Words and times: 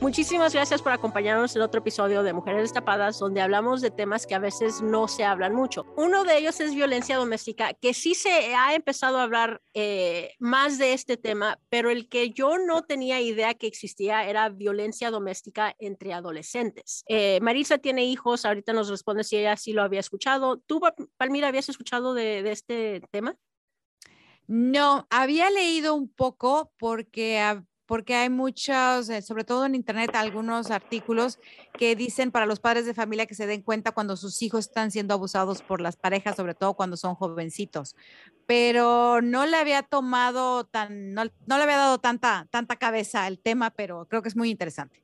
Muchísimas 0.00 0.54
gracias 0.54 0.80
por 0.80 0.92
acompañarnos 0.92 1.54
en 1.54 1.60
otro 1.60 1.80
episodio 1.80 2.22
de 2.22 2.32
Mujeres 2.32 2.62
Destapadas, 2.62 3.18
donde 3.18 3.42
hablamos 3.42 3.82
de 3.82 3.90
temas 3.90 4.26
que 4.26 4.34
a 4.34 4.38
veces 4.38 4.80
no 4.80 5.06
se 5.08 5.24
hablan 5.24 5.54
mucho. 5.54 5.84
Uno 5.94 6.24
de 6.24 6.38
ellos 6.38 6.58
es 6.60 6.74
violencia 6.74 7.18
doméstica, 7.18 7.74
que 7.74 7.92
sí 7.92 8.14
se 8.14 8.54
ha 8.54 8.74
empezado 8.74 9.18
a 9.18 9.24
hablar 9.24 9.60
eh, 9.74 10.32
más 10.38 10.78
de 10.78 10.94
este 10.94 11.18
tema, 11.18 11.60
pero 11.68 11.90
el 11.90 12.08
que 12.08 12.30
yo 12.30 12.56
no 12.56 12.82
tenía 12.82 13.20
idea 13.20 13.52
que 13.52 13.66
existía 13.66 14.24
era 14.26 14.48
violencia 14.48 15.10
doméstica 15.10 15.76
entre 15.78 16.14
adolescentes. 16.14 17.04
Eh, 17.06 17.38
Marisa 17.42 17.76
tiene 17.76 18.06
hijos, 18.06 18.46
ahorita 18.46 18.72
nos 18.72 18.88
responde 18.88 19.22
si 19.22 19.36
ella 19.36 19.58
sí 19.58 19.74
lo 19.74 19.82
había 19.82 20.00
escuchado. 20.00 20.56
¿Tú, 20.56 20.80
Palmira, 21.18 21.48
habías 21.48 21.68
escuchado 21.68 22.14
de, 22.14 22.42
de 22.42 22.52
este 22.52 23.02
tema? 23.10 23.36
No, 24.46 25.06
había 25.10 25.50
leído 25.50 25.94
un 25.94 26.08
poco 26.08 26.72
porque 26.78 27.38
porque 27.90 28.14
hay 28.14 28.30
muchos, 28.30 29.08
eh, 29.08 29.20
sobre 29.20 29.42
todo 29.42 29.66
en 29.66 29.74
Internet, 29.74 30.14
algunos 30.14 30.70
artículos 30.70 31.40
que 31.76 31.96
dicen 31.96 32.30
para 32.30 32.46
los 32.46 32.60
padres 32.60 32.86
de 32.86 32.94
familia 32.94 33.26
que 33.26 33.34
se 33.34 33.48
den 33.48 33.62
cuenta 33.62 33.90
cuando 33.90 34.16
sus 34.16 34.42
hijos 34.42 34.66
están 34.68 34.92
siendo 34.92 35.12
abusados 35.12 35.60
por 35.62 35.80
las 35.80 35.96
parejas, 35.96 36.36
sobre 36.36 36.54
todo 36.54 36.74
cuando 36.74 36.96
son 36.96 37.16
jovencitos. 37.16 37.96
Pero 38.46 39.20
no 39.22 39.44
le 39.44 39.56
había 39.56 39.82
tomado 39.82 40.66
tan, 40.66 41.14
no, 41.14 41.24
le 41.24 41.32
había 41.48 41.78
dado 41.78 41.98
tanta, 41.98 42.46
tanta 42.52 42.76
cabeza 42.76 43.26
el 43.26 43.40
tema, 43.40 43.70
pero 43.70 44.06
creo 44.06 44.22
que 44.22 44.28
es 44.28 44.36
muy 44.36 44.50
interesante. 44.50 45.02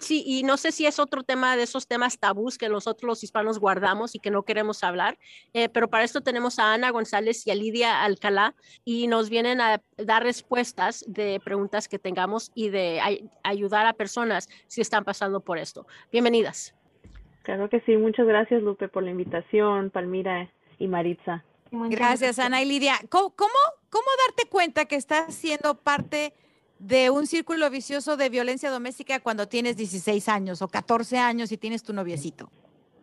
Sí, 0.00 0.24
y 0.26 0.42
no 0.44 0.56
sé 0.56 0.72
si 0.72 0.86
es 0.86 0.98
otro 0.98 1.22
tema 1.22 1.56
de 1.56 1.64
esos 1.64 1.86
temas 1.86 2.18
tabús 2.18 2.56
que 2.56 2.70
nosotros 2.70 3.06
los 3.06 3.22
hispanos 3.22 3.58
guardamos 3.58 4.14
y 4.14 4.18
que 4.18 4.30
no 4.30 4.44
queremos 4.44 4.82
hablar, 4.82 5.18
eh, 5.52 5.68
pero 5.68 5.88
para 5.88 6.04
esto 6.04 6.22
tenemos 6.22 6.58
a 6.58 6.72
Ana 6.72 6.90
González 6.90 7.46
y 7.46 7.50
a 7.50 7.54
Lidia 7.54 8.02
Alcalá 8.02 8.54
y 8.84 9.08
nos 9.08 9.28
vienen 9.28 9.60
a 9.60 9.82
dar 9.98 10.22
respuestas 10.22 11.04
de 11.06 11.38
preguntas 11.44 11.86
que 11.86 11.98
tengamos 11.98 12.50
y 12.54 12.70
de 12.70 13.28
ayudar 13.44 13.84
a 13.84 13.92
personas 13.92 14.48
si 14.68 14.80
están 14.80 15.04
pasando 15.04 15.40
por 15.40 15.58
esto. 15.58 15.86
Bienvenidas. 16.10 16.74
Claro 17.42 17.68
que 17.68 17.80
sí, 17.80 17.96
muchas 17.98 18.26
gracias 18.26 18.62
Lupe 18.62 18.88
por 18.88 19.02
la 19.02 19.10
invitación, 19.10 19.90
Palmira 19.90 20.50
y 20.78 20.88
Maritza. 20.88 21.44
Gracias 21.70 22.38
Ana 22.38 22.62
y 22.62 22.64
Lidia. 22.64 22.94
¿Cómo, 23.10 23.34
cómo, 23.36 23.52
cómo 23.90 24.06
darte 24.26 24.48
cuenta 24.48 24.86
que 24.86 24.96
estás 24.96 25.34
siendo 25.34 25.74
parte 25.74 26.16
de 26.16 26.49
un 27.10 27.26
círculo 27.26 27.70
vicioso 27.70 28.16
de 28.16 28.28
violencia 28.28 28.70
doméstica 28.70 29.20
cuando 29.20 29.46
tienes 29.46 29.76
16 29.76 30.28
años 30.28 30.62
o 30.62 30.68
14 30.68 31.18
años 31.18 31.52
y 31.52 31.58
tienes 31.58 31.82
tu 31.82 31.92
noviecito? 31.92 32.50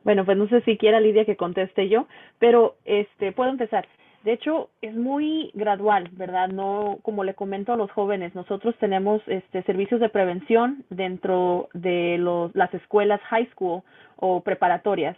Bueno, 0.03 0.25
pues 0.25 0.37
no 0.37 0.47
sé 0.47 0.61
si 0.61 0.77
quiera 0.77 0.99
Lidia 0.99 1.25
que 1.25 1.35
conteste 1.35 1.89
yo, 1.89 2.07
pero 2.39 2.77
este 2.85 3.33
puedo 3.33 3.49
empezar. 3.49 3.87
De 4.23 4.33
hecho, 4.33 4.69
es 4.81 4.95
muy 4.95 5.51
gradual, 5.53 6.09
¿verdad? 6.13 6.49
No, 6.49 6.99
como 7.01 7.23
le 7.23 7.33
comento 7.33 7.73
a 7.73 7.77
los 7.77 7.91
jóvenes, 7.91 8.33
nosotros 8.35 8.75
tenemos 8.79 9.21
este 9.27 9.63
servicios 9.63 10.01
de 10.01 10.09
prevención 10.09 10.83
dentro 10.89 11.69
de 11.73 12.17
los, 12.17 12.55
las 12.55 12.73
escuelas 12.73 13.21
high 13.29 13.49
school 13.51 13.83
o 14.15 14.41
preparatorias. 14.41 15.15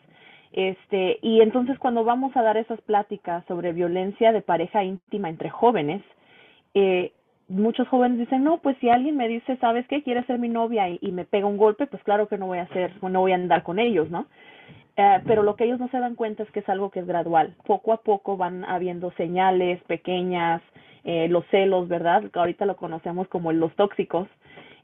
Este, 0.51 1.19
y 1.21 1.41
entonces 1.41 1.77
cuando 1.79 2.03
vamos 2.03 2.35
a 2.35 2.41
dar 2.41 2.57
esas 2.57 2.81
pláticas 2.81 3.45
sobre 3.47 3.73
violencia 3.73 4.31
de 4.31 4.41
pareja 4.41 4.83
íntima 4.83 5.29
entre 5.29 5.49
jóvenes, 5.49 6.03
eh, 6.73 7.11
muchos 7.49 7.87
jóvenes 7.87 8.19
dicen, 8.19 8.43
no, 8.43 8.59
pues 8.59 8.77
si 8.79 8.89
alguien 8.89 9.17
me 9.17 9.27
dice, 9.27 9.57
¿sabes 9.57 9.85
qué? 9.87 10.03
Quiere 10.03 10.23
ser 10.25 10.39
mi 10.39 10.49
novia 10.49 10.87
y, 10.89 11.11
me 11.11 11.25
pega 11.25 11.47
un 11.47 11.57
golpe, 11.57 11.87
pues 11.87 12.01
claro 12.03 12.27
que 12.27 12.37
no 12.37 12.47
voy 12.47 12.59
a 12.59 12.63
hacer, 12.63 12.93
no 13.01 13.19
voy 13.19 13.31
a 13.31 13.35
andar 13.35 13.63
con 13.63 13.79
ellos, 13.79 14.09
¿no? 14.09 14.27
Eh, 14.95 15.21
pero 15.25 15.43
lo 15.43 15.55
que 15.55 15.63
ellos 15.63 15.79
no 15.79 15.89
se 15.89 15.99
dan 15.99 16.15
cuenta 16.15 16.43
es 16.43 16.51
que 16.51 16.59
es 16.59 16.69
algo 16.69 16.91
que 16.91 16.99
es 16.99 17.07
gradual. 17.07 17.55
Poco 17.65 17.93
a 17.93 18.01
poco 18.01 18.37
van 18.37 18.63
habiendo 18.65 19.11
señales 19.11 19.81
pequeñas, 19.83 20.61
eh, 21.03 21.27
los 21.29 21.45
celos, 21.47 21.87
¿verdad? 21.87 22.23
Ahorita 22.33 22.65
lo 22.65 22.75
conocemos 22.75 23.27
como 23.27 23.51
los 23.51 23.73
tóxicos. 23.75 24.27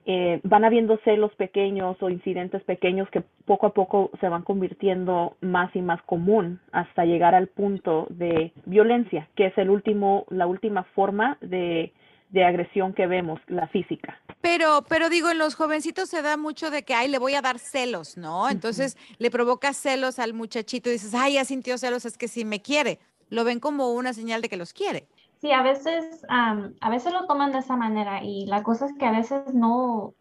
Eh, 0.07 0.39
van 0.43 0.63
habiendo 0.63 0.97
celos 1.03 1.33
pequeños 1.35 2.01
o 2.01 2.09
incidentes 2.09 2.63
pequeños 2.63 3.09
que 3.09 3.23
poco 3.45 3.65
a 3.65 3.73
poco 3.73 4.11
se 4.19 4.29
van 4.29 4.43
convirtiendo 4.43 5.35
más 5.41 5.75
y 5.75 5.81
más 5.81 6.01
común 6.03 6.59
hasta 6.71 7.05
llegar 7.05 7.33
al 7.33 7.47
punto 7.47 8.05
de 8.11 8.51
violencia, 8.65 9.27
que 9.35 9.47
es 9.47 9.57
el 9.57 9.71
último, 9.71 10.25
la 10.29 10.45
última 10.45 10.83
forma 10.83 11.39
de, 11.41 11.91
de 12.29 12.43
agresión 12.43 12.93
que 12.93 13.07
vemos, 13.07 13.39
la 13.47 13.67
física. 13.67 14.19
Pero, 14.41 14.83
pero 14.87 15.09
digo, 15.09 15.29
en 15.29 15.37
los 15.37 15.55
jovencitos 15.55 16.09
se 16.09 16.21
da 16.21 16.37
mucho 16.37 16.69
de 16.69 16.83
que, 16.83 16.93
ay, 16.93 17.07
le 17.07 17.17
voy 17.17 17.35
a 17.35 17.41
dar 17.41 17.59
celos, 17.59 18.17
¿no? 18.17 18.49
Entonces 18.49 18.97
le 19.17 19.31
provoca 19.31 19.73
celos 19.73 20.19
al 20.19 20.33
muchachito 20.33 20.89
y 20.89 20.93
dices, 20.93 21.13
ay, 21.15 21.33
ya 21.33 21.45
sintió 21.45 21.77
celos, 21.77 22.05
es 22.05 22.17
que 22.17 22.27
si 22.27 22.45
me 22.45 22.61
quiere. 22.61 22.99
Lo 23.29 23.43
ven 23.43 23.59
como 23.59 23.91
una 23.93 24.13
señal 24.13 24.41
de 24.41 24.49
que 24.49 24.57
los 24.57 24.73
quiere. 24.73 25.07
Sí, 25.41 25.51
a 25.51 25.61
veces, 25.63 26.25
a 26.29 26.89
veces 26.89 27.13
lo 27.13 27.25
toman 27.25 27.51
de 27.51 27.59
esa 27.59 27.75
manera 27.75 28.23
y 28.23 28.45
la 28.45 28.63
cosa 28.63 28.85
es 28.85 28.93
que 28.97 29.05
a 29.05 29.11
veces 29.11 29.53
no, 29.53 30.13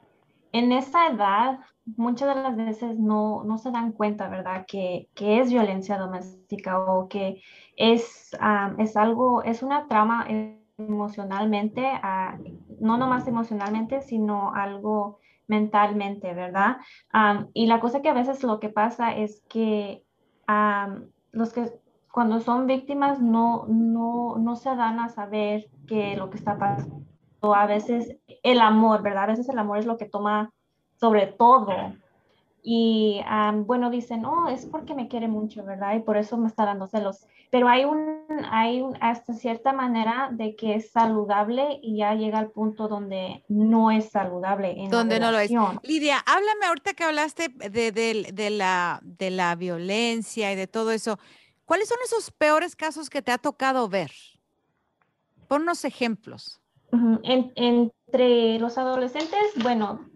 en 0.52 0.72
esa 0.72 1.08
edad, 1.08 1.58
muchas 1.96 2.34
de 2.34 2.42
las 2.42 2.56
veces 2.56 2.98
no, 2.98 3.42
no 3.44 3.58
se 3.58 3.70
dan 3.70 3.92
cuenta, 3.92 4.28
¿verdad? 4.28 4.64
Que, 4.66 5.08
que 5.14 5.40
es 5.40 5.50
violencia 5.50 5.98
doméstica 5.98 6.78
o 6.78 7.08
que 7.08 7.42
es, 7.76 8.36
es 8.78 8.96
algo, 8.96 9.42
es 9.42 9.62
una 9.62 9.88
trama 9.88 10.26
emocionalmente, 10.78 11.86
no 12.80 12.96
nomás 12.96 13.26
emocionalmente, 13.28 14.00
sino 14.02 14.52
algo 14.54 15.18
mentalmente, 15.46 16.32
¿verdad? 16.34 16.78
y 17.52 17.66
la 17.66 17.80
cosa 17.80 18.02
que 18.02 18.08
a 18.08 18.14
veces 18.14 18.42
lo 18.42 18.60
que 18.60 18.70
pasa 18.70 19.14
es 19.14 19.42
que 19.48 20.04
los 21.32 21.52
que 21.52 21.80
cuando 22.12 22.40
son 22.40 22.66
víctimas 22.66 23.20
no, 23.20 23.66
no, 23.66 24.36
no 24.38 24.56
se 24.56 24.74
dan 24.76 25.00
a 25.00 25.08
saber 25.08 25.66
que 25.88 26.16
lo 26.16 26.30
que 26.30 26.38
está 26.38 26.56
pasando. 26.58 27.02
A 27.42 27.66
veces 27.66 28.16
el 28.42 28.60
amor, 28.60 29.02
¿verdad? 29.02 29.24
A 29.24 29.26
veces 29.26 29.48
el 29.48 29.58
amor 29.58 29.78
es 29.78 29.84
lo 29.84 29.98
que 29.98 30.06
toma 30.06 30.52
sobre 30.94 31.26
todo 31.26 31.72
y 32.66 33.20
bueno, 33.66 33.90
dicen, 33.90 34.24
oh, 34.24 34.48
es 34.48 34.64
porque 34.64 34.94
me 34.94 35.08
quiere 35.08 35.28
mucho, 35.28 35.64
¿verdad? 35.64 35.96
Y 35.96 36.00
por 36.00 36.16
eso 36.16 36.38
me 36.38 36.48
está 36.48 36.64
dando 36.64 36.86
celos. 36.86 37.26
Pero 37.54 37.68
hay 37.68 37.84
un, 37.84 38.26
hay 38.50 38.80
un, 38.82 38.98
hasta 39.00 39.32
cierta 39.32 39.72
manera 39.72 40.28
de 40.32 40.56
que 40.56 40.74
es 40.74 40.90
saludable 40.90 41.78
y 41.82 41.98
ya 41.98 42.12
llega 42.14 42.40
al 42.40 42.50
punto 42.50 42.88
donde 42.88 43.44
no 43.46 43.92
es 43.92 44.10
saludable. 44.10 44.72
En 44.76 44.90
donde 44.90 45.20
no 45.20 45.30
lo 45.30 45.38
es. 45.38 45.52
Lidia, 45.84 46.18
háblame 46.26 46.66
ahorita 46.66 46.94
que 46.94 47.04
hablaste 47.04 47.50
de, 47.50 47.92
de, 47.92 48.50
la, 48.50 48.98
de 49.04 49.30
la 49.30 49.54
violencia 49.54 50.50
y 50.50 50.56
de 50.56 50.66
todo 50.66 50.90
eso. 50.90 51.20
¿Cuáles 51.64 51.88
son 51.88 51.98
esos 52.04 52.32
peores 52.32 52.74
casos 52.74 53.08
que 53.08 53.22
te 53.22 53.30
ha 53.30 53.38
tocado 53.38 53.88
ver? 53.88 54.10
Ponnos 55.46 55.84
ejemplos. 55.84 56.60
entre 57.54 58.58
los 58.58 58.78
adolescentes, 58.78 59.38
bueno, 59.62 60.10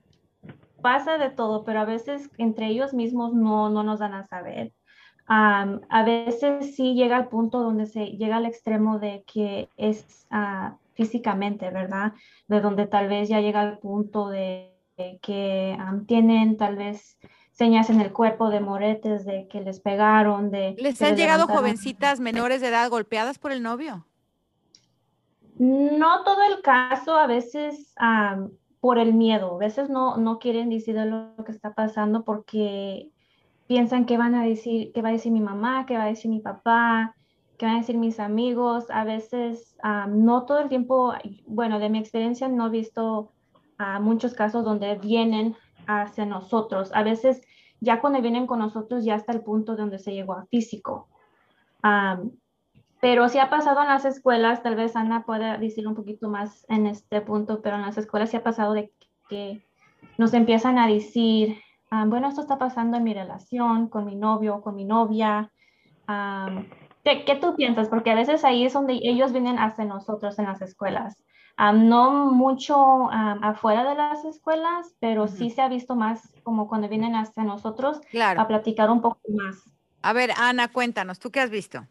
pasa 0.82 1.18
de 1.18 1.30
todo, 1.30 1.62
pero 1.64 1.78
a 1.78 1.84
veces 1.84 2.30
entre 2.36 2.66
ellos 2.66 2.94
mismos 2.94 3.32
no, 3.32 3.70
no 3.70 3.84
nos 3.84 4.00
dan 4.00 4.14
a 4.14 4.26
saber. 4.26 4.72
A 5.28 6.02
veces 6.04 6.74
sí 6.74 6.94
llega 6.94 7.16
al 7.16 7.28
punto 7.28 7.60
donde 7.60 7.86
se 7.86 8.06
llega 8.06 8.36
al 8.36 8.46
extremo 8.46 8.98
de 8.98 9.24
que 9.30 9.68
es 9.76 10.26
ah, 10.30 10.76
físicamente, 10.94 11.70
¿verdad? 11.70 12.14
De 12.48 12.60
donde 12.60 12.86
tal 12.86 13.08
vez 13.08 13.28
ya 13.28 13.40
llega 13.40 13.60
al 13.60 13.78
punto 13.78 14.28
de, 14.28 14.74
que 15.20 15.76
tienen 16.06 16.56
tal 16.56 16.76
vez 16.76 17.18
señas 17.52 17.90
en 17.90 18.00
el 18.00 18.12
cuerpo 18.12 18.50
de 18.50 18.60
moretes, 18.60 19.24
de 19.26 19.48
que 19.48 19.60
les 19.60 19.80
pegaron, 19.80 20.50
de... 20.50 20.76
¿Les 20.78 21.00
han 21.02 21.16
llegado 21.16 21.46
jovencitas 21.46 22.20
menores 22.20 22.60
de 22.60 22.68
edad 22.68 22.88
golpeadas 22.88 23.38
por 23.38 23.52
el 23.52 23.62
novio? 23.62 24.06
No 25.58 26.22
todo 26.24 26.40
el 26.44 26.62
caso, 26.62 27.16
a 27.16 27.26
veces 27.26 27.94
por 28.80 28.98
el 28.98 29.12
miedo. 29.12 29.56
A 29.56 29.58
veces 29.58 29.90
no, 29.90 30.16
no 30.16 30.38
quieren 30.38 30.70
decir 30.70 30.94
lo 30.94 31.44
que 31.44 31.52
está 31.52 31.74
pasando 31.74 32.24
porque 32.24 33.10
piensan 33.68 34.06
que 34.06 34.18
van 34.18 34.34
a 34.34 34.42
decir, 34.42 34.92
que 34.92 35.02
va 35.02 35.10
a 35.10 35.12
decir 35.12 35.30
mi 35.30 35.40
mamá, 35.40 35.86
que 35.86 35.96
va 35.96 36.04
a 36.04 36.08
decir 36.08 36.30
mi 36.30 36.40
papá, 36.40 37.14
que 37.58 37.66
van 37.66 37.76
a 37.76 37.78
decir 37.78 37.96
mis 37.96 38.18
amigos. 38.18 38.90
A 38.90 39.04
veces 39.04 39.76
no 40.08 40.46
todo 40.46 40.58
el 40.58 40.68
tiempo, 40.68 41.12
bueno, 41.46 41.78
de 41.78 41.90
mi 41.90 41.98
experiencia 41.98 42.48
no 42.48 42.66
he 42.66 42.70
visto 42.70 43.30
muchos 44.00 44.34
casos 44.34 44.64
donde 44.64 44.96
vienen 44.96 45.54
hacia 45.86 46.26
nosotros. 46.26 46.90
A 46.94 47.02
veces 47.02 47.42
ya 47.80 48.00
cuando 48.00 48.20
vienen 48.20 48.46
con 48.46 48.58
nosotros 48.58 49.04
ya 49.04 49.14
hasta 49.14 49.32
el 49.32 49.42
punto 49.42 49.76
donde 49.76 49.98
se 49.98 50.12
llegó 50.12 50.32
a 50.32 50.46
físico. 50.46 51.08
Pero 53.00 53.28
si 53.28 53.38
ha 53.38 53.48
pasado 53.48 53.82
en 53.82 53.88
las 53.88 54.04
escuelas, 54.04 54.62
tal 54.62 54.74
vez 54.74 54.96
Ana 54.96 55.24
pueda 55.24 55.56
decir 55.58 55.86
un 55.86 55.94
poquito 55.94 56.28
más 56.28 56.64
en 56.68 56.86
este 56.86 57.20
punto, 57.20 57.60
pero 57.62 57.76
en 57.76 57.82
las 57.82 57.98
escuelas 57.98 58.30
sí 58.30 58.36
ha 58.36 58.42
pasado 58.42 58.72
de 58.72 58.92
que 59.28 59.62
nos 60.16 60.34
empiezan 60.34 60.78
a 60.78 60.88
decir, 60.88 61.58
ah, 61.90 62.04
bueno, 62.06 62.28
esto 62.28 62.40
está 62.40 62.58
pasando 62.58 62.96
en 62.96 63.04
mi 63.04 63.14
relación 63.14 63.88
con 63.88 64.04
mi 64.04 64.16
novio, 64.16 64.60
con 64.60 64.76
mi 64.76 64.84
novia. 64.84 65.50
¿Qué, 67.04 67.24
¿Qué, 67.24 67.36
tú 67.36 67.54
piensas? 67.56 67.88
Porque 67.88 68.10
a 68.10 68.14
veces 68.14 68.44
ahí 68.44 68.64
es 68.64 68.72
donde 68.72 69.00
ellos 69.02 69.32
vienen 69.32 69.58
hacia 69.58 69.84
nosotros 69.84 70.38
en 70.38 70.46
las 70.46 70.62
escuelas. 70.62 71.16
Um, 71.58 71.88
no 71.88 72.26
mucho 72.32 73.10
afuera 73.10 73.88
de 73.88 73.96
las 73.96 74.24
escuelas, 74.24 74.94
pero 75.00 75.24
uh 75.24 75.26
-huh. 75.26 75.36
sí 75.36 75.50
se 75.50 75.60
ha 75.60 75.68
visto 75.68 75.96
más 75.96 76.32
como 76.44 76.68
cuando 76.68 76.88
vienen 76.88 77.16
hacia 77.16 77.42
nosotros 77.42 78.00
claro. 78.10 78.40
a 78.40 78.46
platicar 78.46 78.90
un 78.90 79.00
poco 79.00 79.20
más. 79.28 79.56
A 80.02 80.12
ver, 80.12 80.30
Ana, 80.36 80.68
cuéntanos, 80.68 81.18
¿tú 81.18 81.30
qué 81.30 81.40
has 81.40 81.50
visto? 81.50 81.84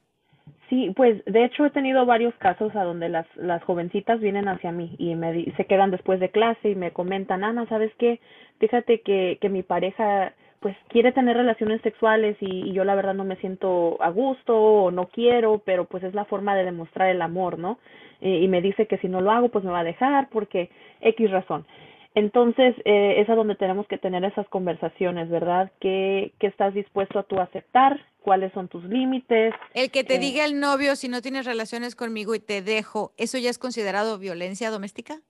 Sí, 0.69 0.92
pues 0.96 1.24
de 1.25 1.46
hecho 1.46 1.66
he 1.66 1.69
tenido 1.69 2.06
varios 2.06 2.36
casos 2.36 2.75
a 2.75 2.84
donde 2.84 3.08
las, 3.08 3.25
las 3.38 3.64
jovencitas 3.64 4.19
vienen 4.19 4.50
hacia 4.50 4.74
mí 4.74 4.96
y 4.98 5.16
se 5.56 5.66
quedan 5.66 5.92
después 5.92 6.19
de 6.19 6.30
clase 6.30 6.72
y 6.72 6.75
me 6.75 6.92
comentan, 6.92 7.46
Ana, 7.46 7.66
¿sabes 7.68 7.92
qué? 7.98 8.19
Fíjate 8.60 9.00
que, 9.00 9.38
que 9.40 9.48
mi 9.50 9.64
pareja 9.64 10.34
pues 10.60 10.75
quiere 10.90 11.14
tener 11.14 11.38
relaciones 11.38 11.81
sexuales 11.84 12.36
y, 12.42 12.69
y, 12.69 12.74
yo 12.74 12.84
la 12.84 12.96
verdad 12.96 13.14
no 13.14 13.24
me 13.24 13.36
siento 13.38 13.98
a 14.02 14.10
gusto 14.10 14.58
o 14.58 14.92
no 14.92 15.08
quiero, 15.08 15.62
pero 15.64 15.86
pues 15.86 16.04
es 16.04 16.14
la 16.14 16.25
forma 16.25 16.56
de 16.56 16.66
demostrar 16.66 17.10
el 17.10 17.22
amor, 17.22 17.60
¿no? 17.60 17.78
Eh, 18.19 18.40
y 18.42 18.48
me 18.48 18.62
dice 18.62 18.88
que 18.88 18.98
si 18.98 19.08
no 19.08 19.22
lo 19.22 19.31
hago 19.31 19.50
pues 19.50 19.64
me 19.64 19.72
va 19.72 19.80
a 19.80 19.86
dejar 19.86 20.28
porque 20.30 20.69
X 21.00 21.31
razón. 21.31 21.66
Entonces 22.14 22.75
eh, 22.84 23.22
es 23.22 23.30
a 23.30 23.36
donde 23.36 23.56
tenemos 23.56 23.88
que 23.88 24.00
tener 24.00 24.25
esas 24.25 24.50
conversaciones, 24.50 25.30
¿verdad? 25.30 25.72
¿Qué, 25.80 26.34
qué 26.40 26.48
estás 26.48 26.74
dispuesto 26.74 27.19
a 27.19 27.24
tú 27.24 27.40
aceptar? 27.40 28.02
¿Cuáles 28.28 28.52
son 28.52 28.68
tus 28.68 28.84
límites? 28.84 29.54
El 29.74 29.90
que 29.90 30.04
te 30.04 30.16
eh, 30.16 30.20
diga 30.20 30.44
el 30.44 30.60
novio 30.60 30.98
si 30.98 31.08
no 31.08 31.22
tienes 31.22 31.46
relaciones 31.46 31.96
conmigo 31.96 32.36
y 32.36 32.42
te 32.42 32.62
dejo, 32.62 33.14
¿eso 33.16 33.38
ya 33.38 33.50
es 33.50 33.58
considerado 33.58 34.20
violencia 34.20 34.70
doméstica? 34.70 35.22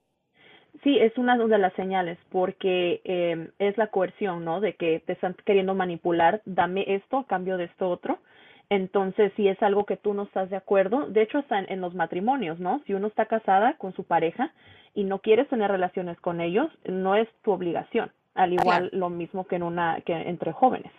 Sí, 0.83 0.97
es 0.97 1.15
una 1.15 1.37
de 1.37 1.59
las 1.59 1.73
señales, 1.73 2.17
porque 2.31 3.01
eh, 3.03 3.51
es 3.59 3.77
la 3.77 3.91
coerción, 3.91 4.43
¿no? 4.43 4.61
De 4.61 4.73
que 4.73 5.03
te 5.05 5.13
están 5.13 5.35
queriendo 5.45 5.75
manipular, 5.75 6.41
dame 6.45 6.85
esto 6.87 7.19
a 7.19 7.27
cambio 7.27 7.57
de 7.57 7.65
esto 7.65 7.87
otro. 7.87 8.17
Entonces, 8.71 9.31
si 9.35 9.47
es 9.47 9.61
algo 9.61 9.85
que 9.85 9.97
tú 9.97 10.15
no 10.15 10.23
estás 10.23 10.49
de 10.49 10.55
acuerdo, 10.55 11.05
de 11.05 11.21
hecho, 11.21 11.37
hasta 11.37 11.59
en, 11.59 11.71
en, 11.71 11.81
los 11.81 11.93
matrimonios, 11.93 12.59
¿no? 12.59 12.81
Si 12.87 12.95
uno 12.95 13.05
está 13.05 13.27
casada 13.27 13.75
con 13.77 13.93
su 13.93 14.05
pareja 14.05 14.51
y 14.95 15.03
no 15.03 15.19
quieres 15.19 15.47
tener 15.49 15.69
relaciones 15.69 16.19
con 16.19 16.41
ellos, 16.41 16.71
no 16.83 17.13
es 17.13 17.29
tu 17.43 17.51
obligación. 17.51 18.11
Al 18.33 18.53
igual, 18.53 18.89
claro. 18.89 18.97
lo 18.97 19.09
mismo 19.11 19.45
que 19.45 19.57
en 19.57 19.61
una, 19.61 20.01
que 20.01 20.13
entre 20.13 20.51
jóvenes. 20.51 20.91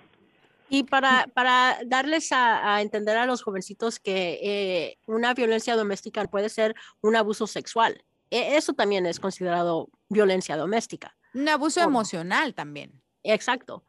Y 0.70 0.84
para, 0.84 1.26
para 1.34 1.78
darles 1.86 2.32
a, 2.32 2.74
a, 2.74 2.82
entender 2.82 3.16
a 3.16 3.26
los 3.26 3.42
jovencitos 3.42 3.98
que 3.98 4.38
eh, 4.42 4.98
una 5.06 5.34
violencia 5.34 5.76
doméstica 5.76 6.24
puede 6.26 6.48
ser 6.48 6.74
un 7.00 7.16
abuso 7.16 7.46
sexual. 7.46 8.02
Eso 8.30 8.74
también 8.74 9.06
es 9.06 9.20
considerado 9.20 9.88
violencia 10.08 10.56
doméstica. 10.56 11.16
Un 11.34 11.48
abuso 11.48 11.80
emocional 11.80 12.54
también. 12.54 12.92
Exacto. 13.22 13.84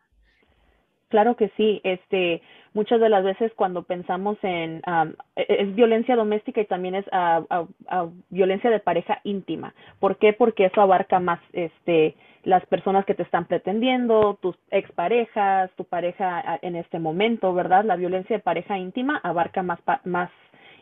Claro 1.10 1.36
que 1.36 1.52
sí. 1.58 1.82
Este, 1.84 2.42
muchas 2.74 3.00
de 3.00 3.10
las 3.10 3.24
veces 3.24 3.52
cuando 3.56 3.84
pensamos 3.84 4.38
en 4.42 4.82
um, 4.88 5.14
es 5.36 5.74
violencia 5.76 6.16
doméstica 6.16 6.62
y 6.62 6.66
también 6.66 6.96
es 6.96 7.06
violencia 8.30 8.70
de 8.70 8.80
pareja 8.80 9.20
íntima. 9.24 9.74
¿Por 10.00 10.18
qué? 10.18 10.34
Porque 10.34 10.66
eso 10.66 10.82
abarca 10.82 11.20
más 11.20 11.40
este 11.54 12.16
las 12.44 12.66
personas 12.68 13.06
que 13.06 13.16
te 13.16 13.24
están 13.24 13.46
pretendiendo, 13.46 14.38
tus 14.42 14.56
exparejas, 14.72 15.70
tu 15.76 15.84
pareja 15.84 16.58
en 16.62 16.78
este 16.78 16.98
momento, 16.98 17.54
¿verdad? 17.54 17.84
La 17.84 17.98
violencia 17.98 18.38
de 18.38 18.42
pareja 18.42 18.78
íntima 18.78 19.20
abarca 19.24 19.62
más 19.62 19.80
más 20.06 20.30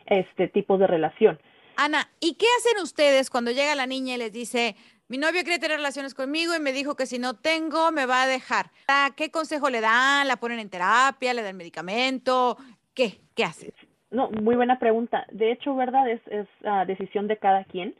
este 0.06 0.48
tipo 0.48 0.78
de 0.78 0.86
relación. 0.86 1.38
Ana, 1.80 2.08
¿y 2.18 2.34
qué 2.34 2.46
hacen 2.58 2.82
ustedes 2.82 3.30
cuando 3.30 3.52
llega 3.52 3.76
la 3.76 3.86
niña 3.86 4.16
y 4.16 4.18
les 4.18 4.32
dice, 4.32 4.74
mi 5.06 5.16
novio 5.16 5.44
quiere 5.44 5.60
tener 5.60 5.76
relaciones 5.76 6.12
conmigo 6.12 6.52
y 6.56 6.58
me 6.58 6.72
dijo 6.72 6.96
que 6.96 7.06
si 7.06 7.20
no 7.20 7.34
tengo, 7.34 7.92
me 7.92 8.04
va 8.04 8.24
a 8.24 8.26
dejar? 8.26 8.66
¿Qué 9.14 9.30
consejo 9.30 9.70
le 9.70 9.80
dan? 9.80 10.26
¿La 10.26 10.38
ponen 10.38 10.58
en 10.58 10.70
terapia? 10.70 11.32
¿Le 11.32 11.42
dan 11.42 11.56
medicamento? 11.56 12.56
¿Qué? 12.94 13.20
¿Qué 13.36 13.44
hacen? 13.44 13.72
No, 14.10 14.28
muy 14.28 14.56
buena 14.56 14.80
pregunta. 14.80 15.24
De 15.30 15.52
hecho, 15.52 15.76
¿verdad? 15.76 16.10
Es, 16.10 16.20
uh, 16.64 16.84
decisión 16.84 17.28
de 17.28 17.36
cada 17.36 17.62
quien 17.62 17.94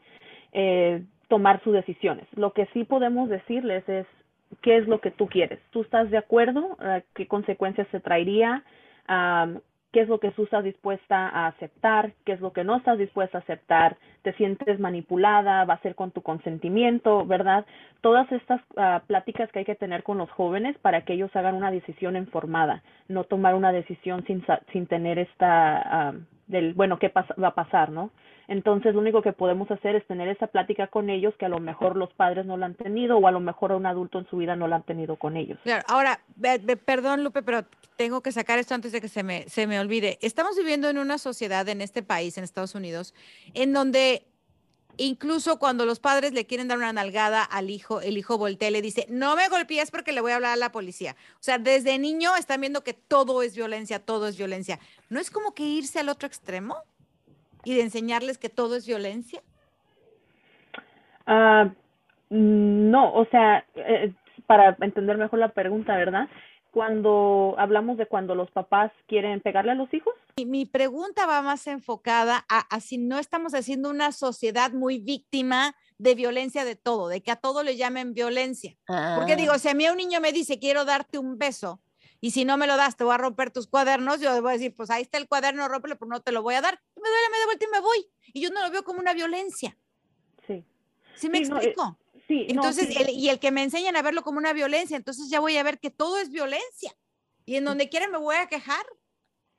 eh, 0.51 1.01
tomar 1.29 1.63
sus 1.63 1.71
decisiones. 1.71 2.27
Lo 2.35 2.51
que 2.51 2.65
sí 2.73 2.83
podemos 2.83 3.29
decirles 3.29 3.87
es 3.87 4.05
qué 4.61 4.75
es 4.75 4.89
lo 4.89 4.99
que 4.99 5.11
tú 5.11 5.27
quieres. 5.27 5.61
¿Tú 5.69 5.83
estás 5.83 6.11
de 6.11 6.17
acuerdo? 6.17 6.75
Uh, 6.81 7.01
¿Qué 7.15 7.27
consecuencias 7.27 7.87
se 7.91 8.01
traería? 8.01 8.61
Qué 9.91 10.01
es 10.01 10.07
lo 10.07 10.19
que 10.19 10.31
tú 10.31 10.43
estás 10.43 10.63
dispuesta 10.63 11.29
a 11.29 11.47
aceptar, 11.47 12.13
qué 12.25 12.33
es 12.33 12.41
lo 12.41 12.53
que 12.53 12.63
no 12.63 12.77
estás 12.77 12.97
dispuesta 12.97 13.39
a 13.39 13.41
aceptar, 13.41 13.97
te 14.21 14.33
sientes 14.33 14.79
manipulada, 14.79 15.65
va 15.65 15.75
a 15.75 15.81
ser 15.81 15.95
con 15.95 16.11
tu 16.11 16.21
consentimiento, 16.21 17.25
¿verdad? 17.25 17.65
Todas 18.01 18.31
estas 18.31 18.61
uh, 18.75 19.05
pláticas 19.07 19.51
que 19.51 19.59
hay 19.59 19.65
que 19.65 19.75
tener 19.75 20.03
con 20.03 20.17
los 20.17 20.29
jóvenes 20.31 20.77
para 20.79 21.01
que 21.01 21.13
ellos 21.13 21.35
hagan 21.35 21.55
una 21.55 21.71
decisión 21.71 22.15
informada, 22.15 22.83
no 23.07 23.23
tomar 23.23 23.55
una 23.55 23.71
decisión 23.71 24.23
sin, 24.25 24.45
sin 24.71 24.85
tener 24.87 25.17
esta, 25.17 26.13
uh, 26.13 26.19
del, 26.47 26.73
bueno, 26.73 26.99
qué 26.99 27.11
va 27.11 27.47
a 27.47 27.55
pasar, 27.55 27.89
¿no? 27.89 28.11
Entonces, 28.49 28.95
lo 28.95 29.01
único 29.01 29.21
que 29.21 29.31
podemos 29.31 29.69
hacer 29.69 29.95
es 29.95 30.05
tener 30.07 30.27
esa 30.27 30.47
plática 30.47 30.87
con 30.87 31.11
ellos 31.11 31.35
que 31.37 31.45
a 31.45 31.49
lo 31.49 31.59
mejor 31.59 31.95
los 31.95 32.11
padres 32.13 32.47
no 32.47 32.57
la 32.57 32.65
han 32.65 32.73
tenido 32.73 33.17
o 33.19 33.27
a 33.27 33.31
lo 33.31 33.39
mejor 33.39 33.71
un 33.73 33.85
adulto 33.85 34.17
en 34.17 34.27
su 34.27 34.37
vida 34.37 34.55
no 34.55 34.67
la 34.67 34.77
han 34.77 34.83
tenido 34.83 35.17
con 35.17 35.37
ellos. 35.37 35.59
Claro, 35.61 35.83
ahora, 35.87 36.19
perdón, 36.83 37.23
Lupe, 37.23 37.43
pero 37.43 37.63
tengo 37.95 38.21
que 38.21 38.31
sacar 38.31 38.57
esto 38.57 38.73
antes 38.73 38.91
de 38.91 39.01
que 39.01 39.07
se 39.07 39.21
me, 39.21 39.47
se 39.47 39.67
me 39.67 39.79
olvide. 39.79 40.17
Estamos 40.23 40.57
viviendo 40.57 40.89
en 40.89 40.97
una 40.97 41.19
sociedad 41.19 41.69
en 41.69 41.79
este 41.79 42.01
país, 42.01 42.39
en 42.39 42.43
Estados 42.43 42.73
Unidos, 42.73 43.13
en 43.53 43.71
donde 43.71 44.25
incluso 44.97 45.59
cuando 45.59 45.85
los 45.85 45.99
padres 45.99 46.33
le 46.33 46.47
quieren 46.47 46.67
dar 46.67 46.79
una 46.79 46.91
nalgada 46.91 47.43
al 47.43 47.69
hijo, 47.69 48.01
el 48.01 48.17
hijo 48.17 48.39
voltea 48.39 48.69
y 48.69 48.71
le 48.71 48.81
dice, 48.81 49.05
no 49.09 49.35
me 49.35 49.47
golpees 49.47 49.91
porque 49.91 50.11
le 50.11 50.21
voy 50.21 50.31
a 50.31 50.37
hablar 50.37 50.53
a 50.53 50.55
la 50.55 50.71
policía. 50.71 51.15
O 51.35 51.43
sea, 51.43 51.59
desde 51.59 51.99
niño 51.99 52.35
están 52.35 52.61
viendo 52.61 52.83
que 52.83 52.95
todo 52.95 53.43
es 53.43 53.55
violencia, 53.55 53.99
todo 53.99 54.27
es 54.27 54.37
violencia. 54.37 54.79
¿No 55.09 55.19
es 55.19 55.29
como 55.29 55.53
que 55.53 55.63
irse 55.63 55.99
al 55.99 56.09
otro 56.09 56.25
extremo? 56.25 56.77
Y 57.63 57.75
de 57.75 57.81
enseñarles 57.81 58.37
que 58.37 58.49
todo 58.49 58.75
es 58.75 58.85
violencia? 58.85 59.41
Uh, 61.27 61.69
no, 62.29 63.13
o 63.13 63.25
sea, 63.25 63.65
eh, 63.75 64.13
para 64.47 64.75
entender 64.81 65.17
mejor 65.17 65.39
la 65.39 65.53
pregunta, 65.53 65.95
¿verdad? 65.95 66.27
Cuando 66.71 67.55
hablamos 67.57 67.97
de 67.97 68.05
cuando 68.05 68.35
los 68.35 68.49
papás 68.51 68.91
quieren 69.07 69.41
pegarle 69.41 69.71
a 69.71 69.75
los 69.75 69.93
hijos. 69.93 70.13
Mi, 70.37 70.45
mi 70.45 70.65
pregunta 70.65 71.25
va 71.25 71.41
más 71.41 71.67
enfocada 71.67 72.45
a, 72.49 72.59
a, 72.59 72.79
si 72.79 72.97
no 72.97 73.17
estamos 73.17 73.53
haciendo 73.53 73.89
una 73.89 74.11
sociedad 74.11 74.71
muy 74.71 74.99
víctima 74.99 75.75
de 75.97 76.15
violencia 76.15 76.65
de 76.65 76.75
todo, 76.75 77.09
de 77.09 77.21
que 77.21 77.31
a 77.31 77.35
todo 77.35 77.63
le 77.63 77.75
llamen 77.75 78.13
violencia. 78.13 78.75
Ah. 78.87 79.15
Porque 79.17 79.35
digo, 79.35 79.57
si 79.57 79.69
a 79.69 79.73
mí 79.73 79.87
un 79.87 79.97
niño 79.97 80.21
me 80.21 80.31
dice 80.31 80.59
quiero 80.59 80.85
darte 80.85 81.17
un 81.17 81.37
beso, 81.37 81.81
y 82.21 82.31
si 82.31 82.45
no 82.45 82.57
me 82.57 82.67
lo 82.67 82.75
das, 82.75 82.97
te 82.97 83.03
voy 83.03 83.13
a 83.13 83.17
romper 83.17 83.51
tus 83.51 83.67
cuadernos, 83.67 84.19
yo 84.19 84.41
voy 84.41 84.51
a 84.51 84.53
decir, 84.53 84.75
pues 84.75 84.89
ahí 84.89 85.03
está 85.03 85.17
el 85.17 85.27
cuaderno, 85.27 85.67
rómpelo, 85.67 85.97
pero 85.97 86.09
no 86.09 86.21
te 86.21 86.31
lo 86.31 86.41
voy 86.41 86.55
a 86.55 86.61
dar. 86.61 86.79
Me 86.95 87.09
duele, 87.09 87.29
me 87.31 87.39
de 87.39 87.45
vuelta 87.45 87.65
y 87.65 87.71
me 87.71 87.79
voy. 87.79 88.07
Y 88.33 88.41
yo 88.41 88.49
no 88.49 88.61
lo 88.61 88.71
veo 88.71 88.83
como 88.83 88.99
una 88.99 89.13
violencia. 89.13 89.77
Sí. 90.45 90.65
¿Sí 91.15 91.29
me 91.29 91.37
sí, 91.37 91.45
explico? 91.45 91.83
No, 91.83 91.99
eh, 92.13 92.23
sí, 92.27 92.45
entonces, 92.49 92.89
no, 92.89 92.95
sí. 92.95 93.01
el, 93.03 93.09
y 93.11 93.29
el 93.29 93.39
que 93.39 93.51
me 93.51 93.63
enseñan 93.63 93.95
a 93.95 94.01
verlo 94.01 94.21
como 94.21 94.37
una 94.37 94.51
violencia, 94.51 94.97
entonces 94.97 95.29
ya 95.29 95.39
voy 95.39 95.55
a 95.57 95.63
ver 95.63 95.79
que 95.79 95.91
todo 95.91 96.17
es 96.17 96.29
violencia. 96.29 96.93
Y 97.45 97.55
en 97.55 97.65
donde 97.65 97.89
quiera 97.89 98.07
me 98.09 98.17
voy 98.17 98.35
a 98.35 98.47
quejar. 98.47 98.85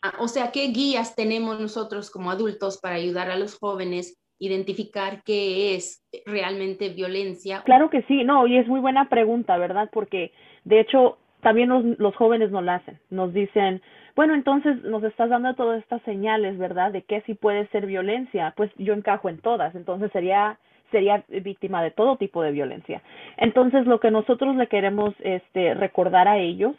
Ah, 0.03 0.15
o 0.19 0.29
sea, 0.29 0.53
¿qué 0.53 0.69
guías 0.69 1.17
tenemos 1.17 1.61
nosotros 1.61 2.11
como 2.11 2.31
adultos 2.31 2.79
para 2.79 2.97
ayudar 2.97 3.31
a 3.31 3.37
los 3.37 3.59
jóvenes 3.59 4.19
identificar 4.39 5.23
qué 5.23 5.75
es 5.75 6.03
realmente 6.27 6.91
violencia? 6.91 7.63
Claro 7.65 7.91
que 7.91 8.03
sí, 8.03 8.25
no, 8.25 8.47
y 8.47 8.59
es 8.59 8.67
muy 8.67 8.81
buena 8.81 9.09
pregunta, 9.09 9.57
¿verdad? 9.59 9.91
Porque 9.93 10.33
de 10.65 10.81
hecho 10.81 11.19
también 11.41 11.69
los, 11.69 11.85
los 11.99 12.15
jóvenes 12.17 12.51
no 12.51 12.63
lo 12.63 12.73
hacen, 12.73 12.99
nos 13.11 13.33
dicen, 13.33 13.83
bueno, 14.17 14.35
entonces 14.35 14.83
nos 14.85 15.03
estás 15.05 15.31
dando 15.31 15.55
todas 15.55 15.81
estas 15.83 16.03
señales, 16.03 16.59
¿verdad? 16.59 16.93
De 16.93 17.03
que 17.03 17.23
sí 17.23 17.35
puede 17.35 17.67
ser 17.69 17.87
violencia, 17.87 18.53
pues 18.57 18.71
yo 18.77 18.95
encajo 18.95 19.29
en 19.29 19.39
todas, 19.39 19.75
entonces 19.75 20.11
sería 20.13 20.59
sería 20.91 21.25
víctima 21.29 21.83
de 21.83 21.91
todo 21.91 22.17
tipo 22.17 22.43
de 22.43 22.51
violencia. 22.51 23.03
Entonces, 23.37 23.87
lo 23.87 24.01
que 24.01 24.11
nosotros 24.11 24.57
le 24.57 24.67
queremos 24.67 25.15
este 25.21 25.75
recordar 25.75 26.29
a 26.29 26.39
ellos 26.39 26.75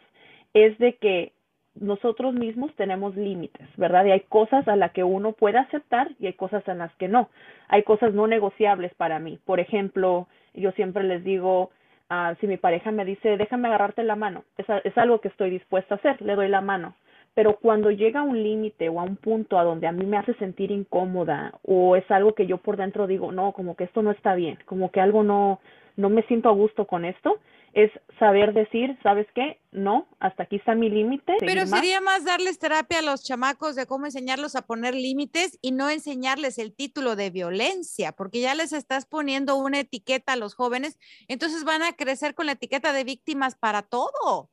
es 0.54 0.78
de 0.78 0.96
que 0.96 1.32
nosotros 1.74 2.34
mismos 2.34 2.74
tenemos 2.76 3.16
límites, 3.16 3.66
¿verdad? 3.76 4.04
Y 4.04 4.10
hay 4.10 4.20
cosas 4.20 4.68
a 4.68 4.76
las 4.76 4.92
que 4.92 5.04
uno 5.04 5.32
puede 5.32 5.58
aceptar 5.58 6.10
y 6.20 6.26
hay 6.26 6.34
cosas 6.34 6.66
en 6.68 6.78
las 6.78 6.94
que 6.96 7.08
no. 7.08 7.30
Hay 7.68 7.82
cosas 7.82 8.12
no 8.12 8.26
negociables 8.26 8.92
para 8.94 9.18
mí. 9.18 9.38
Por 9.44 9.58
ejemplo, 9.58 10.28
yo 10.52 10.72
siempre 10.72 11.04
les 11.04 11.24
digo, 11.24 11.70
Uh, 12.12 12.34
si 12.40 12.46
mi 12.46 12.58
pareja 12.58 12.90
me 12.90 13.06
dice, 13.06 13.38
déjame 13.38 13.68
agarrarte 13.68 14.02
la 14.02 14.16
mano, 14.16 14.44
es, 14.58 14.66
es, 14.84 14.98
algo 14.98 15.22
que 15.22 15.28
estoy 15.28 15.48
dispuesta 15.48 15.94
a 15.94 15.96
hacer, 15.96 16.20
le 16.20 16.34
doy 16.34 16.46
la 16.48 16.60
mano. 16.60 16.94
Pero 17.32 17.56
cuando 17.56 17.90
llega 17.90 18.20
a 18.20 18.22
un 18.22 18.42
límite 18.42 18.90
o 18.90 19.00
a 19.00 19.02
un 19.02 19.16
punto 19.16 19.58
a 19.58 19.64
donde 19.64 19.86
a 19.86 19.92
mí 19.92 20.04
me 20.04 20.18
hace 20.18 20.34
sentir 20.34 20.70
incómoda 20.70 21.54
o 21.62 21.96
es 21.96 22.04
algo 22.10 22.34
que 22.34 22.46
yo 22.46 22.58
por 22.58 22.76
dentro 22.76 23.06
digo, 23.06 23.32
no, 23.32 23.52
como 23.52 23.76
que 23.76 23.84
esto 23.84 24.02
no 24.02 24.10
está 24.10 24.34
bien, 24.34 24.58
como 24.66 24.90
que 24.90 25.00
algo 25.00 25.22
no, 25.22 25.60
no 25.96 26.10
me 26.10 26.22
siento 26.24 26.50
a 26.50 26.52
gusto 26.52 26.86
con 26.86 27.06
esto, 27.06 27.38
es 27.72 27.90
saber 28.18 28.52
decir, 28.52 28.98
¿sabes 29.02 29.26
qué? 29.34 29.60
No, 29.72 30.06
hasta 30.20 30.42
aquí 30.44 30.56
está 30.56 30.74
mi 30.74 30.90
límite. 30.90 31.34
Pero 31.40 31.66
sería 31.66 32.00
más. 32.00 32.20
más 32.20 32.24
darles 32.24 32.58
terapia 32.58 32.98
a 32.98 33.02
los 33.02 33.24
chamacos 33.24 33.74
de 33.74 33.86
cómo 33.86 34.06
enseñarlos 34.06 34.54
a 34.56 34.62
poner 34.62 34.94
límites 34.94 35.58
y 35.62 35.72
no 35.72 35.88
enseñarles 35.88 36.58
el 36.58 36.74
título 36.74 37.16
de 37.16 37.30
violencia, 37.30 38.12
porque 38.12 38.40
ya 38.40 38.54
les 38.54 38.72
estás 38.72 39.06
poniendo 39.06 39.56
una 39.56 39.80
etiqueta 39.80 40.34
a 40.34 40.36
los 40.36 40.54
jóvenes, 40.54 40.98
entonces 41.28 41.64
van 41.64 41.82
a 41.82 41.92
crecer 41.92 42.34
con 42.34 42.46
la 42.46 42.52
etiqueta 42.52 42.92
de 42.92 43.04
víctimas 43.04 43.56
para 43.56 43.82
todo. 43.82 44.50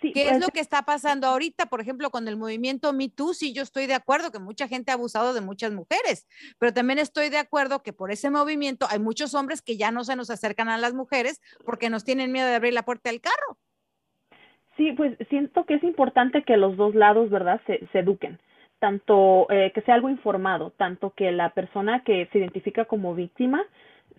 ¿Qué 0.00 0.30
es 0.30 0.40
lo 0.40 0.48
que 0.48 0.60
está 0.60 0.82
pasando 0.82 1.26
ahorita? 1.26 1.66
Por 1.66 1.80
ejemplo, 1.80 2.10
con 2.10 2.28
el 2.28 2.36
movimiento 2.36 2.92
Me 2.92 3.08
Too, 3.08 3.34
sí, 3.34 3.52
yo 3.52 3.62
estoy 3.62 3.86
de 3.86 3.94
acuerdo 3.94 4.30
que 4.30 4.38
mucha 4.38 4.68
gente 4.68 4.90
ha 4.90 4.94
abusado 4.94 5.34
de 5.34 5.40
muchas 5.40 5.72
mujeres, 5.72 6.26
pero 6.58 6.72
también 6.72 6.98
estoy 6.98 7.28
de 7.30 7.38
acuerdo 7.38 7.82
que 7.82 7.92
por 7.92 8.10
ese 8.10 8.30
movimiento 8.30 8.86
hay 8.90 8.98
muchos 8.98 9.34
hombres 9.34 9.62
que 9.62 9.76
ya 9.76 9.90
no 9.90 10.04
se 10.04 10.16
nos 10.16 10.30
acercan 10.30 10.68
a 10.68 10.78
las 10.78 10.94
mujeres 10.94 11.40
porque 11.64 11.90
nos 11.90 12.04
tienen 12.04 12.32
miedo 12.32 12.46
de 12.46 12.56
abrir 12.56 12.72
la 12.72 12.84
puerta 12.84 13.10
del 13.10 13.20
carro. 13.20 13.58
Sí, 14.76 14.92
pues 14.92 15.16
siento 15.30 15.64
que 15.64 15.74
es 15.74 15.82
importante 15.82 16.42
que 16.42 16.56
los 16.56 16.76
dos 16.76 16.94
lados, 16.94 17.30
¿verdad?, 17.30 17.60
se, 17.66 17.86
se 17.92 18.00
eduquen. 18.00 18.38
Tanto 18.78 19.46
eh, 19.50 19.72
que 19.74 19.80
sea 19.82 19.94
algo 19.94 20.10
informado, 20.10 20.70
tanto 20.76 21.10
que 21.10 21.32
la 21.32 21.50
persona 21.50 22.04
que 22.04 22.28
se 22.30 22.38
identifica 22.38 22.84
como 22.84 23.14
víctima, 23.14 23.64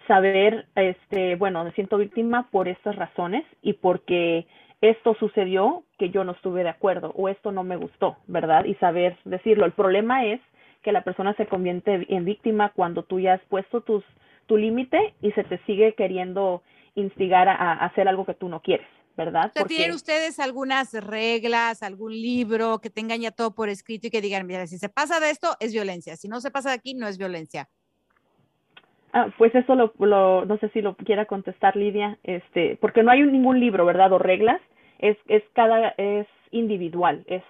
saber, 0.07 0.65
este, 0.75 1.35
bueno, 1.35 1.63
me 1.63 1.71
siento 1.73 1.97
víctima 1.97 2.49
por 2.49 2.67
estas 2.67 2.95
razones 2.95 3.45
y 3.61 3.73
porque 3.73 4.47
esto 4.81 5.15
sucedió 5.19 5.83
que 5.97 6.09
yo 6.09 6.23
no 6.23 6.33
estuve 6.33 6.63
de 6.63 6.69
acuerdo 6.69 7.11
o 7.15 7.29
esto 7.29 7.51
no 7.51 7.63
me 7.63 7.77
gustó, 7.77 8.17
¿verdad? 8.27 8.65
Y 8.65 8.75
saber 8.75 9.17
decirlo. 9.25 9.65
El 9.65 9.71
problema 9.71 10.25
es 10.25 10.39
que 10.83 10.91
la 10.91 11.03
persona 11.03 11.33
se 11.35 11.47
convierte 11.47 12.05
en 12.09 12.25
víctima 12.25 12.71
cuando 12.73 13.03
tú 13.03 13.19
ya 13.19 13.33
has 13.33 13.41
puesto 13.49 13.81
tus, 13.81 14.03
tu 14.45 14.57
límite 14.57 15.15
y 15.21 15.31
se 15.31 15.43
te 15.43 15.57
sigue 15.65 15.93
queriendo 15.95 16.61
instigar 16.95 17.49
a, 17.49 17.55
a 17.55 17.85
hacer 17.85 18.07
algo 18.07 18.25
que 18.25 18.33
tú 18.33 18.49
no 18.49 18.61
quieres. 18.61 18.87
¿verdad? 19.17 19.49
O 19.49 19.51
sea, 19.53 19.65
¿Tienen 19.65 19.95
ustedes 19.95 20.39
algunas 20.39 20.93
reglas, 20.93 21.81
algún 21.81 22.13
libro 22.13 22.79
que 22.79 22.91
tengan 22.91 23.19
ya 23.19 23.31
todo 23.31 23.55
por 23.55 23.67
escrito 23.67 24.07
y 24.07 24.09
que 24.11 24.21
digan, 24.21 24.45
mira, 24.45 24.67
si 24.67 24.77
se 24.77 24.89
pasa 24.89 25.19
de 25.19 25.31
esto, 25.31 25.57
es 25.59 25.73
violencia, 25.73 26.15
si 26.15 26.27
no 26.27 26.39
se 26.39 26.51
pasa 26.51 26.69
de 26.69 26.75
aquí, 26.75 26.93
no 26.93 27.07
es 27.07 27.17
violencia? 27.17 27.67
Ah, 29.17 29.33
pues 29.35 29.55
eso 29.55 29.73
lo, 29.73 29.93
lo, 29.97 30.45
no 30.45 30.57
sé 30.59 30.69
si 30.69 30.79
lo 30.79 30.95
quiera 30.95 31.25
contestar 31.25 31.75
Lidia, 31.75 32.19
este, 32.21 32.77
porque 32.79 33.01
no 33.01 33.09
hay 33.09 33.23
ningún 33.23 33.59
libro, 33.59 33.83
¿verdad? 33.83 34.13
O 34.13 34.19
reglas, 34.19 34.61
es, 34.99 35.17
es 35.27 35.41
cada, 35.53 35.95
es 35.97 36.27
individual, 36.51 37.23
es 37.25 37.41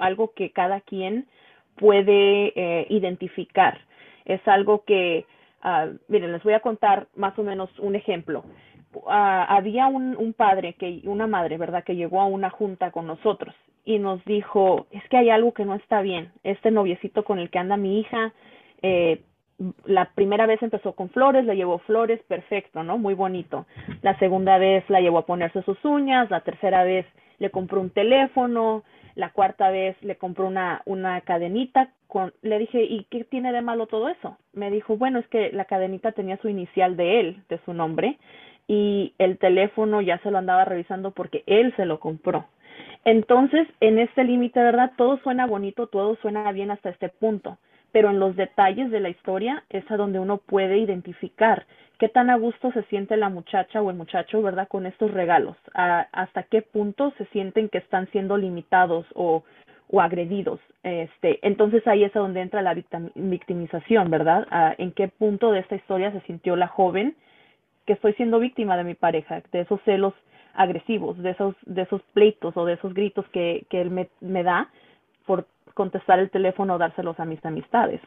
algo 0.00 0.32
que 0.32 0.52
cada 0.52 0.80
quien 0.80 1.26
puede 1.74 2.52
eh, 2.54 2.86
identificar, 2.88 3.80
es 4.26 4.46
algo 4.46 4.84
que, 4.84 5.26
uh, 5.64 5.98
miren, 6.06 6.30
les 6.30 6.44
voy 6.44 6.52
a 6.52 6.60
contar 6.60 7.08
más 7.16 7.36
o 7.36 7.42
menos 7.42 7.68
un 7.80 7.96
ejemplo. 7.96 8.44
Uh, 8.94 9.02
había 9.08 9.88
un, 9.88 10.16
un 10.16 10.32
padre, 10.34 10.74
que, 10.74 11.00
una 11.02 11.26
madre, 11.26 11.58
¿verdad?, 11.58 11.82
que 11.82 11.96
llegó 11.96 12.20
a 12.20 12.26
una 12.26 12.50
junta 12.50 12.92
con 12.92 13.08
nosotros 13.08 13.56
y 13.84 13.98
nos 13.98 14.24
dijo, 14.24 14.86
es 14.92 15.02
que 15.08 15.16
hay 15.16 15.30
algo 15.30 15.52
que 15.52 15.64
no 15.64 15.74
está 15.74 16.00
bien, 16.00 16.30
este 16.44 16.70
noviecito 16.70 17.24
con 17.24 17.40
el 17.40 17.50
que 17.50 17.58
anda 17.58 17.76
mi 17.76 17.98
hija, 17.98 18.32
eh, 18.82 19.22
la 19.86 20.06
primera 20.14 20.46
vez 20.46 20.62
empezó 20.62 20.92
con 20.92 21.10
flores, 21.10 21.44
le 21.44 21.56
llevó 21.56 21.78
flores, 21.80 22.20
perfecto, 22.28 22.84
¿no? 22.84 22.98
Muy 22.98 23.14
bonito. 23.14 23.66
La 24.02 24.16
segunda 24.18 24.58
vez 24.58 24.88
la 24.88 25.00
llevó 25.00 25.18
a 25.18 25.26
ponerse 25.26 25.62
sus 25.62 25.84
uñas, 25.84 26.30
la 26.30 26.40
tercera 26.40 26.84
vez 26.84 27.06
le 27.38 27.50
compró 27.50 27.80
un 27.80 27.90
teléfono, 27.90 28.84
la 29.14 29.30
cuarta 29.30 29.70
vez 29.70 29.96
le 30.02 30.16
compró 30.16 30.46
una, 30.46 30.82
una 30.86 31.20
cadenita. 31.22 31.90
Con, 32.06 32.32
le 32.42 32.58
dije, 32.58 32.84
¿y 32.84 33.04
qué 33.10 33.24
tiene 33.24 33.52
de 33.52 33.60
malo 33.60 33.86
todo 33.86 34.08
eso? 34.08 34.38
Me 34.52 34.70
dijo, 34.70 34.96
bueno, 34.96 35.18
es 35.18 35.26
que 35.26 35.50
la 35.52 35.64
cadenita 35.64 36.12
tenía 36.12 36.36
su 36.38 36.48
inicial 36.48 36.96
de 36.96 37.20
él, 37.20 37.42
de 37.48 37.58
su 37.64 37.74
nombre, 37.74 38.18
y 38.68 39.14
el 39.18 39.38
teléfono 39.38 40.00
ya 40.00 40.18
se 40.18 40.30
lo 40.30 40.38
andaba 40.38 40.64
revisando 40.64 41.10
porque 41.10 41.42
él 41.46 41.74
se 41.76 41.84
lo 41.84 41.98
compró. 41.98 42.46
Entonces, 43.04 43.66
en 43.80 43.98
este 43.98 44.24
límite, 44.24 44.60
¿verdad? 44.60 44.92
Todo 44.96 45.18
suena 45.18 45.46
bonito, 45.46 45.88
todo 45.88 46.16
suena 46.16 46.50
bien 46.52 46.70
hasta 46.70 46.90
este 46.90 47.08
punto 47.08 47.58
pero 47.92 48.10
en 48.10 48.20
los 48.20 48.36
detalles 48.36 48.90
de 48.90 49.00
la 49.00 49.08
historia 49.08 49.64
es 49.70 49.88
a 49.90 49.96
donde 49.96 50.18
uno 50.18 50.38
puede 50.38 50.78
identificar 50.78 51.66
qué 51.98 52.08
tan 52.08 52.30
a 52.30 52.36
gusto 52.36 52.70
se 52.72 52.82
siente 52.84 53.16
la 53.16 53.28
muchacha 53.28 53.82
o 53.82 53.90
el 53.90 53.96
muchacho, 53.96 54.40
¿verdad? 54.42 54.68
Con 54.68 54.86
estos 54.86 55.10
regalos, 55.10 55.56
hasta 55.74 56.44
qué 56.44 56.62
punto 56.62 57.12
se 57.18 57.26
sienten 57.26 57.68
que 57.68 57.78
están 57.78 58.08
siendo 58.12 58.36
limitados 58.36 59.06
o, 59.14 59.42
o 59.90 60.00
agredidos. 60.00 60.60
Este, 60.82 61.40
entonces 61.42 61.86
ahí 61.86 62.04
es 62.04 62.14
a 62.14 62.20
donde 62.20 62.40
entra 62.40 62.62
la 62.62 62.74
victimización, 63.14 64.10
¿verdad? 64.10 64.46
A, 64.50 64.74
en 64.78 64.92
qué 64.92 65.08
punto 65.08 65.50
de 65.50 65.60
esta 65.60 65.74
historia 65.74 66.12
se 66.12 66.20
sintió 66.20 66.54
la 66.56 66.68
joven 66.68 67.16
que 67.84 67.94
estoy 67.94 68.12
siendo 68.14 68.38
víctima 68.38 68.76
de 68.76 68.84
mi 68.84 68.94
pareja, 68.94 69.42
de 69.50 69.60
esos 69.60 69.80
celos 69.82 70.14
agresivos, 70.54 71.18
de 71.18 71.30
esos, 71.30 71.56
de 71.62 71.82
esos 71.82 72.02
pleitos 72.12 72.56
o 72.56 72.64
de 72.64 72.74
esos 72.74 72.94
gritos 72.94 73.26
que, 73.30 73.64
que 73.70 73.80
él 73.80 73.90
me 73.90 74.42
da 74.42 74.68
por 75.28 75.46
contestar 75.74 76.18
el 76.18 76.30
teléfono 76.30 76.74
o 76.74 76.78
dárselos 76.78 77.20
a 77.20 77.26
mis 77.26 77.44
amistades. 77.44 78.00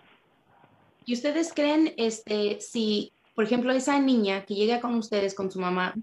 ¿Y 1.06 1.14
ustedes 1.14 1.54
creen, 1.54 1.94
este, 1.98 2.60
si, 2.60 3.14
por 3.36 3.46
ejemplo, 3.46 3.72
esa 3.72 4.00
niña 4.00 4.44
que 4.46 4.56
llega 4.56 4.82
con 4.82 4.96
ustedes, 4.96 5.36
con 5.36 5.52
su 5.52 5.60
mamá, 5.60 5.94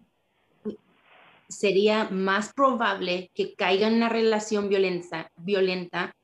sería 1.49 2.09
más 2.11 2.53
probable 2.53 3.31
que 3.35 3.55
caiga 3.55 3.89
en 3.89 3.95
una 3.95 4.09
relación 4.09 4.69
violenta, 4.69 5.31
violenta 5.37 6.15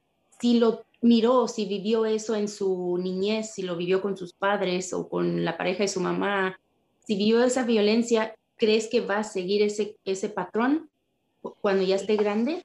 si 0.40 0.58
lo 0.58 0.84
miró, 1.00 1.48
si 1.48 1.66
vivió 1.66 2.06
eso 2.06 2.34
en 2.34 2.48
su 2.48 2.98
niñez, 3.02 3.52
si 3.54 3.62
lo 3.62 3.76
vivió 3.76 4.00
con 4.00 4.16
sus 4.16 4.32
padres 4.32 4.92
o 4.92 5.08
con 5.08 5.44
la 5.44 5.56
pareja 5.56 5.84
de 5.84 5.88
su 5.88 6.00
mamá, 6.00 6.58
si 7.06 7.16
vivió 7.16 7.42
esa 7.42 7.64
violencia, 7.64 8.34
¿crees 8.56 8.88
que 8.88 9.00
va 9.00 9.18
a 9.18 9.24
seguir 9.24 9.62
ese, 9.62 9.96
ese 10.04 10.28
patrón 10.28 10.90
cuando 11.60 11.82
ya 11.82 11.96
esté 11.96 12.16
grande? 12.16 12.64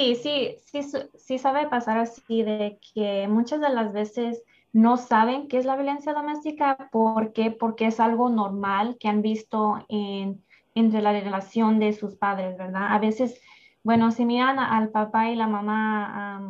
Sí, 0.00 0.14
sí, 0.14 0.56
sí, 0.64 0.98
sí 1.14 1.38
sabe 1.38 1.68
pasar 1.68 1.98
así 1.98 2.42
de 2.42 2.80
que 2.94 3.28
muchas 3.28 3.60
de 3.60 3.68
las 3.68 3.92
veces 3.92 4.42
no 4.72 4.96
saben 4.96 5.46
qué 5.46 5.58
es 5.58 5.66
la 5.66 5.76
violencia 5.76 6.14
doméstica. 6.14 6.88
¿Por 6.90 7.34
qué? 7.34 7.50
Porque 7.50 7.88
es 7.88 8.00
algo 8.00 8.30
normal 8.30 8.96
que 8.98 9.08
han 9.08 9.20
visto 9.20 9.84
en, 9.90 10.42
entre 10.74 11.02
la 11.02 11.12
relación 11.12 11.78
de 11.80 11.92
sus 11.92 12.16
padres, 12.16 12.56
¿verdad? 12.56 12.94
A 12.94 12.98
veces, 12.98 13.42
bueno, 13.82 14.10
si 14.10 14.24
miran 14.24 14.58
al 14.58 14.88
papá 14.88 15.28
y 15.28 15.36
la 15.36 15.48
mamá 15.48 16.46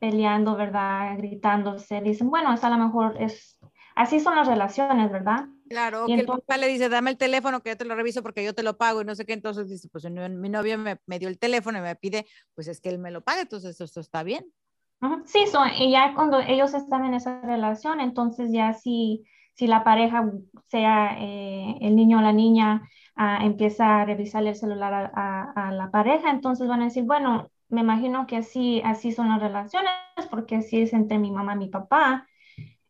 peleando, 0.00 0.56
¿verdad? 0.56 1.16
Gritándose, 1.16 2.00
dicen, 2.00 2.28
bueno, 2.28 2.52
es 2.54 2.64
a 2.64 2.70
lo 2.70 2.84
mejor 2.84 3.14
es, 3.22 3.56
así 3.94 4.20
son 4.20 4.36
las 4.36 4.46
relaciones, 4.46 5.10
¿verdad? 5.10 5.46
Claro, 5.68 6.06
que 6.06 6.14
el 6.14 6.26
papá 6.26 6.56
le 6.56 6.68
dice, 6.68 6.88
dame 6.88 7.10
el 7.10 7.16
teléfono 7.16 7.60
que 7.60 7.70
yo 7.70 7.76
te 7.76 7.84
lo 7.84 7.94
reviso 7.94 8.22
porque 8.22 8.44
yo 8.44 8.54
te 8.54 8.62
lo 8.62 8.76
pago 8.76 9.02
y 9.02 9.04
no 9.04 9.14
sé 9.14 9.24
qué, 9.24 9.32
entonces 9.32 9.68
dice, 9.68 9.88
pues 9.90 10.04
mi, 10.10 10.48
novio 10.48 10.78
me, 10.78 11.18
dio 11.18 11.28
el 11.28 11.38
teléfono 11.38 11.78
y 11.78 11.80
me 11.80 11.96
pide, 11.96 12.26
pues 12.54 12.68
es 12.68 12.80
que 12.80 12.90
él 12.90 12.98
me 12.98 13.10
lo 13.10 13.22
pague, 13.22 13.42
entonces 13.42 13.80
esto 13.80 14.00
está 14.00 14.22
bien. 14.22 14.46
Sí, 15.26 15.46
son, 15.46 15.68
y 15.78 15.90
ya 15.90 16.14
cuando 16.14 16.40
ellos 16.40 16.72
están 16.74 17.04
en 17.04 17.14
esa 17.14 17.40
relación, 17.42 18.00
entonces 18.00 18.50
ya 18.52 18.72
si, 18.72 19.24
si 19.54 19.66
la 19.66 19.84
pareja, 19.84 20.30
sea 20.68 21.16
eh, 21.18 21.76
el 21.80 21.96
niño 21.96 22.18
o 22.18 22.22
la 22.22 22.32
niña, 22.32 22.88
ah, 23.16 23.40
empieza 23.42 24.00
a 24.00 24.04
revisar 24.04 24.46
el 24.46 24.54
celular 24.54 25.12
a, 25.14 25.52
a, 25.52 25.72
la 25.72 25.90
pareja, 25.90 26.30
entonces 26.30 26.68
van 26.68 26.82
a 26.82 26.84
decir, 26.84 27.04
bueno, 27.04 27.50
me 27.68 27.80
imagino 27.80 28.26
que 28.26 28.36
así, 28.36 28.80
así 28.84 29.12
son 29.12 29.28
las 29.28 29.40
relaciones, 29.40 29.90
porque 30.30 30.56
así 30.56 30.80
es 30.80 30.92
entre 30.92 31.18
mi 31.18 31.30
mamá 31.30 31.54
y 31.54 31.58
mi 31.58 31.68
papá, 31.68 32.26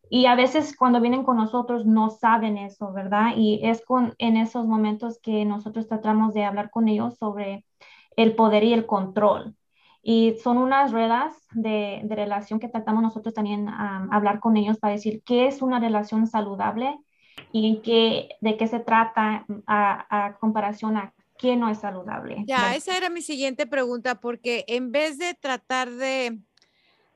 y 0.09 0.25
a 0.27 0.35
veces 0.35 0.75
cuando 0.75 1.01
vienen 1.01 1.23
con 1.23 1.37
nosotros 1.37 1.85
no 1.85 2.09
saben 2.09 2.57
eso, 2.57 2.91
¿verdad? 2.93 3.33
Y 3.35 3.61
es 3.63 3.83
con, 3.83 4.13
en 4.17 4.37
esos 4.37 4.65
momentos 4.65 5.19
que 5.21 5.45
nosotros 5.45 5.87
tratamos 5.87 6.33
de 6.33 6.45
hablar 6.45 6.69
con 6.69 6.87
ellos 6.87 7.17
sobre 7.17 7.65
el 8.15 8.35
poder 8.35 8.63
y 8.63 8.73
el 8.73 8.85
control. 8.85 9.55
Y 10.01 10.35
son 10.43 10.57
unas 10.57 10.91
ruedas 10.91 11.35
de, 11.51 12.01
de 12.03 12.15
relación 12.15 12.59
que 12.59 12.69
tratamos 12.69 13.01
nosotros 13.01 13.33
también 13.33 13.67
a 13.67 14.07
hablar 14.11 14.39
con 14.39 14.55
ellos 14.55 14.77
para 14.77 14.93
decir 14.93 15.23
qué 15.25 15.47
es 15.47 15.61
una 15.61 15.79
relación 15.79 16.27
saludable 16.27 16.95
y 17.51 17.81
qué, 17.81 18.29
de 18.41 18.57
qué 18.57 18.67
se 18.67 18.79
trata 18.79 19.45
a, 19.65 20.25
a 20.27 20.37
comparación 20.37 20.97
a 20.97 21.13
qué 21.37 21.55
no 21.55 21.69
es 21.69 21.79
saludable. 21.79 22.43
Ya, 22.45 22.75
esa 22.75 22.95
era 22.95 23.09
mi 23.09 23.21
siguiente 23.21 23.65
pregunta, 23.65 24.19
porque 24.21 24.63
en 24.67 24.91
vez 24.91 25.17
de 25.17 25.33
tratar 25.33 25.91
de 25.91 26.39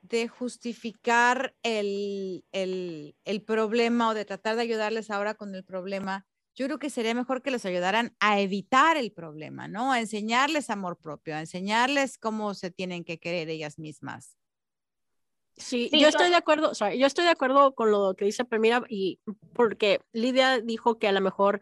de 0.09 0.27
justificar 0.27 1.55
el, 1.63 2.43
problema 3.45 4.09
o 4.09 4.13
de 4.13 4.25
tratar 4.25 4.55
de 4.55 4.63
ayudarles 4.63 5.09
ahora 5.09 5.35
con 5.35 5.55
el 5.55 5.63
problema, 5.63 6.25
yo 6.55 6.65
creo 6.65 6.79
que 6.79 6.89
sería 6.89 7.13
mejor 7.13 7.41
que 7.41 7.51
les 7.51 7.65
ayudaran 7.65 8.15
a 8.19 8.39
evitar 8.39 8.97
el 8.97 9.11
problema, 9.11 9.67
¿no? 9.67 9.93
A 9.93 9.99
enseñarles 9.99 10.69
amor 10.69 10.97
propio, 10.97 11.35
a 11.35 11.39
enseñarles 11.39 12.17
cómo 12.17 12.53
se 12.53 12.71
tienen 12.71 13.03
que 13.03 13.19
querer 13.19 13.49
ellas 13.49 13.79
mismas. 13.79 14.35
Sí, 15.55 15.89
yo 15.91 16.07
estoy 16.07 16.29
de 16.29 16.35
acuerdo, 16.35 16.71
yo 16.73 17.05
estoy 17.05 17.25
de 17.25 17.31
acuerdo 17.31 17.75
con 17.75 17.91
lo 17.91 18.13
que 18.15 18.25
dice 18.25 18.45
Permira 18.45 18.81
y 18.87 19.19
porque 19.53 20.01
Lidia 20.13 20.61
dijo 20.61 20.97
que 20.97 21.07
a 21.09 21.11
lo 21.11 21.19
mejor 21.19 21.59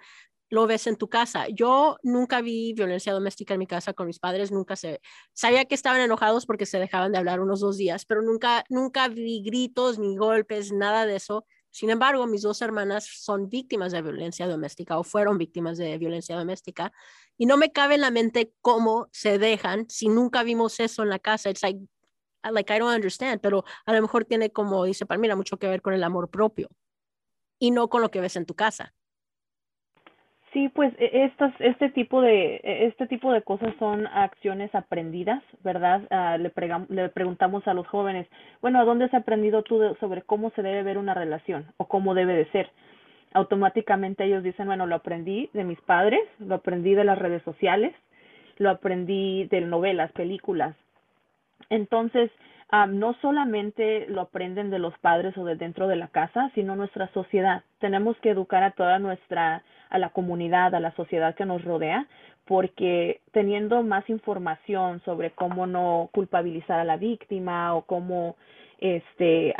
lo 0.50 0.68
ves 0.68 0.88
en 0.88 0.96
tu 0.96 1.10
casa. 1.10 1.48
Yo 1.50 1.98
nunca 2.04 2.42
vi 2.42 2.74
violencia 2.74 3.14
doméstica 3.14 3.54
en 3.54 3.60
mi 3.60 3.68
casa 3.68 3.94
con 3.94 4.08
mis 4.08 4.20
padres, 4.20 4.52
nunca 4.52 4.76
se 4.76 5.02
sabía 5.34 5.66
que 5.66 5.76
estaban 5.76 6.02
enojados 6.02 6.46
porque 6.46 6.66
se 6.66 6.80
dejaban 6.80 7.12
de 7.12 7.18
hablar 7.18 7.40
unos 7.42 7.60
dos 7.60 7.78
días, 7.78 8.06
pero 8.06 8.22
nunca 8.22 8.64
nunca 8.70 9.08
vi 9.08 9.42
gritos 9.44 10.00
ni 10.00 10.16
golpes, 10.18 10.72
nada 10.72 11.06
de 11.06 11.18
eso. 11.18 11.46
Sin 11.70 11.90
embargo, 11.90 12.26
mis 12.28 12.42
dos 12.42 12.62
hermanas 12.62 13.06
son 13.06 13.50
víctimas 13.50 13.92
de 13.92 14.02
violencia 14.02 14.48
doméstica 14.48 14.98
o 14.98 15.04
fueron 15.04 15.38
víctimas 15.38 15.78
de 15.78 15.98
violencia 15.98 16.36
doméstica 16.36 16.92
y 17.38 17.46
no 17.46 17.58
me 17.58 17.72
cabe 17.72 17.96
en 17.96 18.02
la 18.02 18.12
mente 18.12 18.54
cómo 18.62 19.10
se 19.12 19.38
dejan 19.38 19.88
si 19.90 20.08
nunca 20.08 20.44
vimos 20.44 20.80
eso 20.80 21.04
en 21.04 21.10
la 21.10 21.20
casa. 21.20 21.50
It's 21.50 21.62
like 21.62 21.80
like 22.52 22.74
I 22.74 22.80
don't 22.80 22.96
understand, 22.96 23.42
pero 23.42 23.64
a 23.86 23.94
lo 23.94 24.02
mejor 24.02 24.26
tiene 24.26 24.52
como 24.52 24.86
dice 24.86 25.06
Palmira 25.06 25.36
mucho 25.36 25.58
que 25.58 25.68
ver 25.68 25.82
con 25.82 25.94
el 25.94 26.04
amor 26.04 26.30
propio 26.30 26.70
y 27.60 27.72
no 27.72 27.90
con 27.90 28.02
lo 28.02 28.12
que 28.12 28.22
ves 28.22 28.36
en 28.36 28.46
tu 28.46 28.56
casa. 28.56 28.94
Sí, 30.54 30.70
pues 30.70 30.94
e- 30.98 31.26
estas, 31.26 31.54
este 31.60 31.90
tipo 31.90 32.22
de, 32.22 32.56
e- 32.64 32.86
este 32.88 33.06
tipo 33.08 33.32
de 33.34 33.42
cosas 33.42 33.74
son 33.80 34.08
acciones 34.08 34.74
aprendidas, 34.74 35.44
¿verdad? 35.64 36.02
Ah, 36.10 36.38
le, 36.38 36.52
le 36.90 37.10
preguntamos 37.10 37.68
a 37.68 37.74
los 37.74 37.88
jóvenes, 37.88 38.28
bueno, 38.62 38.80
¿a 38.80 38.86
dónde 38.86 39.06
has 39.06 39.14
aprendido 39.14 39.62
tú 39.64 39.78
de- 39.80 39.96
sobre 39.96 40.22
cómo 40.24 40.50
se 40.52 40.64
debe 40.64 40.84
ver 40.84 40.98
una 40.98 41.14
relación 41.14 41.66
o 41.78 41.86
cómo 41.88 42.14
debe 42.14 42.34
de 42.34 42.46
ser? 42.52 42.70
Automáticamente 43.34 44.24
ellos 44.26 44.44
dicen, 44.44 44.68
bueno, 44.68 44.88
lo 44.88 44.96
aprendí 44.96 45.50
de 45.54 45.64
mis 45.66 45.80
padres, 45.82 46.22
lo 46.40 46.56
aprendí 46.56 46.94
de 46.96 47.04
las 47.04 47.20
redes 47.20 47.44
sociales, 47.44 47.94
lo 48.58 48.70
aprendí 48.70 49.46
de 49.46 49.62
novelas, 49.62 50.12
películas. 50.14 50.76
Entonces, 51.70 52.32
no 52.90 53.14
solamente 53.22 54.08
lo 54.08 54.22
aprenden 54.22 54.70
de 54.70 54.80
los 54.80 54.98
padres 55.00 55.38
o 55.38 55.46
de 55.46 55.56
dentro 55.56 55.88
de 55.88 55.96
la 55.96 56.10
casa, 56.10 56.52
sino 56.54 56.76
nuestra 56.76 57.08
sociedad. 57.14 57.64
Tenemos 57.80 58.18
que 58.18 58.32
educar 58.32 58.64
a 58.64 58.72
toda 58.72 59.00
nuestra, 59.00 59.64
a 59.90 59.98
la 59.98 60.10
comunidad, 60.10 60.76
a 60.76 60.80
la 60.80 60.92
sociedad 60.96 61.36
que 61.36 61.46
nos 61.46 61.64
rodea, 61.64 62.08
porque 62.46 63.22
teniendo 63.32 63.84
más 63.84 64.10
información 64.10 65.02
sobre 65.06 65.32
cómo 65.32 65.68
no 65.68 66.10
culpabilizar 66.14 66.80
a 66.80 66.86
la 66.86 66.98
víctima 66.98 67.74
o 67.76 67.84
cómo, 67.84 68.36
este, 68.80 69.54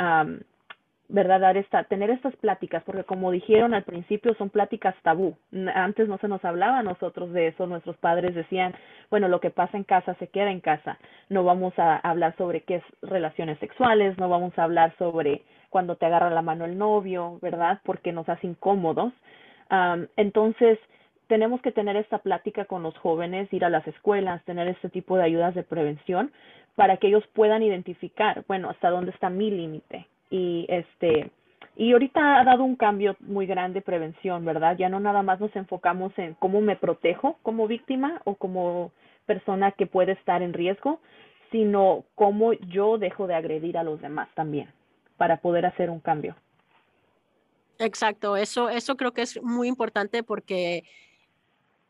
¿verdad? 1.08 1.40
Dar 1.40 1.56
esta, 1.56 1.84
tener 1.84 2.10
estas 2.10 2.36
pláticas, 2.36 2.82
porque 2.84 3.04
como 3.04 3.30
dijeron 3.30 3.72
al 3.72 3.84
principio, 3.84 4.34
son 4.34 4.50
pláticas 4.50 4.94
tabú. 5.02 5.36
Antes 5.74 6.08
no 6.08 6.18
se 6.18 6.28
nos 6.28 6.44
hablaba 6.44 6.78
a 6.78 6.82
nosotros 6.82 7.32
de 7.32 7.48
eso, 7.48 7.66
nuestros 7.66 7.96
padres 7.96 8.34
decían, 8.34 8.74
bueno, 9.10 9.28
lo 9.28 9.40
que 9.40 9.50
pasa 9.50 9.76
en 9.76 9.84
casa 9.84 10.14
se 10.14 10.28
queda 10.28 10.50
en 10.50 10.60
casa. 10.60 10.98
No 11.30 11.44
vamos 11.44 11.72
a 11.78 11.96
hablar 11.96 12.36
sobre 12.36 12.62
qué 12.62 12.76
es 12.76 12.84
relaciones 13.02 13.58
sexuales, 13.58 14.18
no 14.18 14.28
vamos 14.28 14.58
a 14.58 14.64
hablar 14.64 14.94
sobre 14.98 15.42
cuando 15.70 15.96
te 15.96 16.06
agarra 16.06 16.30
la 16.30 16.42
mano 16.42 16.66
el 16.66 16.76
novio, 16.76 17.38
¿verdad? 17.40 17.80
Porque 17.84 18.12
nos 18.12 18.28
hace 18.28 18.46
incómodos. 18.46 19.12
Am, 19.70 20.08
entonces, 20.16 20.78
tenemos 21.26 21.60
que 21.62 21.72
tener 21.72 21.96
esta 21.96 22.18
plática 22.18 22.66
con 22.66 22.82
los 22.82 22.96
jóvenes, 22.98 23.52
ir 23.52 23.64
a 23.64 23.70
las 23.70 23.86
escuelas, 23.86 24.44
tener 24.44 24.68
este 24.68 24.88
tipo 24.88 25.16
de 25.16 25.24
ayudas 25.24 25.54
de 25.54 25.62
prevención 25.62 26.32
para 26.74 26.96
que 26.98 27.08
ellos 27.08 27.24
puedan 27.34 27.62
identificar, 27.62 28.44
bueno, 28.46 28.70
hasta 28.70 28.90
dónde 28.90 29.10
está 29.10 29.30
mi 29.30 29.50
límite. 29.50 30.06
Y 30.30 30.66
este, 30.68 31.30
y 31.76 31.92
ahorita 31.92 32.40
ha 32.40 32.44
dado 32.44 32.64
un 32.64 32.74
cambio 32.74 33.16
muy 33.20 33.46
grande 33.46 33.80
prevención, 33.80 34.44
¿verdad? 34.44 34.76
Ya 34.76 34.88
no 34.88 34.98
nada 34.98 35.22
más 35.22 35.38
nos 35.38 35.54
enfocamos 35.54 36.12
en 36.18 36.34
cómo 36.34 36.60
me 36.60 36.76
protejo 36.76 37.38
como 37.42 37.68
víctima 37.68 38.20
o 38.24 38.34
como 38.34 38.90
persona 39.26 39.72
que 39.72 39.86
puede 39.86 40.12
estar 40.12 40.42
en 40.42 40.52
riesgo, 40.52 41.00
sino 41.52 42.04
cómo 42.14 42.52
yo 42.52 42.98
dejo 42.98 43.26
de 43.26 43.34
agredir 43.34 43.78
a 43.78 43.84
los 43.84 44.00
demás 44.00 44.28
también 44.34 44.72
para 45.16 45.36
poder 45.36 45.66
hacer 45.66 45.88
un 45.88 46.00
cambio. 46.00 46.34
Exacto, 47.78 48.36
eso, 48.36 48.68
eso 48.70 48.96
creo 48.96 49.12
que 49.12 49.22
es 49.22 49.40
muy 49.40 49.68
importante 49.68 50.24
porque 50.24 50.82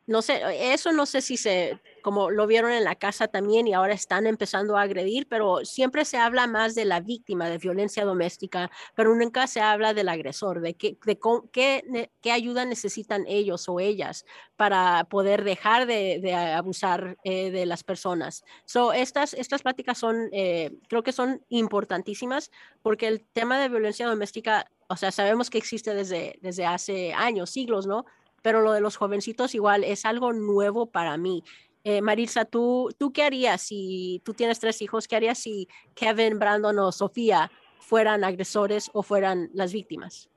no 0.08 0.22
sé, 0.22 0.40
eso 0.72 0.90
no 0.92 1.04
sé 1.04 1.20
si 1.20 1.36
se, 1.36 1.78
como 2.00 2.30
lo 2.30 2.46
vieron 2.46 2.72
en 2.72 2.82
la 2.82 2.94
casa 2.94 3.28
también 3.28 3.66
y 3.66 3.74
ahora 3.74 3.92
están 3.92 4.26
empezando 4.26 4.78
a 4.78 4.82
agredir, 4.82 5.28
pero 5.28 5.66
siempre 5.66 6.06
se 6.06 6.16
habla 6.16 6.46
más 6.46 6.74
de 6.74 6.86
la 6.86 7.00
víctima 7.00 7.50
de 7.50 7.58
violencia 7.58 8.06
doméstica, 8.06 8.70
pero 8.94 9.14
nunca 9.14 9.46
se 9.46 9.60
habla 9.60 9.92
del 9.92 10.08
agresor, 10.08 10.62
de 10.62 10.74
qué, 10.74 10.96
de 11.04 11.18
qué, 11.52 12.10
qué 12.22 12.32
ayuda 12.32 12.64
necesitan 12.64 13.26
ellos 13.28 13.68
o 13.68 13.80
ellas 13.80 14.24
para 14.56 15.04
poder 15.04 15.44
dejar 15.44 15.86
de, 15.86 16.20
de 16.22 16.32
abusar 16.32 17.18
eh, 17.24 17.50
de 17.50 17.66
las 17.66 17.84
personas. 17.84 18.44
So, 18.64 18.94
estas, 18.94 19.34
estas 19.34 19.60
pláticas 19.60 19.98
son, 19.98 20.30
eh, 20.32 20.72
creo 20.88 21.02
que 21.02 21.12
son 21.12 21.44
importantísimas 21.50 22.50
porque 22.80 23.08
el 23.08 23.26
tema 23.34 23.60
de 23.60 23.68
violencia 23.68 24.06
doméstica, 24.06 24.70
o 24.88 24.96
sea, 24.96 25.12
sabemos 25.12 25.50
que 25.50 25.58
existe 25.58 25.92
desde, 25.92 26.38
desde 26.40 26.64
hace 26.64 27.12
años, 27.12 27.50
siglos, 27.50 27.86
¿no? 27.86 28.06
Pero 28.42 28.60
lo 28.60 28.72
de 28.72 28.80
los 28.80 28.96
jovencitos 28.96 29.54
igual 29.54 29.84
es 29.84 30.04
algo 30.04 30.32
nuevo 30.32 30.86
para 30.86 31.16
mí. 31.16 31.44
Eh, 31.84 32.02
Maritza, 32.02 32.44
¿tú, 32.44 32.90
¿tú 32.98 33.12
qué 33.12 33.22
harías 33.22 33.62
si 33.62 34.20
tú 34.24 34.34
tienes 34.34 34.58
tres 34.58 34.82
hijos? 34.82 35.08
¿Qué 35.08 35.16
harías 35.16 35.38
si 35.38 35.68
Kevin, 35.94 36.38
Brandon 36.38 36.78
o 36.78 36.92
Sofía 36.92 37.50
fueran 37.78 38.24
agresores 38.24 38.90
o 38.92 39.02
fueran 39.02 39.50
las 39.54 39.72
víctimas? 39.72 40.28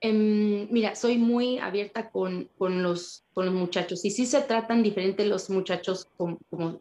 Em, 0.00 0.68
mira, 0.70 0.94
soy 0.94 1.18
muy 1.18 1.58
abierta 1.58 2.10
con, 2.10 2.48
con, 2.56 2.82
los, 2.82 3.24
con 3.34 3.46
los 3.46 3.54
muchachos 3.54 4.04
y 4.04 4.10
sí 4.10 4.26
se 4.26 4.40
tratan 4.42 4.82
diferente 4.82 5.26
los 5.26 5.50
muchachos 5.50 6.06
como, 6.16 6.38
como 6.50 6.78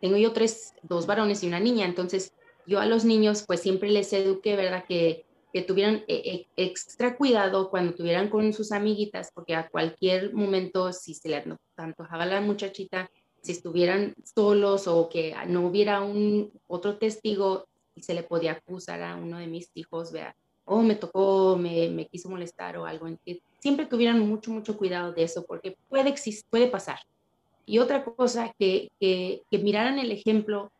tengo 0.00 0.16
yo 0.16 0.32
tres, 0.32 0.74
dos 0.82 1.06
varones 1.06 1.42
y 1.42 1.48
una 1.48 1.60
niña, 1.60 1.84
entonces 1.84 2.32
yo 2.66 2.78
a 2.78 2.86
los 2.86 3.04
niños 3.04 3.44
pues 3.46 3.60
siempre 3.60 3.90
les 3.90 4.12
eduqué, 4.12 4.54
¿verdad? 4.54 4.84
Que, 4.88 5.24
que 5.52 5.62
tuvieran 5.62 6.04
eh, 6.06 6.22
eh, 6.24 6.46
extra 6.56 7.16
cuidado 7.16 7.70
cuando 7.70 7.94
tuvieran 7.94 8.28
con 8.28 8.52
sus 8.52 8.72
amiguitas, 8.72 9.30
porque 9.34 9.54
a 9.54 9.68
cualquier 9.68 10.32
momento 10.32 10.92
si 10.92 11.14
se 11.14 11.28
les 11.28 11.44
antojaba 11.76 12.26
la 12.26 12.40
muchachita, 12.40 13.10
si 13.42 13.52
estuvieran 13.52 14.14
solos 14.22 14.86
o 14.86 15.08
que 15.08 15.34
no 15.48 15.66
hubiera 15.66 16.02
un 16.02 16.52
otro 16.66 16.98
testigo 16.98 17.66
y 17.94 18.02
se 18.02 18.14
le 18.14 18.22
podía 18.22 18.52
acusar 18.52 19.02
a 19.02 19.16
uno 19.16 19.38
de 19.38 19.46
mis 19.46 19.70
hijos, 19.74 20.12
vea, 20.12 20.36
oh, 20.64 20.82
me 20.82 20.94
tocó, 20.94 21.56
me, 21.56 21.88
me 21.88 22.06
quiso 22.06 22.28
molestar 22.28 22.76
o 22.76 22.86
algo. 22.86 23.08
siempre 23.58 23.86
tuvieran 23.86 24.20
mucho, 24.20 24.50
mucho 24.50 24.76
cuidado 24.76 25.12
de 25.12 25.24
eso, 25.24 25.44
porque 25.46 25.76
puede, 25.88 26.14
puede 26.48 26.68
pasar. 26.68 26.98
Y 27.66 27.78
otra 27.78 28.04
cosa, 28.04 28.54
que, 28.58 28.90
que, 29.00 29.42
que 29.50 29.58
miraran 29.58 29.98
el 29.98 30.12
ejemplo 30.12 30.70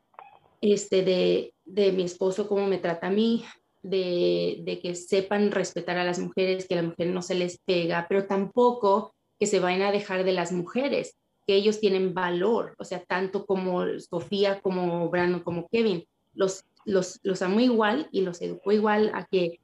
este, 0.61 1.03
de, 1.03 1.55
de 1.65 1.93
mi 1.93 2.03
esposo, 2.03 2.49
cómo 2.49 2.67
me 2.67 2.79
trata 2.79 3.09
a 3.09 3.11
mí, 3.11 3.45
de, 3.83 4.79
que 4.83 4.95
sepan 4.95 5.51
respetar 5.51 5.99
a 5.99 6.05
las 6.05 6.19
mujeres, 6.19 6.67
que 6.67 6.75
a 6.75 6.83
la 6.83 6.89
mujer 6.89 7.09
no 7.09 7.23
se 7.23 7.35
les 7.35 7.59
pega, 7.59 8.07
pero 8.09 8.27
tampoco 8.27 9.15
que 9.39 9.47
se 9.47 9.61
vayan 9.61 9.83
a 9.83 9.93
dejar 9.93 10.25
de 10.25 10.33
las 10.33 10.53
mujeres, 10.53 11.17
que 11.47 11.55
ellos 11.55 11.81
tienen 11.81 12.15
valor, 12.15 12.75
o 12.79 12.85
sea, 12.85 13.03
tanto 13.03 13.47
como 13.47 13.85
Sofía, 13.99 14.61
como 14.61 15.09
Brandon, 15.09 15.41
como 15.41 15.69
Kevin, 15.69 16.05
los, 16.35 16.65
los, 16.85 17.21
los 17.23 17.43
amo 17.43 17.61
igual 17.61 18.09
y 18.13 18.21
los 18.21 18.41
educo 18.43 18.73
igual 18.73 19.11
a 19.15 19.25
que 19.27 19.61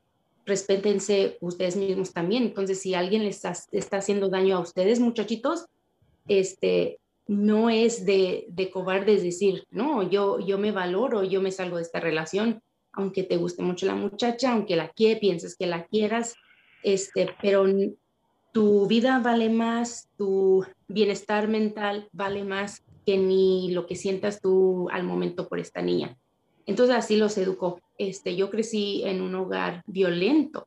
respétense 0.47 1.37
ustedes 1.41 1.77
mismos 1.77 2.13
también. 2.13 2.45
Entonces, 2.45 2.81
si 2.81 2.95
alguien 2.95 3.25
les 3.25 3.37
está, 3.37 3.55
está 3.73 3.99
haciendo 3.99 4.29
daño 4.29 4.57
a 4.57 4.61
ustedes, 4.61 5.01
muchachitos, 5.01 5.67
este, 6.29 6.99
no 7.27 7.69
es 7.69 8.07
de, 8.07 8.47
de 8.49 8.71
cobardes 8.71 9.23
decir, 9.23 9.65
no, 9.71 10.09
yo, 10.09 10.39
yo 10.41 10.59
me 10.59 10.73
valoro, 10.73 11.25
yo 11.25 11.43
me 11.43 11.53
salgo 11.53 11.77
de 11.77 11.83
esta 11.83 12.01
relación, 12.01 12.63
aunque 12.97 13.23
te 13.23 13.37
guste 13.37 13.63
mucho 13.63 13.87
la 13.87 13.95
muchacha, 13.95 14.53
aunque 14.53 14.75
la 14.75 14.89
quieras, 14.89 15.21
pienses 15.21 15.57
que 15.57 15.67
la 15.67 15.87
quieras, 15.87 16.35
este, 16.83 17.29
pero 17.41 17.67
tu 18.53 18.87
vida 18.87 19.21
vale 19.21 19.51
más, 19.51 20.09
tu 20.17 20.65
bienestar 20.89 21.47
mental 21.47 22.09
vale 22.13 22.43
más 22.43 22.83
que 23.05 23.19
ni 23.19 23.71
lo 23.71 23.87
que 23.87 23.95
sientas 23.95 24.41
tú 24.41 24.89
al 24.91 25.05
momento 25.05 25.49
por 25.49 25.61
esta 25.61 25.83
niña. 25.83 26.17
Entonces 26.65 26.97
así 26.97 27.17
los 27.17 27.39
educó. 27.39 27.81
Este, 27.99 28.35
yo 28.35 28.51
crecí 28.51 29.03
en 29.05 29.21
un 29.21 29.35
hogar 29.37 29.83
violento 29.87 30.67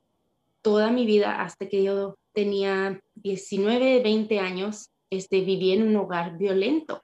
toda 0.62 0.92
mi 0.92 1.06
vida 1.06 1.42
hasta 1.42 1.68
que 1.68 1.84
yo 1.84 2.18
tenía 2.34 3.02
19, 3.16 4.02
20 4.02 4.40
años, 4.40 4.92
este, 5.10 5.42
viví 5.42 5.72
en 5.72 5.84
un 5.84 5.96
hogar 5.96 6.38
violento 6.38 7.02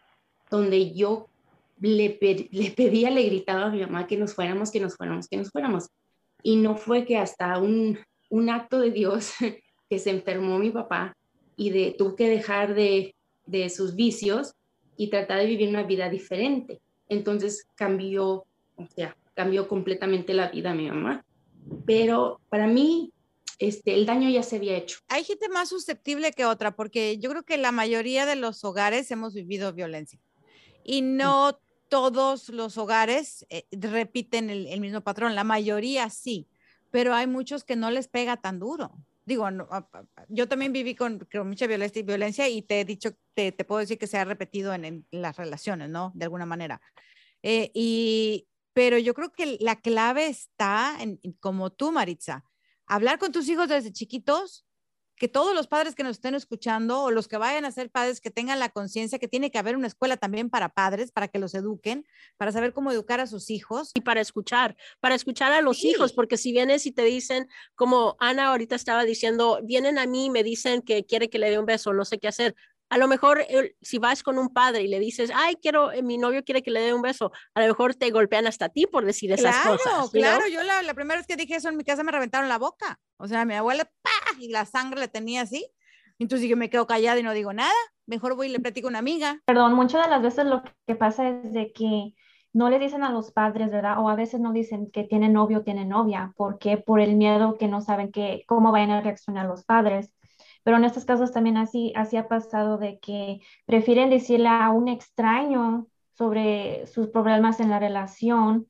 donde 0.50 0.94
yo 0.94 1.28
le, 1.80 2.18
le, 2.52 2.72
pedía, 2.72 3.10
le 3.10 3.24
gritaba 3.24 3.66
a 3.66 3.70
mi 3.70 3.82
mamá 3.82 4.08
que 4.08 4.18
nos 4.18 4.34
fuéramos, 4.34 4.72
que 4.72 4.80
nos 4.80 4.96
fuéramos, 4.96 5.28
que 5.28 5.38
nos 5.38 5.50
fuéramos. 5.52 5.90
Y 6.44 6.56
no 6.58 6.78
fue 6.78 7.06
que 7.06 7.18
hasta 7.18 7.58
un, 7.58 8.00
un 8.30 8.50
acto 8.50 8.80
de 8.80 8.92
Dios 8.92 9.34
que 9.90 10.00
se 10.00 10.10
enfermó 10.10 10.60
mi 10.60 10.72
papá 10.72 11.16
y 11.58 11.70
de, 11.70 11.96
tuvo 11.98 12.16
que 12.16 12.30
dejar 12.30 12.76
de, 12.76 13.16
de 13.46 13.70
sus 13.70 13.96
vicios 13.96 14.54
y 14.98 15.10
tratar 15.10 15.40
de 15.40 15.48
vivir 15.48 15.70
una 15.70 15.84
vida 15.84 16.10
diferente. 16.10 16.80
Entonces 17.10 17.68
cambió, 17.76 18.46
o 18.76 18.88
sea, 18.96 19.16
cambió 19.34 19.68
completamente 19.68 20.34
la 20.34 20.50
vida 20.50 20.74
mi 20.74 20.88
mamá. 20.88 21.26
Pero 21.86 22.40
para 22.50 22.68
mí, 22.68 23.12
este, 23.60 23.94
el 23.96 24.06
daño 24.06 24.30
ya 24.30 24.44
se 24.44 24.58
había 24.58 24.78
hecho. 24.78 25.00
Hay 25.08 25.24
gente 25.24 25.50
más 25.50 25.70
susceptible 25.70 26.32
que 26.32 26.46
otra, 26.46 26.76
porque 26.76 27.18
yo 27.18 27.30
creo 27.30 27.44
que 27.44 27.58
la 27.58 27.72
mayoría 27.72 28.26
de 28.26 28.36
los 28.36 28.64
hogares 28.64 29.10
hemos 29.12 29.34
vivido 29.34 29.74
violencia 29.74 30.20
y 30.86 31.02
no 31.02 31.60
todos 31.90 32.50
los 32.50 32.78
hogares 32.78 33.46
eh, 33.50 33.66
repiten 33.72 34.50
el, 34.50 34.80
mismo 34.82 35.02
patrón, 35.02 35.36
la 35.36 35.44
mayoría 35.44 36.10
sí, 36.10 36.48
pero 36.92 37.14
hay 37.14 37.28
muchos 37.28 37.64
que 37.64 37.76
no 37.76 37.92
les 37.92 38.08
pega 38.08 38.38
tan 38.38 38.60
duro. 38.60 38.92
Digo, 39.26 39.48
yo 40.30 40.48
también 40.48 40.72
viví 40.72 40.94
con, 40.94 41.28
mucha 41.46 41.66
violencia 41.66 42.00
y 42.00 42.04
violencia 42.04 42.48
y 42.48 42.62
te 42.62 42.82
he 42.82 42.86
dicho, 42.86 43.12
te, 43.34 43.52
te 43.52 43.66
puedo 43.66 43.80
decir 43.80 43.98
que 43.98 44.06
se 44.06 44.20
ha 44.20 44.26
repetido 44.26 44.74
en, 44.74 45.06
las 45.10 45.36
relaciones, 45.36 45.90
¿no? 45.90 46.12
De 46.14 46.26
alguna 46.26 46.46
manera. 46.46 46.80
Eh, 47.42 47.72
y, 47.74 48.48
pero 48.74 49.00
yo 49.00 49.14
creo 49.14 49.32
que 49.32 49.58
la 49.60 49.82
clave 49.82 50.28
está 50.28 50.98
como 51.40 51.72
tú, 51.72 51.92
Maritza, 51.92 52.46
hablar 52.86 53.18
con 53.18 53.32
tus 53.32 53.50
hijos 53.50 53.68
desde 53.68 53.92
chiquitos 53.92 54.66
que 55.18 55.28
todos 55.28 55.56
los 55.56 55.68
padres 55.68 55.96
que 55.96 56.04
nos 56.04 56.18
estén 56.18 56.36
escuchando 56.36 57.02
o 57.02 57.12
los 57.12 57.28
que 57.28 57.38
vayan 57.38 57.66
a 57.66 57.72
ser 57.72 57.90
padres 57.90 58.22
que 58.22 58.32
tengan 58.32 58.60
la 58.60 58.70
conciencia 58.70 59.20
que 59.20 59.28
tiene 59.28 59.52
que 59.52 59.58
haber 59.58 59.76
una 59.76 59.88
escuela 59.88 60.18
también 60.18 60.50
para 60.50 60.70
padres, 60.70 61.12
para 61.12 61.28
que 61.28 61.40
los 61.40 61.54
eduquen, 61.54 62.06
para 62.38 62.52
saber 62.52 62.74
cómo 62.74 62.92
educar 62.92 63.20
a 63.20 63.28
sus 63.28 63.50
hijos. 63.50 63.92
Y 63.96 64.02
para 64.02 64.22
escuchar, 64.22 64.76
para 65.00 65.16
escuchar 65.16 65.52
a 65.52 65.62
los 65.62 65.84
hijos, 65.84 66.14
porque 66.14 66.38
si 66.38 66.52
vienes 66.52 66.86
y 66.86 66.92
te 66.92 67.04
dicen, 67.04 67.48
como 67.76 68.18
Ana 68.20 68.48
ahorita 68.48 68.76
estaba 68.76 69.04
diciendo, 69.06 69.60
vienen 69.64 69.98
a 70.00 70.06
mí 70.06 70.26
y 70.26 70.30
me 70.30 70.44
dicen 70.44 70.82
que 70.82 71.06
quiere 71.06 71.30
que 71.30 71.40
le 71.40 71.50
dé 71.50 71.60
un 71.60 71.66
beso, 71.66 71.94
no 71.94 72.06
sé 72.06 72.20
qué 72.20 72.28
hacer 72.28 72.56
a 72.90 72.98
lo 72.98 73.08
mejor 73.08 73.46
si 73.82 73.98
vas 73.98 74.24
con 74.24 74.38
un 74.38 74.50
padre 74.50 74.84
y 74.84 74.88
le 74.88 75.00
dices, 75.00 75.32
ay, 75.34 75.56
quiero, 75.62 75.92
eh, 75.92 76.04
mi 76.04 76.18
novio 76.18 76.44
quiere 76.44 76.62
que 76.62 76.72
le 76.72 76.82
dé 76.82 76.94
un 76.94 77.02
beso, 77.02 77.32
a 77.54 77.62
lo 77.62 77.68
mejor 77.68 77.96
te 77.96 78.12
golpean 78.12 78.48
hasta 78.48 78.70
ti 78.70 78.86
por 78.86 79.06
decir 79.06 79.32
esas 79.32 79.56
cosas. 79.66 79.82
Claro, 79.82 80.10
claro, 80.12 80.48
yo 80.48 80.64
la, 80.64 80.94
primera 80.94 81.20
vez 81.20 81.28
que 81.28 81.36
dije 81.36 81.56
eso 81.56 81.70
en 81.70 81.78
mi 81.78 81.84
casa 81.84 82.04
me 82.04 82.12
reventaron 82.12 82.48
la 82.48 82.58
boca. 82.58 83.00
O 83.18 83.28
sea, 83.28 83.46
mi 83.46 83.54
abuela. 83.54 83.90
Y 84.40 84.50
la 84.50 84.66
sangre 84.66 85.00
le 85.00 85.08
tenía 85.08 85.42
así. 85.42 85.68
Entonces 86.20 86.48
yo 86.48 86.58
me 86.58 86.70
quedo 86.70 86.88
callada 86.88 87.20
y 87.20 87.24
no 87.24 87.34
digo 87.34 87.54
nada. 87.54 87.74
Mejor 88.06 88.36
voy 88.36 88.48
y 88.48 88.52
le 88.52 88.60
platico 88.60 88.88
a 88.88 88.90
una 88.90 89.00
amiga. 89.00 89.42
Perdón, 89.46 89.74
muchas 89.74 90.04
de 90.04 90.10
las 90.10 90.22
veces 90.22 90.46
lo 90.46 90.64
que 90.86 90.96
pasa 90.96 91.28
es 91.28 91.54
de 91.54 91.74
que 91.74 92.14
no 92.54 92.70
le 92.70 92.80
dicen 92.80 93.04
a 93.04 93.12
los 93.12 93.32
padres, 93.32 93.70
¿verdad? 93.72 94.00
O 94.00 94.08
a 94.08 94.16
veces 94.16 94.40
no 94.40 94.54
dicen 94.54 94.90
que 94.90 95.04
tiene 95.04 95.28
novio 95.28 95.60
o 95.60 95.64
tiene 95.64 95.86
novia, 95.86 96.34
porque 96.38 96.78
por 96.78 97.02
el 97.02 97.16
miedo 97.16 97.58
que 97.58 97.68
no 97.68 97.82
saben 97.82 98.12
que, 98.12 98.46
cómo 98.48 98.72
vayan 98.72 98.92
a 98.92 99.02
reaccionar 99.02 99.46
los 99.46 99.66
padres. 99.66 100.14
Pero 100.64 100.78
en 100.78 100.86
estos 100.86 101.06
casos 101.06 101.32
también 101.34 101.58
así, 101.58 101.92
así 101.96 102.18
ha 102.18 102.28
pasado 102.28 102.78
de 102.78 103.00
que 103.00 103.42
prefieren 103.66 104.10
decirle 104.10 104.48
a 104.48 104.70
un 104.70 104.88
extraño 104.88 105.88
sobre 106.14 106.88
sus 106.88 107.10
problemas 107.10 107.60
en 107.60 107.70
la 107.70 107.80
relación 107.80 108.68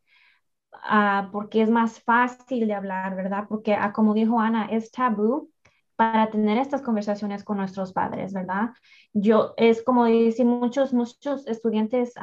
uh, 0.73 1.31
porque 1.31 1.61
es 1.61 1.69
más 1.69 2.01
fácil 2.01 2.67
de 2.67 2.73
hablar, 2.73 3.15
¿verdad? 3.15 3.45
Porque 3.47 3.75
ah, 3.75 3.93
como 3.93 4.13
dijo 4.13 4.39
Ana, 4.39 4.65
es 4.65 4.91
tabú 4.91 5.51
para 5.95 6.29
tener 6.29 6.57
estas 6.57 6.81
conversaciones 6.81 7.43
con 7.43 7.57
nuestros 7.57 7.93
padres, 7.93 8.33
¿verdad? 8.33 8.71
Yo, 9.13 9.53
es 9.57 9.83
como 9.83 10.05
decir, 10.05 10.45
muchos, 10.45 10.93
muchos 10.93 11.47
estudiantes 11.47 12.13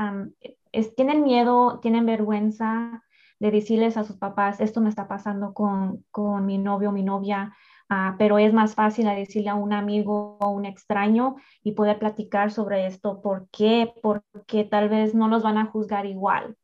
es, 0.73 0.95
tienen 0.95 1.23
miedo, 1.23 1.81
tienen 1.81 2.07
vergüenza 2.07 3.03
de 3.39 3.51
decirles 3.51 3.97
a 3.97 4.05
sus 4.05 4.17
papás, 4.19 4.61
esto 4.61 4.81
me 4.81 4.89
está 4.89 5.09
pasando 5.09 5.53
con, 5.53 6.05
con 6.11 6.47
mi 6.47 6.59
novio 6.59 6.91
o 6.91 6.93
mi 6.93 7.03
novia, 7.03 7.53
Ah, 7.95 8.17
pero 8.19 8.39
es 8.39 8.55
más 8.55 8.75
fácil 8.75 9.05
decirle 9.05 9.51
a 9.51 9.55
un 9.55 9.75
amigo 9.75 10.39
o 10.41 10.49
un 10.49 10.65
extraño 10.65 11.37
y 11.63 11.73
poder 11.73 11.99
platicar 11.99 12.51
sobre 12.51 12.87
esto. 12.87 13.21
¿Por 13.21 13.51
qué? 13.51 13.93
Porque 14.03 14.65
tal 14.65 14.89
vez 14.89 15.15
no 15.15 15.29
los 15.29 15.43
van 15.43 15.59
a 15.59 15.67
juzgar 15.67 16.07
igual. 16.07 16.57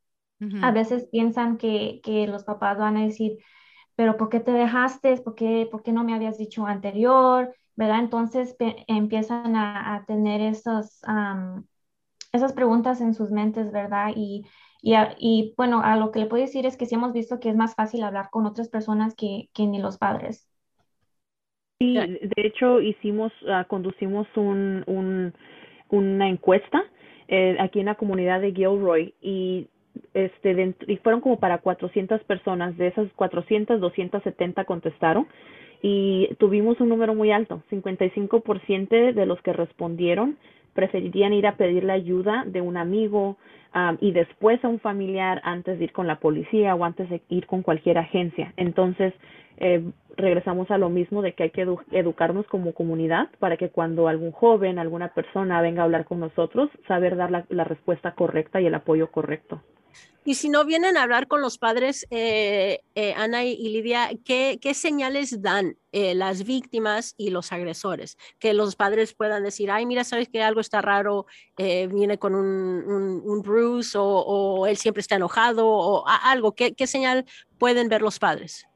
A 0.63 0.71
veces 0.71 1.07
piensan 1.13 1.59
que, 1.59 2.01
que, 2.03 2.27
los 2.29 2.45
papás 2.45 2.79
van 2.79 2.97
a 2.97 3.05
decir, 3.05 3.37
pero 3.99 4.17
¿por 4.17 4.29
qué 4.29 4.39
te 4.39 4.53
dejaste? 4.53 5.17
¿Por 5.17 5.35
qué, 5.35 5.67
por 5.69 5.83
qué 5.83 5.91
no 5.91 6.05
me 6.05 6.15
habías 6.15 6.39
dicho 6.39 6.65
anterior? 6.65 7.53
¿Verdad? 7.75 7.99
Entonces 7.99 8.55
empiezan 8.87 9.57
a, 9.57 10.05
tener 10.07 10.41
esos, 10.41 11.03
esas 12.33 12.53
preguntas 12.53 13.01
en 13.01 13.13
sus 13.13 13.33
mentes, 13.33 13.73
¿verdad? 13.73 14.13
Y, 14.15 14.47
y, 14.83 15.53
bueno, 15.57 15.81
a 15.83 15.97
lo 15.97 16.13
que 16.13 16.21
le 16.21 16.27
puedo 16.27 16.45
decir 16.45 16.65
es 16.65 16.77
que 16.77 16.87
sí 16.87 16.95
hemos 16.95 17.13
visto 17.13 17.41
que 17.41 17.49
es 17.49 17.57
más 17.57 17.75
fácil 17.75 18.05
hablar 18.05 18.31
con 18.31 18.47
otras 18.47 18.69
personas 18.69 19.17
que, 19.17 19.49
que 19.53 19.67
ni 19.67 19.81
los 19.81 19.99
padres. 19.99 20.49
Sí, 21.81 21.95
de 21.95 22.47
hecho 22.47 22.81
hicimos, 22.81 23.33
uh, 23.43 23.67
conducimos 23.67 24.29
un, 24.37 25.35
una 25.89 26.29
encuesta 26.29 26.85
eh, 27.27 27.57
aquí 27.59 27.81
en 27.81 27.87
la 27.87 27.97
comunidad 27.97 28.43
de 28.43 28.53
Gilroy 28.53 29.13
y 29.21 29.67
este 30.27 30.75
y 30.87 30.97
fueron 30.99 31.21
como 31.21 31.39
para 31.39 31.59
400 31.59 32.23
personas, 32.25 32.77
de 32.77 32.89
esas 32.89 33.09
400, 33.17 33.81
270 33.81 34.65
contestaron 34.65 35.27
y 35.83 36.29
tuvimos 36.39 36.81
un 36.81 36.89
número 36.89 37.15
muy 37.15 37.31
alto, 37.31 37.63
55% 37.71 39.15
de 39.15 39.27
los 39.27 39.41
que 39.43 39.53
respondieron 39.53 40.37
preferirían 40.75 41.33
ir 41.33 41.47
a 41.47 41.57
pedirle 41.57 41.93
ayuda 41.93 42.45
de 42.47 42.61
un 42.61 42.77
amigo 42.77 43.37
um, 43.75 43.97
y 44.01 44.13
después 44.13 44.65
a 44.65 44.69
un 44.69 44.81
familiar 44.81 45.41
antes 45.45 45.79
de 45.79 45.85
ir 45.85 45.93
con 45.93 46.07
la 46.07 46.21
policía 46.21 46.75
o 46.75 46.85
antes 46.85 47.09
de 47.11 47.23
ir 47.29 47.47
con 47.47 47.63
cualquier 47.63 47.99
agencia. 47.99 48.53
Entonces, 48.57 49.15
eh, 49.59 49.83
regresamos 50.19 50.71
a 50.71 50.79
lo 50.79 50.91
mismo 50.91 51.23
de 51.23 51.33
que 51.33 51.45
hay 51.45 51.51
que 51.51 51.67
educarnos 51.93 52.47
como 52.47 52.75
comunidad 52.75 53.29
para 53.39 53.57
que 53.57 53.71
cuando 53.71 54.09
algún 54.09 54.33
joven, 54.33 54.79
alguna 54.79 55.15
persona 55.15 55.63
venga 55.63 55.83
a 55.83 55.85
hablar 55.85 56.05
con 56.05 56.21
nosotros, 56.21 56.71
saber 56.87 57.17
dar 57.17 57.31
la, 57.49 57.65
respuesta 57.65 58.15
correcta 58.15 58.61
y 58.61 58.67
el 58.67 58.75
apoyo 58.75 59.11
correcto. 59.11 59.63
Y 60.25 60.35
si 60.35 60.51
no 60.51 60.65
vienen 60.67 60.97
a 60.97 61.05
hablar 61.05 61.27
con 61.27 61.41
los 61.41 61.57
padres, 61.57 62.07
eh, 62.11 62.81
eh, 62.95 63.15
Ana 63.17 63.45
y, 63.45 63.57
Lidia, 63.69 64.11
¿qué, 64.25 64.59
¿qué, 64.61 64.75
señales 64.75 65.41
dan 65.41 65.77
eh, 65.93 66.15
las 66.15 66.45
víctimas 66.45 67.15
y 67.17 67.31
los 67.31 67.51
agresores? 67.51 68.19
Que 68.39 68.53
los 68.53 68.77
padres 68.77 69.15
puedan 69.15 69.45
decir, 69.45 69.71
ay, 69.71 69.87
mira, 69.87 70.05
sabes 70.05 70.29
que 70.29 70.43
algo 70.43 70.61
está 70.61 70.83
raro, 70.83 71.27
viene 71.57 72.19
con 72.19 72.35
un, 72.35 73.23
un, 73.25 73.43
o, 73.97 74.67
él 74.67 74.77
siempre 74.77 75.01
está 75.01 75.17
enojado 75.17 75.67
o 75.67 76.05
algo. 76.07 76.53
¿Qué, 76.53 76.75
¿Qué 76.75 76.87
señal 76.87 77.25
pueden 77.59 77.89
ver 77.89 78.03
los 78.03 78.19
padres? 78.19 78.69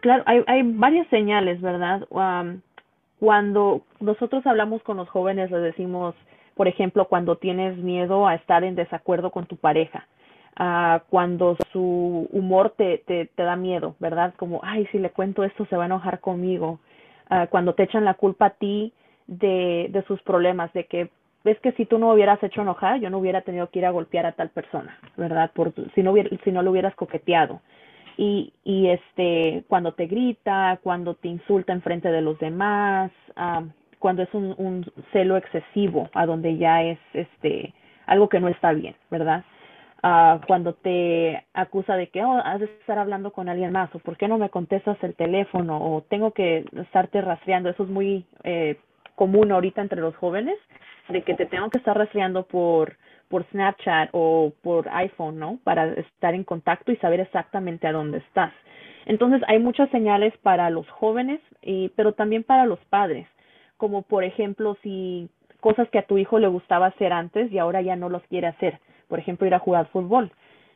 Claro, 0.00 0.24
hay, 0.26 0.42
hay 0.48 0.62
varias 0.64 1.06
señales, 1.08 1.60
¿verdad? 1.60 2.06
cuando 3.20 3.82
nosotros 4.00 4.44
hablamos 4.48 4.82
con 4.82 4.96
los 4.96 5.08
jóvenes, 5.08 5.48
les 5.52 5.62
decimos, 5.62 6.16
por 6.56 6.66
ejemplo, 6.66 7.06
cuando 7.06 7.36
tienes 7.36 7.76
miedo 7.76 8.26
a 8.26 8.34
estar 8.34 8.64
en 8.64 8.74
desacuerdo 8.74 9.30
con 9.30 9.46
tu 9.46 9.56
pareja, 9.56 10.08
uh, 10.58 10.98
cuando 11.08 11.56
su 11.72 12.28
humor 12.32 12.74
te, 12.76 12.98
te, 13.06 13.30
da 13.36 13.54
miedo, 13.54 13.94
¿verdad? 14.00 14.34
Como, 14.36 14.58
ay, 14.64 14.88
si 14.90 14.98
le 14.98 15.10
cuento 15.10 15.44
esto 15.44 15.64
se 15.66 15.76
va 15.76 15.84
a 15.84 15.86
enojar 15.86 16.18
conmigo. 16.18 16.80
Uh, 17.30 17.46
cuando 17.48 17.74
te 17.74 17.84
echan 17.84 18.04
la 18.04 18.14
culpa 18.14 18.46
a 18.46 18.50
ti 18.50 18.92
de, 19.28 19.86
de 19.90 20.02
sus 20.08 20.20
problemas, 20.22 20.72
de 20.72 20.86
que 20.86 21.10
ves 21.44 21.58
que 21.60 21.72
si 21.72 21.86
tú 21.86 21.98
no 21.98 22.12
hubieras 22.12 22.42
hecho 22.42 22.62
enojar, 22.62 23.00
yo 23.00 23.10
no 23.10 23.18
hubiera 23.18 23.42
tenido 23.42 23.68
que 23.70 23.80
ir 23.80 23.86
a 23.86 23.90
golpear 23.90 24.26
a 24.26 24.32
tal 24.32 24.50
persona, 24.50 24.98
¿verdad? 25.16 25.50
Por, 25.54 25.72
si, 25.94 26.02
no 26.02 26.12
hubiera, 26.12 26.30
si 26.44 26.52
no 26.52 26.62
lo 26.62 26.70
hubieras 26.70 26.94
coqueteado 26.94 27.60
y, 28.16 28.52
y 28.64 28.88
este 28.88 29.64
cuando 29.68 29.92
te 29.92 30.06
grita, 30.06 30.78
cuando 30.82 31.14
te 31.14 31.28
insulta 31.28 31.72
en 31.72 31.82
frente 31.82 32.10
de 32.10 32.20
los 32.20 32.38
demás, 32.38 33.10
cuando 33.98 34.22
es 34.22 34.34
un, 34.34 34.54
un 34.58 34.84
celo 35.12 35.36
excesivo, 35.36 36.10
a 36.12 36.26
donde 36.26 36.56
ya 36.56 36.82
es 36.82 36.98
este 37.14 37.72
algo 38.06 38.28
que 38.28 38.40
no 38.40 38.48
está 38.48 38.72
bien, 38.72 38.96
¿verdad? 39.10 39.44
Uh, 40.04 40.44
cuando 40.48 40.74
te 40.74 41.44
acusa 41.54 41.94
de 41.94 42.08
que 42.08 42.24
oh, 42.24 42.32
has 42.44 42.58
de 42.58 42.66
estar 42.66 42.98
hablando 42.98 43.32
con 43.32 43.48
alguien 43.48 43.70
más 43.70 43.94
o 43.94 44.00
por 44.00 44.16
qué 44.16 44.26
no 44.26 44.36
me 44.36 44.50
contestas 44.50 44.98
el 45.02 45.14
teléfono 45.14 45.78
o 45.78 46.02
tengo 46.02 46.32
que 46.32 46.64
estarte 46.74 47.20
rastreando, 47.20 47.68
eso 47.68 47.84
es 47.84 47.88
muy 47.88 48.26
eh, 48.42 48.80
común 49.22 49.52
ahorita 49.52 49.80
entre 49.80 50.00
los 50.00 50.16
jóvenes, 50.16 50.58
de 51.08 51.22
que 51.22 51.34
te 51.34 51.46
tengo 51.46 51.70
que 51.70 51.78
estar 51.78 51.96
rastreando 51.96 52.42
por 52.42 52.96
por 53.28 53.44
Snapchat 53.50 54.08
o 54.10 54.52
por 54.62 54.88
iPhone, 54.88 55.38
¿no? 55.38 55.60
Para 55.62 55.92
estar 55.92 56.34
en 56.34 56.42
contacto 56.42 56.90
y 56.90 56.96
saber 56.96 57.20
exactamente 57.20 57.86
a 57.86 57.92
dónde 57.92 58.18
estás. 58.18 58.52
Entonces 59.06 59.40
hay 59.46 59.60
muchas 59.60 59.88
señales 59.90 60.36
para 60.38 60.70
los 60.70 60.88
jóvenes, 60.90 61.40
y, 61.62 61.90
pero 61.90 62.14
también 62.14 62.42
para 62.42 62.66
los 62.66 62.80
padres, 62.90 63.28
como 63.76 64.02
por 64.02 64.24
ejemplo 64.24 64.76
si 64.82 65.28
cosas 65.60 65.88
que 65.90 66.00
a 66.00 66.06
tu 66.06 66.18
hijo 66.18 66.40
le 66.40 66.48
gustaba 66.48 66.86
hacer 66.86 67.12
antes 67.12 67.52
y 67.52 67.58
ahora 67.58 67.80
ya 67.80 67.94
no 67.94 68.08
los 68.08 68.24
quiere 68.24 68.48
hacer, 68.48 68.80
por 69.06 69.20
ejemplo 69.20 69.46
ir 69.46 69.54
a 69.54 69.60
jugar 69.60 69.86
fútbol. 69.92 70.32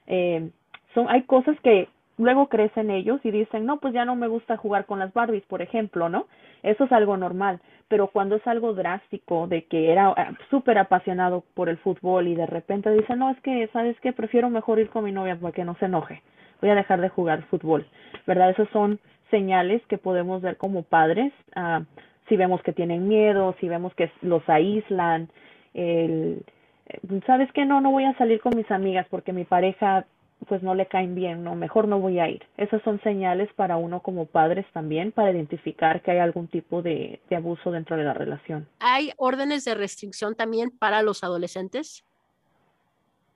Eh, 0.06 0.50
son, 0.94 1.10
hay 1.10 1.22
cosas 1.22 1.58
que 1.62 1.88
luego 2.16 2.48
crecen 2.48 2.90
ellos 2.92 3.18
y 3.24 3.32
dicen, 3.32 3.66
no, 3.66 3.80
pues 3.80 3.92
ya 3.92 4.04
no 4.04 4.14
me 4.14 4.28
gusta 4.28 4.56
jugar 4.56 4.86
con 4.86 5.00
las 5.00 5.12
Barbies, 5.12 5.44
por 5.46 5.62
ejemplo, 5.62 6.08
¿no? 6.08 6.26
Eso 6.62 6.84
es 6.84 6.92
algo 6.92 7.16
normal, 7.16 7.60
pero 7.88 8.08
cuando 8.08 8.36
es 8.36 8.46
algo 8.46 8.74
drástico 8.74 9.46
de 9.46 9.64
que 9.64 9.92
era 9.92 10.08
ah, 10.08 10.32
súper 10.50 10.78
apasionado 10.78 11.44
por 11.54 11.68
el 11.68 11.78
fútbol 11.78 12.28
y 12.28 12.34
de 12.34 12.46
repente 12.46 12.90
dice, 12.90 13.16
no, 13.16 13.30
es 13.30 13.40
que, 13.40 13.68
¿sabes 13.72 13.96
qué? 14.00 14.12
Prefiero 14.12 14.50
mejor 14.50 14.78
ir 14.78 14.90
con 14.90 15.04
mi 15.04 15.12
novia 15.12 15.36
para 15.36 15.52
que 15.52 15.64
no 15.64 15.76
se 15.76 15.86
enoje, 15.86 16.22
voy 16.60 16.70
a 16.70 16.74
dejar 16.74 17.00
de 17.00 17.08
jugar 17.08 17.42
fútbol, 17.44 17.86
¿verdad? 18.26 18.50
Esas 18.50 18.68
son 18.70 18.98
señales 19.30 19.82
que 19.86 19.98
podemos 19.98 20.42
ver 20.42 20.56
como 20.56 20.82
padres, 20.82 21.32
uh, 21.56 21.84
si 22.28 22.36
vemos 22.36 22.62
que 22.62 22.72
tienen 22.72 23.08
miedo, 23.08 23.54
si 23.60 23.68
vemos 23.68 23.94
que 23.94 24.10
los 24.22 24.48
aíslan, 24.48 25.28
el, 25.74 26.42
eh, 26.86 27.20
¿sabes 27.26 27.50
qué? 27.52 27.64
No, 27.64 27.80
no 27.80 27.90
voy 27.90 28.04
a 28.04 28.16
salir 28.18 28.40
con 28.40 28.56
mis 28.56 28.70
amigas 28.70 29.06
porque 29.10 29.32
mi 29.32 29.44
pareja 29.44 30.06
pues 30.48 30.62
no 30.62 30.74
le 30.74 30.86
caen 30.86 31.14
bien, 31.14 31.42
no, 31.42 31.54
mejor 31.54 31.88
no 31.88 31.98
voy 31.98 32.18
a 32.18 32.28
ir. 32.28 32.44
Esas 32.56 32.82
son 32.82 33.00
señales 33.02 33.52
para 33.54 33.76
uno 33.76 34.00
como 34.00 34.26
padres 34.26 34.66
también 34.72 35.12
para 35.12 35.32
identificar 35.32 36.02
que 36.02 36.12
hay 36.12 36.18
algún 36.18 36.48
tipo 36.48 36.82
de, 36.82 37.20
de 37.28 37.36
abuso 37.36 37.70
dentro 37.70 37.96
de 37.96 38.04
la 38.04 38.14
relación. 38.14 38.68
¿Hay 38.78 39.12
órdenes 39.16 39.64
de 39.64 39.74
restricción 39.74 40.34
también 40.34 40.70
para 40.70 41.02
los 41.02 41.24
adolescentes? 41.24 42.04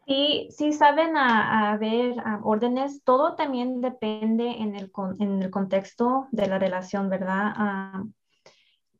Sí, 0.06 0.48
sí 0.50 0.72
saben 0.72 1.16
a, 1.16 1.70
a 1.70 1.76
ver 1.76 2.16
órdenes, 2.42 3.02
todo 3.04 3.36
también 3.36 3.80
depende 3.80 4.50
en 4.58 4.74
el, 4.74 4.90
en 5.20 5.42
el 5.42 5.50
contexto 5.50 6.26
de 6.32 6.48
la 6.48 6.58
relación, 6.58 7.08
¿verdad? 7.08 7.54
Uh, 7.56 8.10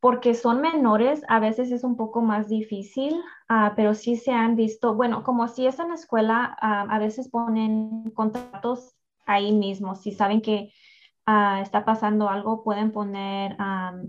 porque 0.01 0.35
son 0.35 0.63
menores, 0.63 1.23
a 1.29 1.41
veces 1.41 1.71
es 1.71 1.85
un 1.85 1.97
poco 1.97 2.23
más 2.23 2.49
difícil, 2.49 3.15
uh, 3.51 3.75
pero 3.77 3.95
sí 3.95 4.17
se 4.17 4.33
han 4.33 4.57
visto, 4.57 4.95
bueno, 4.95 5.23
como 5.23 5.47
si 5.47 5.67
es 5.67 5.79
en 5.79 5.89
la 5.89 5.95
escuela, 5.95 6.57
uh, 6.63 6.91
a 6.91 6.99
veces 6.99 7.29
ponen 7.29 8.11
contratos 8.15 8.97
ahí 9.27 9.53
mismo, 9.53 9.95
si 9.95 10.13
saben 10.13 10.41
que 10.41 10.73
ah, 11.27 11.61
está 11.63 11.85
pasando 11.85 12.29
algo, 12.29 12.65
pueden 12.65 12.91
poner 12.93 13.57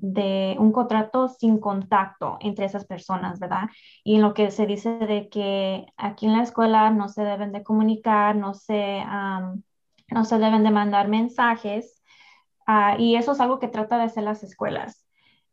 de 0.02 0.56
un 0.58 0.72
contrato 0.72 1.28
sin 1.30 1.60
contacto 1.60 2.38
entre 2.40 2.66
esas 2.66 2.86
personas, 2.86 3.40
¿verdad? 3.40 3.70
Y 4.04 4.16
en 4.16 4.22
lo 4.24 4.34
que 4.34 4.50
se 4.52 4.66
dice 4.66 4.90
de 4.98 5.30
que 5.30 5.86
aquí 5.98 6.26
en 6.26 6.34
la 6.34 6.44
escuela 6.44 6.90
no 6.90 7.10
se 7.10 7.24
deben 7.24 7.52
de 7.52 7.64
comunicar, 7.64 8.36
no 8.36 8.54
se, 8.56 9.04
no 10.10 10.26
se 10.26 10.40
deben 10.40 10.64
de 10.64 10.72
mandar 10.72 11.08
mensajes. 11.10 12.02
Y 12.98 13.16
eso 13.16 13.34
es 13.34 13.40
algo 13.40 13.60
que 13.60 13.68
trata 13.68 13.98
de 13.98 14.06
hacer 14.06 14.24
las 14.24 14.44
escuelas 14.44 15.06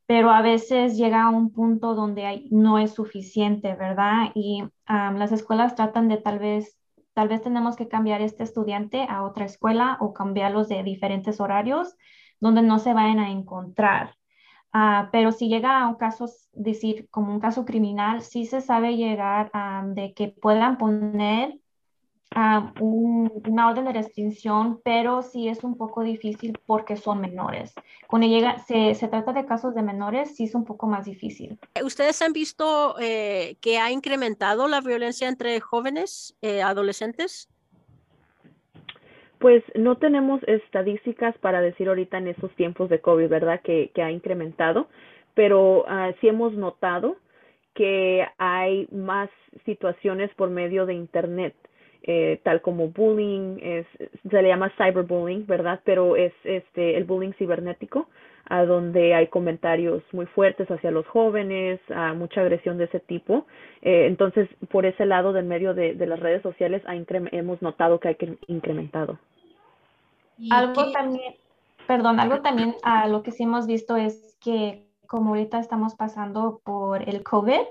pero 0.09 0.31
a 0.31 0.41
veces 0.41 0.97
llega 0.97 1.25
a 1.25 1.29
un 1.29 1.53
punto 1.53 1.95
donde 1.95 2.49
no 2.51 2.79
es 2.79 2.95
suficiente, 2.95 3.75
¿verdad? 3.75 4.31
Y 4.35 4.65
las 4.87 5.33
escuelas 5.33 5.75
tratan 5.75 6.09
de 6.09 6.17
tal 6.17 6.39
vez, 6.39 6.79
tal 7.13 7.29
vez 7.29 7.43
tenemos 7.43 7.77
que 7.77 7.89
cambiar 7.89 8.23
este 8.23 8.43
estudiante 8.43 9.07
a 9.07 9.23
otra 9.23 9.45
escuela 9.45 9.99
o 10.01 10.15
cambiarlos 10.15 10.71
de 10.71 10.83
diferentes 10.83 11.41
horarios 11.41 11.95
donde 12.41 12.63
no 12.63 12.79
se 12.79 12.95
vayan 12.95 13.19
a 13.19 13.31
encontrar. 13.31 14.15
Ah, 14.73 15.11
pero 15.13 15.31
si 15.31 15.49
llega 15.51 15.83
a 15.83 15.89
un 15.89 15.97
caso, 15.97 16.25
decir, 16.55 17.07
como 17.11 17.31
un 17.31 17.41
caso 17.41 17.67
criminal, 17.67 18.23
sí 18.23 18.47
se 18.47 18.63
sabe 18.63 18.97
llegar 18.97 19.51
a 19.53 19.83
de 19.89 20.15
que 20.15 20.29
puedan 20.29 20.79
poner 20.79 21.59
una 22.35 23.69
orden 23.69 23.87
de 23.87 23.93
restricción, 23.93 24.81
pero 24.85 25.23
sí 25.23 25.49
es 25.49 25.65
un 25.65 25.77
poco 25.77 26.03
difícil 26.03 26.59
porque 26.67 26.97
son 26.97 27.21
menores. 27.21 27.75
Cuando 28.07 28.29
llega, 28.29 28.59
se, 28.59 28.95
se 28.95 29.09
trata 29.09 29.33
de 29.33 29.47
casos 29.47 29.75
de 29.75 29.83
menores, 29.83 30.37
sí 30.37 30.45
es 30.45 30.55
un 30.55 30.65
poco 30.65 30.87
más 30.87 31.07
difícil. 31.07 31.59
¿Ustedes 31.83 32.21
han 32.23 32.33
visto 32.33 32.97
eh, 33.01 33.57
que 33.61 33.79
ha 33.79 33.91
incrementado 33.91 34.69
la 34.69 34.81
violencia 34.81 35.29
entre 35.29 35.59
jóvenes, 35.61 36.37
eh, 36.43 36.63
adolescentes? 36.63 37.49
Pues 39.39 39.63
no 39.75 39.97
tenemos 39.97 40.43
estadísticas 40.45 41.37
para 41.39 41.61
decir 41.61 41.89
ahorita 41.89 42.19
en 42.19 42.29
estos 42.29 42.55
tiempos 42.57 42.89
de 42.89 43.01
COVID, 43.01 43.29
¿verdad? 43.29 43.61
Que, 43.63 43.91
que 43.95 44.03
ha 44.03 44.11
incrementado, 44.11 44.89
pero 45.35 45.83
uh, 45.83 46.13
sí 46.21 46.29
hemos 46.29 46.53
notado 46.55 47.17
que 47.75 48.27
hay 48.39 48.89
más 48.91 49.31
situaciones 49.65 50.35
por 50.35 50.51
medio 50.51 50.85
de 50.85 50.95
Internet 50.95 51.55
eh, 52.03 52.41
tal 52.43 52.61
como 52.61 52.89
bullying, 52.89 53.59
es, 53.61 53.87
se 54.29 54.43
le 54.43 54.49
llama 54.49 54.73
cyberbullying, 54.77 55.47
¿verdad? 55.47 55.81
Pero 55.85 56.17
es 56.17 56.33
este 56.45 56.97
el 56.97 57.05
bullying 57.05 57.33
cibernético, 57.33 58.09
a 58.47 58.65
donde 58.65 59.15
hay 59.15 59.27
comentarios 59.27 60.03
muy 60.13 60.27
fuertes 60.27 60.71
hacia 60.71 60.91
los 60.91 61.07
jóvenes, 61.07 61.81
a 61.95 62.15
mucha 62.15 62.41
agresión 62.41 62.79
de 62.79 62.85
ese 62.85 63.01
tipo. 63.01 63.47
Eh, 63.83 64.07
entonces, 64.07 64.49
por 64.71 64.87
ese 64.87 65.07
lado 65.07 65.33
del 65.33 65.45
medio 65.45 65.75
de, 65.75 65.95
de 65.95 66.07
las 66.07 66.21
redes 66.21 66.43
sociales 66.43 66.83
ha 66.87 66.95
hemos 66.95 67.63
notado 67.63 68.01
que 68.01 68.09
hay 68.09 68.17
incrementado. 68.47 69.19
Algo 70.51 70.93
también, 70.93 71.35
perdón, 71.87 72.21
algo 72.21 72.41
también 72.41 72.75
a 72.83 73.09
lo 73.09 73.23
que 73.23 73.33
sí 73.33 73.43
hemos 73.43 73.67
visto 73.67 73.97
es 73.97 74.39
que 74.41 74.89
como 75.09 75.31
ahorita 75.31 75.59
estamos 75.59 75.95
pasando 75.97 76.61
por 76.65 77.09
el 77.09 77.25
COVID, 77.25 77.67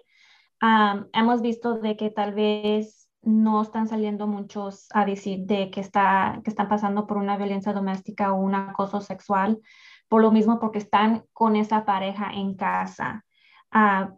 hemos 1.14 1.42
visto 1.42 1.76
de 1.76 1.96
que 1.96 2.10
tal 2.10 2.34
vez 2.34 3.07
no 3.28 3.62
están 3.62 3.88
saliendo 3.88 4.26
muchos 4.26 4.88
a 4.94 5.06
decir 5.06 5.46
de 5.46 5.70
que, 5.70 5.82
está, 5.82 6.40
que 6.44 6.50
están 6.50 6.70
pasando 6.70 7.06
por 7.06 7.18
una 7.18 7.38
violencia 7.38 7.74
doméstica 7.74 8.32
o 8.32 8.38
un 8.38 8.56
acoso 8.56 9.02
sexual, 9.02 9.60
por 10.08 10.22
lo 10.22 10.32
mismo 10.32 10.60
porque 10.60 10.78
están 10.78 11.26
con 11.34 11.58
esa 11.58 11.84
pareja 11.84 12.32
en 12.34 12.56
casa. 12.56 13.26
Uh, 13.74 14.18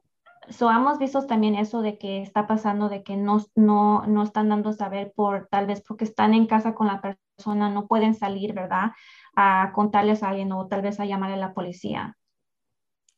so 0.49 0.69
hemos 0.69 0.99
visto 0.99 1.25
también 1.25 1.55
eso 1.55 1.81
de 1.81 1.97
que 1.97 2.21
está 2.21 2.45
pasando, 2.45 2.87
de 2.87 3.01
que 3.03 3.17
no, 3.17 3.43
no, 3.55 4.05
no 4.05 4.23
están 4.23 4.49
dando 4.49 4.73
saber 4.73 5.11
por 5.15 5.47
tal 5.47 5.65
vez 5.65 5.81
porque 5.81 6.03
están 6.03 6.35
en 6.35 6.45
casa 6.45 6.75
con 6.75 6.85
la 6.85 7.01
persona, 7.01 7.69
no 7.69 7.87
pueden 7.87 8.13
salir, 8.13 8.53
¿verdad? 8.53 8.91
A 9.35 9.71
contarles 9.73 10.21
a 10.21 10.29
alguien 10.29 10.51
o 10.51 10.67
tal 10.67 10.83
vez 10.83 10.99
a 10.99 11.05
llamarle 11.05 11.35
a 11.35 11.47
la 11.47 11.53
policía. 11.55 12.15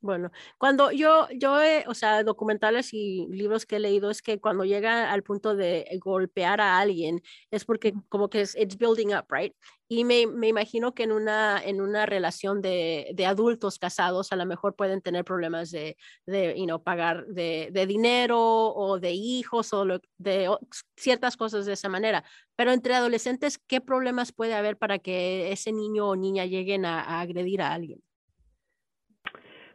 Bueno, 0.04 0.32
cuando 0.58 0.92
yo, 0.92 1.28
yo, 1.30 1.60
o 1.86 1.94
sea, 1.94 2.24
documentales 2.24 2.92
y 2.92 3.28
libros 3.30 3.68
que 3.68 3.76
he 3.76 3.80
leído 3.80 4.10
es 4.10 4.24
que 4.24 4.40
cuando 4.40 4.66
llega 4.66 5.12
al 5.12 5.22
punto 5.22 5.56
de 5.56 5.86
golpear 6.04 6.60
a 6.60 6.80
alguien 6.80 7.22
es 7.52 7.66
porque 7.66 7.94
como 8.10 8.28
que 8.28 8.42
es 8.42 8.56
it's 8.56 8.80
building 8.80 9.14
up, 9.14 9.26
right? 9.30 9.54
Y 9.88 10.04
me, 10.04 10.26
me 10.26 10.48
imagino 10.48 10.96
que 10.96 11.04
en 11.04 11.12
una, 11.12 11.62
en 11.64 11.82
una 11.82 12.08
relación 12.08 12.64
de, 12.64 13.12
de, 13.14 13.26
adultos 13.28 13.78
casados 13.78 14.32
a 14.32 14.36
lo 14.38 14.46
mejor 14.48 14.76
pueden 14.76 15.02
tener 15.02 15.24
problemas 15.24 15.70
de, 15.70 15.98
de 16.26 16.56
you 16.58 16.66
know, 16.66 16.82
pagar 16.82 17.28
de, 17.28 17.70
de, 17.72 17.86
dinero 17.86 18.40
o 18.74 19.00
de 19.00 19.12
hijos 19.12 19.72
o 19.72 19.86
de 20.18 20.50
ciertas 20.98 21.38
cosas 21.38 21.68
de 21.68 21.74
esa 21.74 21.90
manera. 21.90 22.24
Pero 22.56 22.72
entre 22.72 22.96
adolescentes, 22.96 23.60
¿qué 23.60 23.82
problemas 23.82 24.32
puede 24.32 24.56
haber 24.56 24.78
para 24.78 24.98
que 24.98 25.52
ese 25.52 25.72
niño 25.72 26.08
o 26.08 26.16
niña 26.16 26.46
lleguen 26.46 26.86
a 26.86 27.22
agredir 27.22 27.62
a 27.62 27.74
alguien? 27.74 28.02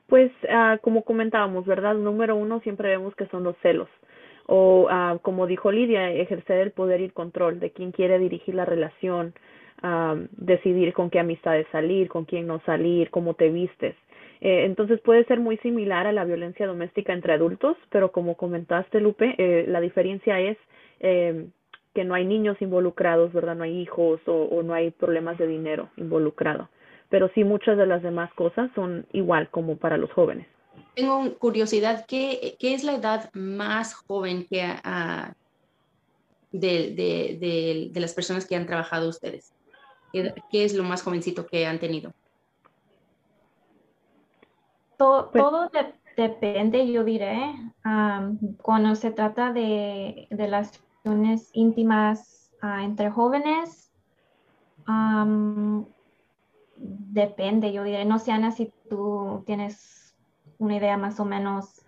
Pues 0.07 0.31
uh, 0.45 0.79
como 0.83 1.03
comentábamos, 1.03 1.67
¿verdad? 1.67 1.95
Número 1.95 2.37
uno 2.37 2.61
siempre 2.61 2.91
vemos 2.91 3.15
que 3.17 3.27
son 3.27 3.43
los 3.43 3.57
celos. 3.59 3.89
O 4.47 4.89
uh, 4.89 5.19
como 5.21 5.47
dijo 5.47 5.73
Lidia, 5.73 6.11
ejercer 6.13 6.59
el 6.59 6.71
poder 6.71 7.01
y 7.01 7.05
el 7.05 7.13
control 7.13 7.59
de 7.59 7.71
quién 7.71 7.91
quiere 7.91 8.19
dirigir 8.19 8.55
la 8.55 8.65
relación, 8.65 9.35
uh, 9.83 10.27
decidir 10.31 10.93
con 10.93 11.11
qué 11.11 11.19
amistades 11.19 11.67
salir, 11.73 12.09
con 12.09 12.25
quién 12.25 12.47
no 12.47 12.61
salir, 12.65 13.11
cómo 13.11 13.35
te 13.35 13.51
vistes. 13.51 13.97
Eh, 14.41 14.65
entonces 14.65 15.01
puede 15.01 15.25
ser 15.25 15.41
muy 15.41 15.57
similar 15.59 16.07
a 16.07 16.13
la 16.13 16.25
violencia 16.25 16.67
doméstica 16.67 17.13
entre 17.13 17.33
adultos, 17.33 17.77
pero 17.91 18.13
como 18.13 18.37
comentaste, 18.37 19.01
Lupe, 19.01 19.35
eh, 19.39 19.65
la 19.67 19.81
diferencia 19.81 20.39
es 20.39 20.59
eh, 21.01 21.47
que 21.95 22.05
no 22.05 22.15
hay 22.15 22.27
niños 22.27 22.61
involucrados, 22.61 23.33
¿verdad? 23.33 23.57
No 23.57 23.65
hay 23.65 23.81
hijos 23.81 24.21
o, 24.27 24.43
o 24.45 24.63
no 24.63 24.75
hay 24.75 24.91
problemas 24.91 25.39
de 25.39 25.47
dinero 25.47 25.89
involucrado 25.97 26.69
pero 27.09 27.31
sí 27.35 27.45
muchas 27.45 27.77
de 27.77 27.87
las 27.87 28.03
demás 28.03 28.33
cosas 28.35 28.71
son 28.75 29.07
igual 29.13 29.51
como 29.51 29.77
para 29.77 29.97
los 29.97 30.11
jóvenes. 30.13 30.47
Tengo 30.95 31.39
curiosidad, 31.39 32.05
¿qué, 32.07 32.57
qué 32.59 32.75
es 32.75 32.85
la 32.85 32.95
edad 32.95 33.31
más 33.35 33.95
joven 33.95 34.47
que 34.49 34.63
de, 36.53 36.95
de, 36.95 37.91
de, 37.93 38.01
las 38.01 38.15
personas 38.15 38.47
que 38.47 38.57
han 38.57 38.67
trabajado 38.67 39.09
ustedes? 39.09 39.53
¿Qué, 40.13 40.35
¿Qué, 40.51 40.65
es 40.65 40.75
lo 40.75 40.85
más 40.85 41.03
jovencito 41.03 41.47
que 41.47 41.67
han 41.67 41.79
tenido? 41.79 42.13
Todo, 44.97 45.31
pues 45.31 45.45
todo 45.45 45.71
depende, 46.17 46.91
yo 46.91 47.05
diré, 47.05 47.55
cuando 48.63 48.95
se 48.95 49.11
trata 49.11 49.53
de, 49.53 50.27
de 50.31 50.49
las 50.49 50.81
relaciones 51.05 51.51
íntimas 51.53 52.51
uh, 52.63 52.81
entre 52.83 53.11
jóvenes, 53.11 53.93
um, 54.89 55.85
depende, 56.77 57.73
yo 57.73 57.85
diré, 57.85 58.05
no 58.05 58.19
sé, 58.19 58.33
Ana, 58.33 58.51
si 58.53 58.71
tú 58.89 59.43
tienes 59.47 60.17
una 60.59 60.77
idea 60.77 60.97
más 60.97 61.21
o 61.21 61.25
menos. 61.25 61.83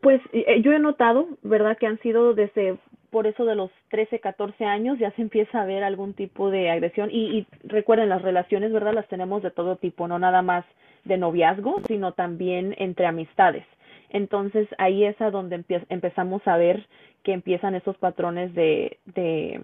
Pues 0.00 0.20
eh, 0.32 0.62
yo 0.62 0.72
he 0.72 0.78
notado, 0.78 1.28
¿verdad? 1.42 1.76
Que 1.78 1.86
han 1.86 1.98
sido 2.00 2.34
desde 2.34 2.78
por 3.10 3.26
eso 3.26 3.44
de 3.44 3.56
los 3.56 3.70
13, 3.90 4.20
14 4.20 4.64
años 4.64 4.98
ya 4.98 5.10
se 5.12 5.22
empieza 5.22 5.60
a 5.60 5.66
ver 5.66 5.82
algún 5.82 6.14
tipo 6.14 6.50
de 6.50 6.70
agresión 6.70 7.10
y, 7.10 7.38
y 7.38 7.46
recuerden 7.64 8.08
las 8.08 8.22
relaciones, 8.22 8.72
¿verdad? 8.72 8.94
Las 8.94 9.08
tenemos 9.08 9.42
de 9.42 9.50
todo 9.50 9.76
tipo, 9.76 10.06
no 10.06 10.18
nada 10.18 10.42
más 10.42 10.64
de 11.04 11.18
noviazgo, 11.18 11.80
sino 11.86 12.12
también 12.12 12.74
entre 12.78 13.06
amistades. 13.06 13.66
Entonces 14.10 14.68
ahí 14.78 15.04
es 15.04 15.20
a 15.20 15.30
donde 15.30 15.64
empezamos 15.88 16.46
a 16.46 16.56
ver 16.56 16.86
que 17.22 17.32
empiezan 17.32 17.74
esos 17.74 17.96
patrones 17.98 18.54
de, 18.54 18.98
de 19.06 19.60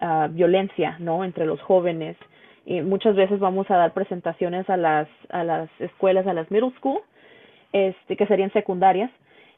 uh, 0.00 0.28
violencia, 0.30 0.96
¿no? 0.98 1.24
Entre 1.24 1.46
los 1.46 1.60
jóvenes, 1.62 2.16
y 2.66 2.82
muchas 2.82 3.14
veces 3.14 3.38
vamos 3.38 3.70
a 3.70 3.76
dar 3.76 3.94
presentaciones 3.94 4.68
a 4.68 4.76
las, 4.76 5.08
a 5.30 5.44
las 5.44 5.70
escuelas, 5.78 6.26
a 6.26 6.34
las 6.34 6.50
middle 6.50 6.72
school, 6.78 6.98
este, 7.72 8.16
que 8.16 8.26
serían 8.26 8.52
secundarias, 8.52 9.10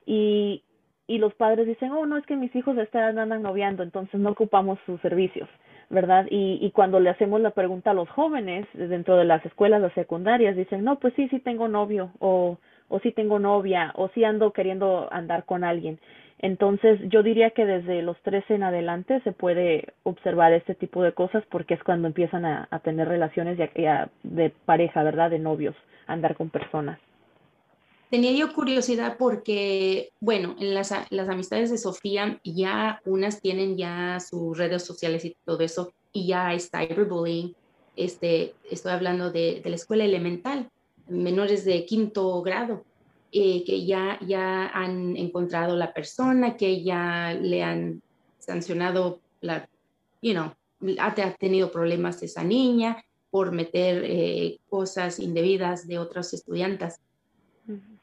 y, 0.05 0.63
y 1.07 1.17
los 1.17 1.33
padres 1.35 1.67
dicen, 1.67 1.91
oh, 1.91 2.05
no, 2.05 2.19
es 2.19 2.27
que 2.27 2.37
mis 2.37 2.55
hijos 2.55 2.77
están 2.77 3.19
andan 3.19 3.43
noviando, 3.43 3.83
entonces 3.83 4.21
no 4.21 4.31
ocupamos 4.31 4.79
sus 4.85 5.01
servicios, 5.01 5.49
¿verdad? 5.89 6.27
Y, 6.31 6.59
y 6.61 6.71
cuando 6.71 7.01
le 7.01 7.09
hacemos 7.09 7.41
la 7.41 7.53
pregunta 7.53 7.93
a 7.93 7.95
los 7.95 8.11
jóvenes 8.11 8.67
dentro 8.75 9.17
de 9.17 9.25
las 9.25 9.45
escuelas, 9.47 9.81
las 9.81 9.95
secundarias, 9.95 10.55
dicen, 10.55 10.85
no, 10.85 10.99
pues 10.99 11.15
sí, 11.15 11.29
sí 11.31 11.41
tengo 11.41 11.67
novio, 11.67 12.11
o, 12.19 12.59
o 12.89 13.01
sí 13.01 13.13
tengo 13.13 13.39
novia, 13.39 13.93
o 13.97 14.09
sí 14.11 14.23
ando 14.23 14.53
queriendo 14.53 15.09
andar 15.11 15.45
con 15.45 15.65
alguien. 15.65 15.99
Entonces, 16.41 17.01
yo 17.09 17.23
diría 17.23 17.51
que 17.51 17.67
desde 17.67 18.03
los 18.03 18.17
13 18.23 18.55
en 18.55 18.63
adelante 18.63 19.21
se 19.23 19.33
puede 19.33 19.93
observar 20.05 20.53
este 20.53 20.75
tipo 20.75 21.03
de 21.03 21.13
cosas 21.13 21.45
porque 21.51 21.75
es 21.75 21.83
cuando 21.83 22.07
empiezan 22.07 22.45
a, 22.45 22.69
a 22.71 22.79
tener 22.79 23.09
relaciones 23.09 23.59
ya, 23.59 24.09
de 24.23 24.51
pareja, 24.65 25.03
¿verdad? 25.03 25.31
De 25.31 25.41
novios, 25.41 25.75
andar 26.07 26.37
con 26.37 26.51
personas. 26.51 27.01
Tenía 28.09 28.33
yo 28.33 28.55
curiosidad 28.55 29.17
porque, 29.19 30.11
bueno, 30.21 30.55
en 30.61 30.75
las, 30.75 30.95
las 31.11 31.29
amistades 31.29 31.71
de 31.71 31.77
Sofía 31.77 32.41
ya 32.43 33.03
unas 33.05 33.43
tienen 33.43 33.77
ya 33.77 34.19
sus 34.21 34.57
redes 34.57 34.85
sociales 34.85 35.25
y 35.25 35.37
todo 35.45 35.61
eso, 35.61 35.93
y 36.13 36.29
ya 36.29 36.49
hay 36.49 36.61
cyberbullying. 36.61 37.55
Este, 37.97 38.55
estoy 38.71 38.93
hablando 38.93 39.31
de, 39.31 39.61
de 39.63 39.71
la 39.71 39.77
escuela 39.77 40.05
elemental, 40.05 40.71
menores 41.09 41.65
de 41.65 41.85
quinto 41.85 42.41
grado. 42.43 42.85
Eh, 43.31 43.63
que 43.67 43.85
ya, 43.85 44.19
ya 44.27 44.69
han 44.69 45.15
encontrado 45.15 45.77
la 45.77 45.93
persona, 45.93 46.57
que 46.57 46.83
ya 46.83 47.35
le 47.35 47.63
han 47.63 48.01
sancionado, 48.39 49.21
la, 49.43 49.69
you 50.23 50.33
know, 50.33 50.53
ha, 50.99 51.15
tenido 51.35 51.71
problemas 51.71 52.23
esa 52.23 52.43
niña 52.43 53.05
por 53.31 53.53
meter 53.53 54.03
eh, 54.07 54.59
cosas 54.71 55.19
indebidas 55.19 55.87
de 55.87 55.99
otras 55.99 56.33
estudiantes. 56.33 57.01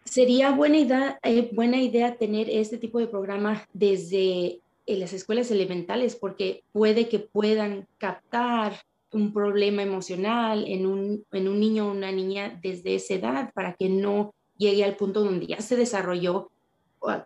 Sería 0.04 0.52
buena 0.52 0.78
idea, 0.78 1.20
eh, 1.24 1.50
buena 1.52 1.82
idea 1.82 2.18
tener 2.18 2.48
este 2.48 2.78
tipo 2.78 3.00
de 3.00 3.08
programa 3.08 3.68
desde 3.74 4.60
en 4.86 5.00
las 5.00 5.14
escuelas 5.14 5.50
elementales 5.50 6.16
porque 6.16 6.64
puede 6.72 7.10
que 7.10 7.18
puedan 7.18 7.88
captar 7.98 8.74
un 9.12 9.34
problema 9.34 9.82
emocional 9.82 10.66
en 10.68 10.86
un, 10.86 11.26
en 11.32 11.48
un 11.48 11.60
niño 11.60 11.88
o 11.88 11.92
una 11.92 12.12
niña 12.12 12.60
desde 12.62 12.94
esa 12.94 13.16
edad 13.16 13.54
para 13.56 13.74
que 13.74 13.90
no 13.90 14.35
llegue 14.58 14.84
al 14.84 14.96
punto 14.96 15.24
donde 15.24 15.48
ya 15.48 15.62
se 15.62 15.76
desarrolló 15.76 16.52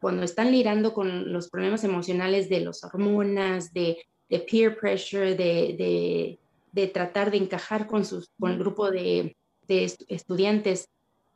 cuando 0.02 0.24
están 0.24 0.52
lidiando 0.52 0.94
con 0.94 1.32
los 1.32 1.50
problemas 1.50 1.84
emocionales 1.84 2.50
de 2.50 2.60
las 2.62 2.84
hormonas, 2.84 3.74
de, 3.74 3.98
de 4.30 4.40
peer 4.40 4.78
pressure, 4.78 5.36
de, 5.36 5.76
de, 5.78 6.40
de, 6.72 6.88
tratar 6.88 7.32
de 7.32 7.38
encajar 7.38 7.88
con, 7.88 8.04
sus, 8.06 8.30
con 8.40 8.52
el 8.52 8.60
grupo 8.60 8.92
de, 8.92 9.36
estudiantes, 9.68 10.90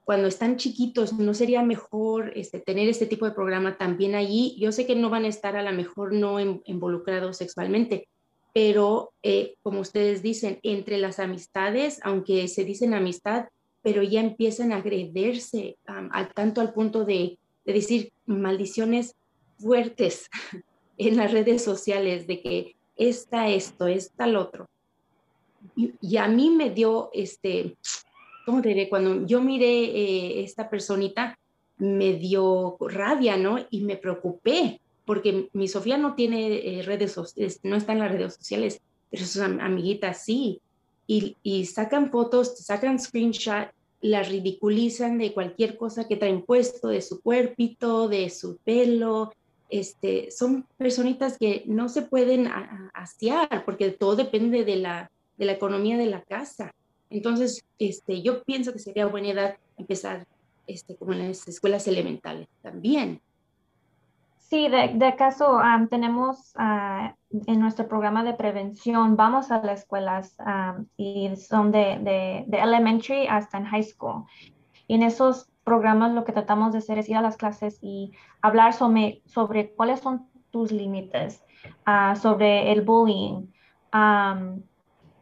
cuando 0.04 0.28
están 0.28 0.58
chiquitos, 0.58 1.14
¿no 1.14 1.34
sería 1.34 1.62
mejor 1.64 2.34
este, 2.36 2.60
tener 2.60 2.90
este 2.90 3.06
tipo 3.06 3.26
de 3.26 3.32
programa 3.32 3.78
también 3.78 4.16
allí? 4.16 4.58
Yo 4.60 4.72
sé 4.72 4.86
que 4.86 4.96
no 4.96 5.10
van 5.10 5.24
a 5.24 5.30
estar 5.30 5.56
a 5.56 5.64
lo 5.64 5.72
mejor 5.72 6.14
no 6.14 6.40
involucrados 6.40 7.38
sexualmente, 7.38 8.10
pero 8.54 9.14
eh, 9.22 9.56
como 9.62 9.80
ustedes 9.80 10.22
dicen, 10.22 10.60
entre 10.64 10.98
las 10.98 11.20
amistades, 11.20 12.00
aunque 12.04 12.48
se 12.48 12.66
dicen 12.66 12.94
amistad, 12.94 13.46
pero 13.84 14.02
ya 14.02 14.22
empiezan 14.22 14.72
a 14.72 14.78
agrederse 14.78 15.78
al 15.86 16.34
tanto 16.34 16.62
al 16.62 16.74
punto 16.74 17.06
de, 17.06 17.38
de 17.66 17.74
decir 17.74 18.12
maldiciones 18.26 19.16
fuertes 19.60 20.30
en 20.98 21.18
las 21.18 21.32
redes 21.32 21.64
sociales, 21.64 22.26
de 22.26 22.42
que 22.42 22.76
está 22.96 23.50
esto, 23.50 23.88
está 23.88 24.26
el 24.26 24.38
otro. 24.38 24.68
Y, 25.76 25.94
y, 26.02 26.18
a 26.18 26.28
mí 26.28 26.50
me 26.50 26.72
dio 26.72 27.10
este, 27.14 27.78
¿cómo 28.46 28.62
te 28.62 28.70
diré? 28.70 28.90
Cuando 28.90 29.26
yo 29.26 29.42
miré 29.42 29.86
eh, 29.86 30.44
esta 30.44 30.70
personita, 30.70 31.38
me 31.78 32.14
dio 32.14 32.78
rabia, 32.80 33.38
¿no? 33.38 33.58
Y 33.70 33.82
me 33.82 33.98
preocupé, 33.98 34.80
porque 35.06 35.50
mi 35.54 35.68
Sofía 35.68 35.98
no 35.98 36.16
tiene 36.16 36.80
eh, 36.80 36.82
redes 36.84 37.12
sociales, 37.12 37.60
no 37.64 37.76
está 37.76 37.94
en 37.94 38.00
las 38.00 38.12
redes 38.12 38.36
sociales, 38.36 38.82
pero 39.10 39.26
sus 39.26 39.42
amiguitas 39.42 40.24
sí. 40.24 40.62
Y, 41.14 41.38
y 41.44 41.66
sacan 41.66 42.10
fotos, 42.10 42.58
sacan 42.58 43.00
screenshot, 43.00 43.70
las 44.02 44.30
ridiculizan 44.30 45.20
de 45.20 45.32
cualquier 45.32 45.78
cosa 45.78 46.08
que 46.08 46.18
traen 46.18 46.42
puesto, 46.42 46.88
de 46.88 47.02
su 47.02 47.22
cuerpito, 47.22 48.08
de 48.08 48.32
su 48.32 48.58
pelo. 48.58 49.32
Este, 49.70 50.32
son 50.32 50.66
personitas 50.76 51.38
que 51.38 51.64
no 51.68 51.88
se 51.88 52.02
pueden 52.02 52.50
asear 52.94 53.64
porque 53.64 53.92
todo 53.92 54.16
depende 54.16 54.66
de 54.66 54.78
la, 54.78 55.12
de 55.38 55.46
la 55.46 55.52
economía 55.52 55.98
de 55.98 56.08
la 56.08 56.24
casa. 56.24 56.74
Entonces, 57.12 57.64
este, 57.78 58.24
yo 58.24 58.44
pienso 58.44 58.74
que 58.74 58.80
sería 58.80 59.06
buena 59.06 59.30
edad 59.30 59.58
empezar 59.78 60.26
este, 60.66 60.96
como 60.96 61.14
en 61.14 61.28
las 61.28 61.48
escuelas 61.48 61.88
elementales 61.88 62.48
también. 62.64 63.22
Sí, 64.54 64.68
de, 64.68 64.90
de 64.90 65.16
caso 65.16 65.60
tenemos 65.90 66.54
uh, 66.60 67.10
en 67.48 67.60
nuestro 67.60 67.88
programa 67.88 68.24
de 68.24 68.36
prevención, 68.36 69.16
vamos 69.16 69.50
a 69.50 69.64
las 69.64 69.80
escuelas 69.80 70.38
um, 70.46 70.86
y 70.96 71.36
son 71.38 71.72
de, 71.72 71.98
de, 72.02 72.44
de, 72.46 72.60
elementary 72.60 73.26
hasta 73.26 73.58
en 73.58 73.66
high 73.66 73.82
school. 73.82 74.26
Y 74.86 74.94
en 74.94 75.02
esos 75.02 75.50
programas 75.64 76.12
lo 76.12 76.24
que 76.24 76.34
tratamos 76.34 76.72
de 76.72 76.78
hacer 76.78 77.00
es 77.00 77.10
ir 77.10 77.18
a 77.18 77.24
las 77.24 77.36
clases 77.36 77.80
y 77.82 78.12
hablar 78.44 78.74
sobre, 78.74 79.24
sobre 79.26 79.74
cuáles 79.74 80.02
son 80.02 80.28
tus 80.52 80.72
límites, 80.72 81.44
uh, 81.88 82.16
sobre 82.16 82.72
el 82.72 82.82
bullying. 82.84 83.48
Um, 83.92 84.62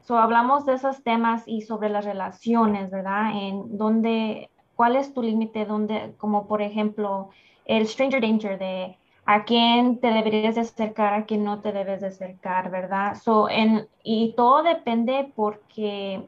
So, 0.02 0.18
hablamos 0.18 0.66
de 0.66 0.74
esos 0.74 1.04
temas 1.04 1.44
y 1.46 1.62
sobre 1.62 1.88
las 1.88 2.04
relaciones, 2.04 2.92
¿verdad? 2.92 3.32
En 3.34 3.78
dónde, 3.78 4.50
cuál 4.76 4.98
es 4.98 5.14
tu 5.14 5.22
límite, 5.22 5.64
donde, 5.64 6.16
como 6.18 6.48
por 6.50 6.62
ejemplo, 6.62 7.30
el 7.64 7.88
stranger 7.88 8.20
danger 8.20 8.60
de 8.60 8.98
a 9.34 9.46
quién 9.46 10.00
te 10.00 10.08
deberías 10.08 10.56
de 10.56 10.62
acercar, 10.62 11.14
a 11.14 11.26
quién 11.26 11.46
no 11.46 11.62
te 11.62 11.72
debes 11.72 12.02
de 12.02 12.08
acercar, 12.08 12.70
¿verdad? 12.70 13.16
So, 13.16 13.48
y 14.04 14.34
todo 14.36 14.62
depende 14.62 15.32
porque 15.38 16.28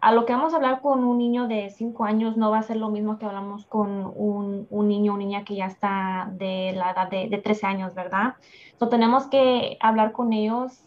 a 0.00 0.12
lo 0.12 0.24
que 0.24 0.34
vamos 0.34 0.52
a 0.52 0.56
hablar 0.56 0.80
con 0.80 1.02
un 1.02 1.18
niño 1.18 1.48
de 1.48 1.70
5 1.70 2.04
años 2.04 2.36
no 2.36 2.52
va 2.52 2.58
a 2.58 2.62
ser 2.62 2.76
lo 2.76 2.90
mismo 2.90 3.18
que 3.18 3.26
hablamos 3.26 3.66
con 3.66 4.12
un, 4.14 4.68
un 4.70 4.88
niño 4.88 5.14
o 5.14 5.16
niña 5.16 5.42
que 5.42 5.56
ya 5.56 5.66
está 5.66 6.30
de 6.32 6.74
la 6.76 6.92
edad 6.92 7.10
de, 7.10 7.28
de 7.28 7.38
13 7.38 7.66
años, 7.66 7.94
¿verdad? 7.96 8.36
So, 8.78 8.88
tenemos 8.88 9.26
que 9.26 9.76
hablar 9.80 10.12
con 10.12 10.32
ellos 10.32 10.84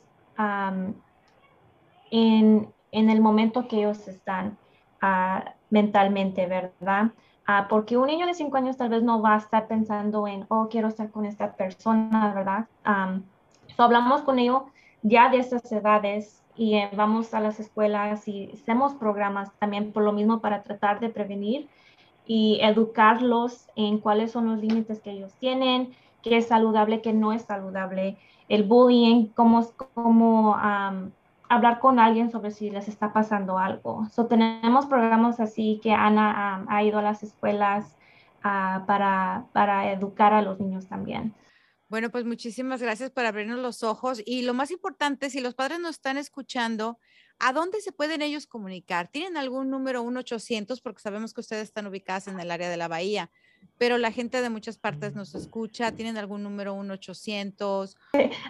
en, 2.12 2.74
el 2.92 3.20
momento 3.20 3.68
que 3.68 3.80
ellos 3.80 4.08
están 4.08 4.58
ah, 5.02 5.54
mentalmente, 5.70 6.46
¿verdad? 6.46 7.12
Ah, 7.46 7.68
porque 7.70 7.98
un 7.98 8.08
niño 8.08 8.28
de 8.28 8.34
cinco 8.34 8.58
años 8.58 8.78
tal 8.78 8.90
vez 8.90 9.04
no 9.04 9.22
va 9.22 9.36
a 9.36 9.38
estar 9.38 9.68
pensando 9.68 10.28
en, 10.28 10.46
oh, 10.50 10.68
quiero 10.70 10.88
estar 10.88 11.10
con 11.10 11.26
esta 11.26 11.54
persona, 11.54 12.34
¿verdad? 12.34 12.68
hablamos 13.78 14.22
con 14.22 14.38
ellos 14.38 14.62
ya 15.02 15.30
de 15.30 15.40
estas 15.40 15.72
edades 15.72 16.44
y 16.56 16.76
eh, 16.76 16.90
vamos 16.96 17.34
a 17.34 17.40
las 17.40 17.60
escuelas 17.60 18.28
y 18.28 18.52
hacemos 18.54 18.94
programas 18.94 19.52
también 19.58 19.92
por 19.92 20.04
lo 20.04 20.12
mismo 20.12 20.40
para 20.40 20.62
tratar 20.62 21.00
de 21.00 21.10
prevenir 21.10 21.68
y 22.28 22.60
educarlos 22.62 23.68
en 23.76 23.98
cuáles 23.98 24.32
son 24.32 24.48
los 24.48 24.60
límites 24.60 25.02
que 25.02 25.12
ellos 25.12 25.34
tienen, 25.40 25.96
qué 26.22 26.38
es 26.38 26.48
saludable, 26.48 27.02
qué 27.02 27.14
no 27.14 27.34
es 27.34 27.42
saludable, 27.42 28.18
el 28.48 28.64
bullying, 28.64 29.28
cómo, 29.28 29.66
cómo 29.94 30.56
hablar 31.52 31.80
con 31.80 32.00
alguien 32.00 32.32
sobre 32.32 32.52
si 32.52 32.70
les 32.70 32.88
está 32.88 33.12
pasando 33.12 33.58
algo. 33.58 34.08
So, 34.10 34.28
tenemos 34.28 34.86
programas 34.86 35.42
así 35.42 35.82
que 35.84 35.92
Ana 35.92 36.66
ha 36.70 36.84
ido 36.84 37.00
a 37.00 37.02
las 37.02 37.24
escuelas 37.24 37.98
ah, 38.42 38.86
para, 38.88 39.48
para 39.52 39.92
educar 39.92 40.34
a 40.34 40.42
los 40.42 40.60
niños 40.62 40.88
también. 40.88 41.34
Bueno, 41.90 42.10
pues 42.10 42.24
muchísimas 42.24 42.82
gracias 42.82 43.12
por 43.12 43.26
abrirnos 43.26 43.60
los 43.60 43.84
ojos. 43.84 44.22
Y 44.26 44.44
lo 44.44 44.54
más 44.54 44.72
importante, 44.72 45.30
si 45.30 45.42
los 45.42 45.54
padres 45.54 45.82
nos 45.82 45.92
están 45.92 46.18
escuchando, 46.18 47.00
¿a 47.38 47.52
dónde 47.52 47.82
se 47.82 47.92
pueden 47.92 48.22
ellos 48.22 48.48
comunicar? 48.48 49.10
¿Tienen 49.10 49.36
algún 49.36 49.70
número 49.70 50.02
1-800? 50.06 50.82
Porque 50.82 51.02
sabemos 51.02 51.34
que 51.34 51.42
ustedes 51.42 51.64
están 51.64 51.86
ubicadas 51.86 52.30
en 52.30 52.40
el 52.40 52.50
área 52.50 52.70
de 52.70 52.78
la 52.78 52.88
Bahía 52.88 53.30
pero 53.78 53.98
la 53.98 54.12
gente 54.12 54.42
de 54.44 54.52
muchas 54.52 54.78
partes 54.78 55.16
nos 55.16 55.34
escucha. 55.34 55.92
¿Tienen 55.92 56.18
algún 56.18 56.44
número 56.44 56.76
1-800? 56.76 57.96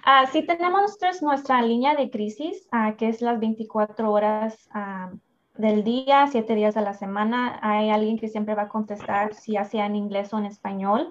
Ah, 0.03 0.25
sí, 0.31 0.41
tenemos 0.41 0.81
nosotros 0.81 1.21
nuestra 1.21 1.61
línea 1.61 1.93
de 1.95 2.09
crisis, 2.09 2.67
uh, 2.73 2.97
que 2.97 3.07
es 3.07 3.21
las 3.21 3.39
24 3.39 4.11
horas 4.11 4.67
uh, 4.75 5.15
del 5.55 5.85
día, 5.85 6.27
7 6.29 6.53
días 6.55 6.75
de 6.75 6.81
la 6.81 6.93
semana. 6.93 7.57
Hay 7.61 7.89
alguien 7.89 8.19
que 8.19 8.27
siempre 8.27 8.53
va 8.55 8.63
a 8.63 8.67
contestar, 8.67 9.33
si 9.33 9.53
ya 9.53 9.63
sea 9.63 9.85
en 9.85 9.95
inglés 9.95 10.33
o 10.33 10.37
en 10.37 10.47
español. 10.47 11.09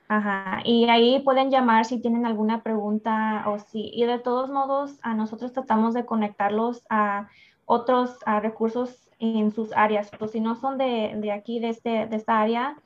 Ajá, 0.09 0.61
y 0.65 0.88
ahí 0.88 1.21
pueden 1.21 1.51
llamar 1.51 1.85
si 1.85 2.01
tienen 2.01 2.27
alguna 2.27 2.62
pregunta 2.62 3.45
o 3.47 3.59
si, 3.59 3.91
y 3.95 4.05
de 4.05 4.19
todos 4.19 4.51
modos, 4.51 4.99
a 5.03 5.15
nosotros 5.15 5.53
tratamos 5.53 5.95
de 5.95 6.05
conectarlos 6.05 6.85
a 6.91 7.29
otros 7.65 8.19
recursos 8.43 9.09
en 9.19 9.53
sus 9.53 9.73
áreas. 9.73 10.11
O 10.21 10.27
si 10.27 10.41
no 10.41 10.57
son 10.57 10.77
de, 10.77 11.15
de 11.17 11.33
aquí, 11.33 11.61
de, 11.61 11.71
este, 11.71 12.07
de 12.07 12.17
esta 12.17 12.41
área, 12.41 12.77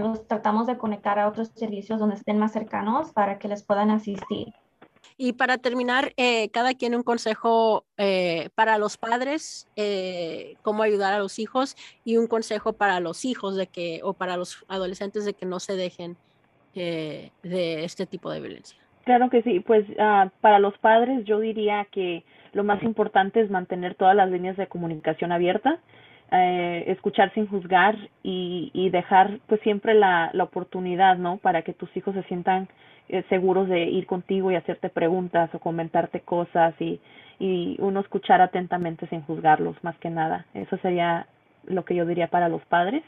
los 0.00 0.26
tratamos 0.26 0.66
de 0.66 0.78
conectar 0.78 1.18
a 1.18 1.28
otros 1.28 1.48
servicios 1.54 1.98
donde 1.98 2.16
estén 2.16 2.38
más 2.38 2.52
cercanos 2.52 3.12
para 3.12 3.38
que 3.38 3.48
les 3.48 3.62
puedan 3.62 3.90
asistir. 3.90 4.52
Y 5.16 5.34
para 5.34 5.58
terminar, 5.58 6.14
eh, 6.16 6.48
cada 6.48 6.72
quien 6.72 6.94
un 6.94 7.02
consejo 7.02 7.84
eh, 7.98 8.48
para 8.54 8.78
los 8.78 8.96
padres, 8.96 9.68
eh, 9.76 10.56
cómo 10.62 10.82
ayudar 10.82 11.12
a 11.12 11.18
los 11.18 11.38
hijos 11.38 11.76
y 12.04 12.16
un 12.16 12.26
consejo 12.26 12.72
para 12.72 13.00
los 13.00 13.26
hijos 13.26 13.54
de 13.56 13.66
que, 13.66 14.00
o 14.02 14.14
para 14.14 14.38
los 14.38 14.64
adolescentes 14.68 15.26
de 15.26 15.34
que 15.34 15.44
no 15.44 15.60
se 15.60 15.76
dejen 15.76 16.16
de 16.74 17.84
este 17.84 18.06
tipo 18.06 18.30
de 18.30 18.40
violencia. 18.40 18.78
Claro 19.04 19.30
que 19.30 19.42
sí, 19.42 19.60
pues 19.60 19.88
uh, 19.90 20.28
para 20.40 20.58
los 20.58 20.76
padres 20.78 21.24
yo 21.24 21.40
diría 21.40 21.86
que 21.90 22.22
lo 22.52 22.64
más 22.64 22.82
importante 22.82 23.40
es 23.40 23.50
mantener 23.50 23.94
todas 23.94 24.14
las 24.14 24.30
líneas 24.30 24.56
de 24.56 24.66
comunicación 24.66 25.32
abiertas, 25.32 25.78
eh, 26.30 26.84
escuchar 26.86 27.32
sin 27.34 27.46
juzgar 27.46 27.96
y, 28.22 28.70
y 28.72 28.90
dejar 28.90 29.38
pues 29.46 29.60
siempre 29.62 29.94
la, 29.94 30.30
la 30.32 30.44
oportunidad, 30.44 31.16
¿no? 31.16 31.38
Para 31.38 31.62
que 31.62 31.72
tus 31.72 31.94
hijos 31.96 32.14
se 32.14 32.22
sientan 32.24 32.68
eh, 33.08 33.24
seguros 33.28 33.68
de 33.68 33.84
ir 33.84 34.06
contigo 34.06 34.52
y 34.52 34.56
hacerte 34.56 34.90
preguntas 34.90 35.52
o 35.54 35.58
comentarte 35.58 36.20
cosas 36.20 36.74
y, 36.80 37.00
y 37.40 37.76
uno 37.80 38.00
escuchar 38.00 38.40
atentamente 38.40 39.08
sin 39.08 39.22
juzgarlos, 39.22 39.82
más 39.82 39.96
que 39.98 40.10
nada. 40.10 40.46
Eso 40.54 40.76
sería 40.78 41.26
lo 41.66 41.84
que 41.84 41.94
yo 41.94 42.06
diría 42.06 42.28
para 42.28 42.48
los 42.48 42.64
padres. 42.66 43.02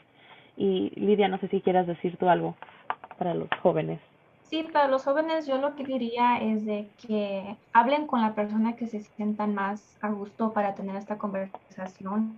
Y 0.57 0.91
Lidia, 0.99 1.27
no 1.27 1.37
sé 1.37 1.47
si 1.47 1.61
quieras 1.61 1.87
decir 1.87 2.17
tú 2.17 2.29
algo 2.29 2.55
para 3.13 3.33
los 3.33 3.49
jóvenes? 3.61 3.99
Sí, 4.53 4.61
para 4.71 4.87
los 4.87 5.03
jóvenes 5.03 5.47
yo 5.47 5.57
lo 5.57 5.75
que 5.75 5.83
diría 5.83 6.37
es 6.37 6.63
de 6.63 6.87
que 7.07 7.55
hablen 7.73 8.05
con 8.05 8.21
la 8.21 8.35
persona 8.35 8.75
que 8.75 8.85
se 8.85 8.99
sientan 8.99 9.55
más 9.55 9.97
a 9.99 10.09
gusto 10.09 10.53
para 10.53 10.75
tener 10.75 10.95
esta 10.95 11.17
conversación. 11.17 12.37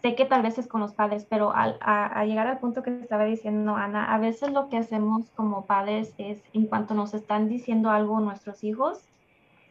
sé 0.00 0.14
que 0.14 0.26
tal 0.26 0.42
vez 0.42 0.58
es 0.58 0.68
con 0.68 0.80
los 0.80 0.92
padres, 0.92 1.26
pero 1.28 1.52
al, 1.52 1.76
a, 1.80 2.24
llegar 2.24 2.46
al 2.46 2.58
punto 2.58 2.84
que 2.84 2.90
estaba 3.00 3.24
diciendo 3.24 3.74
Ana, 3.74 4.14
a 4.14 4.18
veces 4.18 4.52
lo 4.52 4.68
que 4.68 4.76
hacemos 4.76 5.28
como 5.34 5.66
padres 5.66 6.14
es, 6.18 6.40
en 6.52 6.66
cuanto 6.66 6.94
nos 6.94 7.14
están 7.14 7.48
diciendo 7.48 7.90
algo 7.90 8.20
nuestros 8.20 8.62
hijos, 8.62 9.02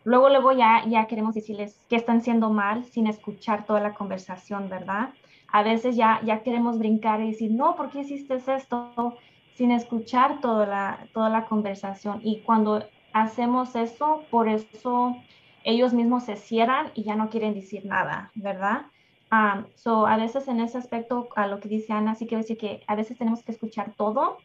luego 0.03 0.28
luego 0.28 0.51
ya, 0.51 0.84
ya 0.86 1.07
queremos 1.07 1.34
decirles 1.34 1.80
que 1.88 1.95
están 1.95 2.21
siendo 2.24 2.49
mal 2.49 2.84
sin 2.84 3.07
escuchar 3.07 3.65
toda 3.65 3.80
la 3.80 3.93
conversación, 3.93 4.67
¿verdad? 4.67 5.11
A 5.47 5.63
veces 5.63 5.95
ya, 5.95 6.19
ya 6.26 6.43
queremos 6.43 6.78
brincar 6.78 7.21
y 7.21 7.32
decir, 7.32 7.51
no, 7.51 7.78
¿por 7.78 7.89
qué 7.89 7.99
hiciste 8.01 8.36
esto? 8.36 9.15
Sin 9.56 9.72
escuchar 9.72 10.41
toda 10.41 10.66
la, 10.66 11.08
toda 11.14 11.30
la 11.30 11.45
conversación. 11.45 12.22
Y 12.24 12.41
cuando 12.41 12.84
hacemos 13.14 13.76
eso, 13.76 14.24
por 14.30 14.49
eso 14.49 15.16
ellos 15.64 15.93
mismos 15.93 16.24
se 16.24 16.36
cierran 16.36 16.91
y 16.95 17.04
ya 17.04 17.16
no 17.16 17.30
quieren 17.30 17.54
decir 17.54 17.86
nada, 17.86 18.32
¿verdad? 18.36 18.88
Um, 19.32 19.66
so, 19.76 20.06
a 20.06 20.18
veces 20.18 20.47
en 20.47 20.60
ese 20.60 20.78
aspecto, 20.78 21.30
a 21.36 21.47
lo 21.47 21.60
que 21.60 21.70
dice 21.70 21.93
Ana, 21.93 22.16
sí 22.16 22.28
quiero 22.28 22.41
decir 22.41 22.58
que 22.58 22.84
a 22.88 22.95
veces 22.95 23.18
tenemos 23.18 23.43
que 23.43 23.51
escuchar 23.51 23.93
todo 23.97 24.38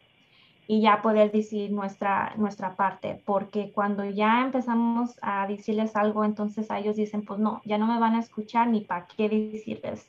y 0.67 0.81
ya 0.81 1.01
poder 1.01 1.31
decir 1.31 1.71
nuestra, 1.71 2.33
nuestra 2.37 2.75
parte, 2.75 3.21
porque 3.25 3.71
cuando 3.71 4.05
ya 4.05 4.41
empezamos 4.41 5.17
a 5.21 5.47
decirles 5.47 5.95
algo, 5.95 6.23
entonces 6.23 6.71
a 6.71 6.79
ellos 6.79 6.95
dicen, 6.95 7.23
pues 7.25 7.39
no, 7.39 7.61
ya 7.65 7.77
no 7.77 7.87
me 7.87 7.99
van 7.99 8.15
a 8.15 8.19
escuchar 8.19 8.67
ni 8.67 8.81
para 8.81 9.07
qué 9.07 9.29
decirles. 9.29 10.07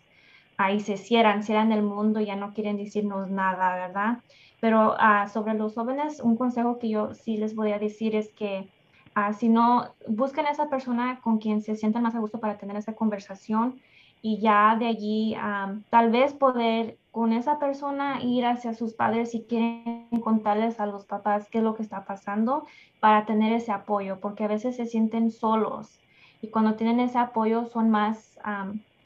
Ahí 0.62 0.80
se 0.80 0.98
cierran, 0.98 1.42
cierran 1.42 1.72
el 1.72 1.82
mundo, 1.82 2.20
ya 2.20 2.36
no 2.36 2.52
quieren 2.52 2.76
decirnos 2.76 3.30
nada, 3.30 3.74
¿verdad? 3.76 4.18
Pero 4.60 4.92
uh, 4.92 5.26
sobre 5.26 5.54
los 5.54 5.74
jóvenes, 5.74 6.20
un 6.20 6.36
consejo 6.36 6.78
que 6.78 6.90
yo 6.90 7.14
sí 7.14 7.38
les 7.38 7.54
voy 7.54 7.72
a 7.72 7.78
decir 7.78 8.14
es 8.14 8.30
que 8.34 8.68
uh, 9.16 9.32
si 9.32 9.48
no, 9.48 9.94
busquen 10.06 10.44
a 10.44 10.50
esa 10.50 10.68
persona 10.68 11.20
con 11.22 11.38
quien 11.38 11.62
se 11.62 11.76
sientan 11.76 12.02
más 12.02 12.14
a 12.14 12.18
gusto 12.18 12.40
para 12.40 12.58
tener 12.58 12.76
esa 12.76 12.94
conversación 12.94 13.80
y 14.20 14.38
ya 14.40 14.76
de 14.78 14.86
allí 14.86 15.34
tal 15.88 16.10
vez 16.10 16.34
poder 16.34 16.98
con 17.10 17.32
esa 17.32 17.58
persona 17.58 18.22
ir 18.22 18.44
hacia 18.44 18.74
sus 18.74 18.92
padres 18.92 19.30
si 19.30 19.44
quieren 19.44 20.08
contarles 20.22 20.78
a 20.78 20.84
los 20.84 21.06
papás 21.06 21.48
qué 21.50 21.56
es 21.56 21.64
lo 21.64 21.74
que 21.74 21.82
está 21.82 22.04
pasando 22.04 22.66
para 23.00 23.24
tener 23.24 23.54
ese 23.54 23.72
apoyo, 23.72 24.20
porque 24.20 24.44
a 24.44 24.48
veces 24.48 24.76
se 24.76 24.84
sienten 24.84 25.30
solos 25.30 26.00
y 26.42 26.48
cuando 26.48 26.74
tienen 26.74 27.00
ese 27.00 27.16
apoyo 27.16 27.64
son 27.64 27.88
más, 27.88 28.38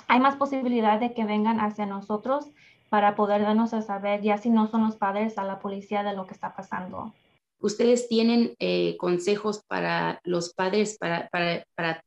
hay 0.09 0.20
más 0.20 0.36
posibilidad 0.36 1.00
de 1.00 1.14
que 1.14 1.24
vengan 1.24 1.61
hacia 1.61 1.86
nosotros 1.86 2.46
para 2.88 3.16
poder 3.16 3.42
darnos 3.42 3.74
a 3.74 3.82
saber, 3.82 4.22
ya 4.22 4.38
si 4.38 4.50
no 4.50 4.68
son 4.68 4.84
los 4.84 4.96
padres, 4.96 5.38
a 5.38 5.44
la 5.44 5.59
policía 5.59 6.02
de 6.02 6.14
lo 6.14 6.26
que 6.26 6.34
está 6.34 6.55
pasando. 6.55 7.12
¿Ustedes 7.61 8.09
tienen 8.09 8.55
eh, 8.59 8.96
consejos 8.98 9.62
para 9.66 10.20
los 10.24 10.52
padres 10.52 10.98
para, 10.98 11.28
para, 11.28 11.64
para 11.74 12.05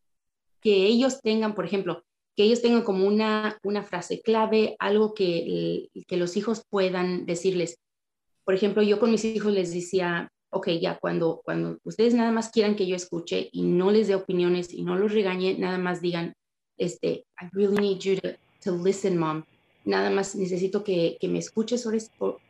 que 0.61 0.85
ellos 0.85 1.21
tengan, 1.21 1.55
por 1.55 1.65
ejemplo, 1.65 2.03
que 2.35 2.43
ellos 2.43 2.61
tengan 2.61 2.83
como 2.83 3.07
una, 3.07 3.57
una 3.63 3.81
frase 3.83 4.21
clave, 4.21 4.75
algo 4.77 5.15
que, 5.15 5.89
que 6.07 6.17
los 6.17 6.37
hijos 6.37 6.63
puedan 6.69 7.25
decirles. 7.25 7.79
Por 8.45 8.53
ejemplo, 8.53 8.83
yo 8.83 8.99
con 8.99 9.09
mis 9.09 9.25
hijos 9.25 9.51
les 9.51 9.73
decía, 9.73 10.29
ok, 10.51 10.69
ya 10.79 10.99
cuando, 10.99 11.41
cuando 11.43 11.79
ustedes 11.83 12.13
nada 12.13 12.31
más 12.31 12.51
quieran 12.51 12.75
que 12.75 12.85
yo 12.85 12.95
escuche 12.95 13.49
y 13.51 13.63
no 13.63 13.89
les 13.89 14.07
dé 14.07 14.15
opiniones 14.15 14.71
y 14.71 14.83
no 14.83 14.95
los 14.95 15.13
regañe, 15.13 15.57
nada 15.57 15.79
más 15.79 15.99
digan, 15.99 16.33
este, 16.77 17.25
I 17.41 17.49
really 17.53 17.77
need 17.77 17.99
you 17.99 18.17
to, 18.63 18.71
listen, 18.83 19.17
mom. 19.17 19.43
Nada 19.85 20.09
más 20.09 20.35
necesito 20.35 20.83
que, 20.83 21.17
que 21.19 21.29
me 21.29 21.39
escuches 21.39 21.87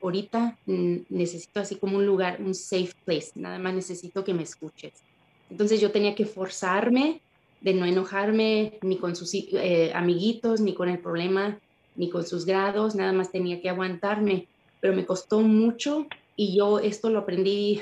ahorita, 0.02 0.58
necesito 0.66 1.60
así 1.60 1.76
como 1.76 1.98
un 1.98 2.06
lugar, 2.06 2.42
un 2.42 2.56
safe 2.56 2.94
place, 3.06 3.32
nada 3.36 3.60
más 3.60 3.76
necesito 3.76 4.24
que 4.24 4.34
me 4.34 4.42
escuches. 4.42 5.04
Entonces 5.52 5.80
yo 5.80 5.92
tenía 5.92 6.16
que 6.16 6.26
forzarme 6.26 7.22
de 7.62 7.74
no 7.74 7.86
enojarme 7.86 8.80
ni 8.82 8.98
con 8.98 9.16
sus 9.16 9.34
eh, 9.34 9.92
amiguitos, 9.94 10.62
ni 10.62 10.74
con 10.74 10.90
el 10.90 11.00
problema, 11.00 11.60
ni 11.96 12.10
con 12.10 12.26
sus 12.26 12.46
grados, 12.46 12.96
nada 12.96 13.14
más 13.14 13.32
tenía 13.32 13.62
que 13.62 13.70
aguantarme, 13.70 14.48
pero 14.80 14.96
me 14.96 15.06
costó 15.06 15.42
mucho 15.42 16.08
y 16.36 16.56
yo 16.56 16.80
esto 16.80 17.10
lo 17.10 17.20
aprendí 17.20 17.82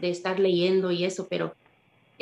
de 0.00 0.10
estar 0.10 0.40
leyendo 0.40 0.90
y 0.90 1.04
eso, 1.04 1.28
pero 1.28 1.54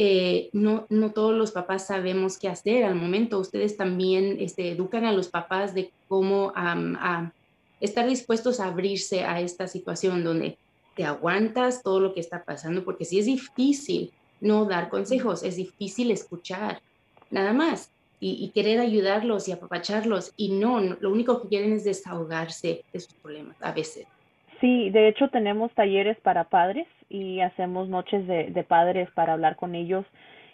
eh, 0.01 0.49
no, 0.53 0.87
no 0.89 1.11
todos 1.11 1.35
los 1.35 1.51
papás 1.51 1.89
sabemos 1.89 2.39
qué 2.39 2.49
hacer 2.49 2.85
al 2.85 2.95
momento. 2.95 3.39
Ustedes 3.39 3.77
también 3.77 4.37
este, 4.39 4.71
educan 4.71 5.05
a 5.05 5.13
los 5.13 5.29
papás 5.29 5.75
de 5.75 5.91
cómo 6.07 6.53
a 6.55 7.33
estar 7.81 8.07
dispuestos 8.07 8.61
a 8.61 8.69
abrirse 8.69 9.25
a 9.25 9.41
esta 9.41 9.67
situación 9.67 10.25
donde 10.25 10.57
te 10.95 11.05
aguantas 11.05 11.83
todo 11.83 12.01
lo 12.01 12.15
que 12.15 12.21
está 12.21 12.45
pasando, 12.45 12.85
porque 12.85 13.05
si 13.05 13.19
es 13.19 13.27
difícil, 13.27 14.13
no 14.41 14.65
dar 14.65 14.89
consejos, 14.89 15.43
es 15.43 15.57
difícil 15.57 16.11
escuchar, 16.11 16.81
nada 17.31 17.53
más, 17.53 17.93
y, 18.21 18.51
querer 18.51 18.81
ayudarlos 18.81 19.47
y 19.47 19.53
apapacharlos, 19.53 20.33
y 20.37 20.51
no, 20.51 20.81
lo 20.81 21.13
único 21.13 21.41
que 21.41 21.49
quieren 21.49 21.73
es 21.73 21.85
desahogarse 21.85 22.85
de 22.93 23.01
sus 23.01 23.15
problemas 23.15 23.57
a 23.61 23.71
veces. 23.71 24.07
Sí, 24.61 24.91
de 24.91 25.09
hecho 25.09 25.29
tenemos 25.29 25.73
talleres 25.73 26.19
para 26.21 26.43
padres 26.43 26.89
y 27.09 27.41
hacemos 27.41 27.89
noches 27.89 28.27
de, 28.27 28.47
de 28.47 28.65
padres 28.65 29.11
para 29.13 29.33
hablar 29.33 29.57
con 29.57 29.75
ellos 29.75 30.05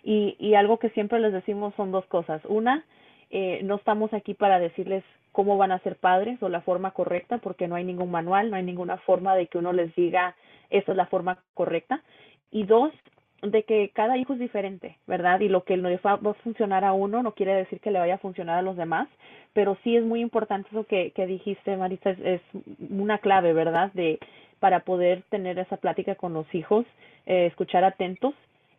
y, 0.05 0.55
algo 0.55 0.79
que 0.79 0.91
siempre 0.91 1.19
les 1.19 1.33
decimos 1.33 1.75
son 1.77 1.91
dos 1.91 2.05
cosas. 2.07 2.43
Una, 2.45 2.85
eh, 3.31 3.61
no 3.65 3.77
estamos 3.77 4.13
aquí 4.13 4.35
para 4.35 4.59
decirles 4.59 5.03
cómo 5.33 5.57
van 5.57 5.73
a 5.73 5.79
ser 5.81 5.97
padres 5.97 6.41
o 6.43 6.49
la 6.49 6.61
forma 6.61 6.91
correcta, 6.93 7.39
porque 7.39 7.67
no 7.67 7.75
hay 7.75 7.85
ningún 7.85 8.11
manual, 8.11 8.51
no 8.51 8.57
hay 8.57 8.63
ninguna 8.63 8.99
forma 8.99 9.35
de 9.35 9.47
que 9.47 9.59
uno 9.59 9.73
les 9.73 9.95
diga 9.97 10.37
esa 10.71 10.93
es 10.93 10.97
la 10.97 11.07
forma 11.07 11.39
correcta. 11.55 12.03
Y 12.51 12.65
dos, 12.65 12.93
de 13.43 13.65
que 13.65 13.91
cada 13.95 14.17
hijo 14.17 14.35
es 14.35 14.39
diferente, 14.39 14.99
¿verdad? 15.07 15.41
Y 15.41 15.49
lo 15.49 15.65
que 15.65 15.77
le 15.77 15.97
va 15.99 16.13
a 16.13 16.35
funcionar 16.35 16.85
a 16.85 16.93
uno 16.93 17.23
no 17.23 17.33
quiere 17.33 17.55
decir 17.55 17.81
que 17.81 17.91
le 17.91 17.99
vaya 17.99 18.15
a 18.15 18.19
funcionar 18.19 18.59
a 18.59 18.63
los 18.63 18.77
demás, 18.77 19.09
pero 19.55 19.77
sí 19.83 19.97
es 19.97 20.05
muy 20.05 20.21
importante 20.21 20.69
eso 20.71 20.85
que, 20.85 21.11
que 21.13 21.27
dijiste, 21.27 21.77
Marisa, 21.77 22.11
es, 22.11 22.43
una 22.91 23.19
clave, 23.19 23.53
¿verdad? 23.53 23.91
De 23.95 24.19
para 24.65 24.81
poder 24.81 25.25
tener 25.29 25.59
esa 25.59 25.77
plática 25.77 26.15
con 26.15 26.33
los 26.33 26.47
hijos, 26.55 26.87
eh, 27.27 27.45
escuchar 27.45 27.85
atentos 27.85 28.33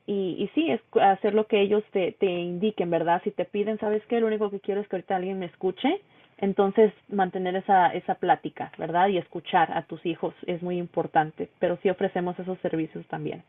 y, 0.08 0.36
y 0.40 0.50
sí, 0.56 0.72
es 0.72 0.82
hacer 1.00 1.36
lo 1.36 1.46
que 1.46 1.62
ellos 1.62 1.84
te, 1.92 2.14
te 2.14 2.26
indiquen, 2.26 2.90
¿verdad? 2.90 3.22
Si 3.24 3.30
te 3.30 3.46
piden, 3.46 3.78
¿sabes 3.78 4.02
qué? 4.08 4.20
Lo 4.20 4.26
único 4.26 4.50
que 4.50 4.60
quiero 4.60 4.82
es 4.82 4.88
que 4.88 4.96
ahorita 4.96 5.16
alguien 5.16 5.38
me 5.38 5.46
escuche, 5.46 6.02
entonces 6.40 6.92
mantener 7.08 7.56
esa, 7.56 7.90
esa 7.94 8.16
plática, 8.16 8.72
¿verdad? 8.80 9.10
Y 9.10 9.20
escuchar 9.20 9.78
a 9.78 9.84
tus 9.84 10.04
hijos 10.08 10.34
es 10.48 10.64
muy 10.64 10.80
importante, 10.80 11.50
pero 11.60 11.78
sí 11.84 11.90
ofrecemos 11.92 12.40
esos 12.40 12.58
servicios 12.62 13.06
también. 13.06 13.44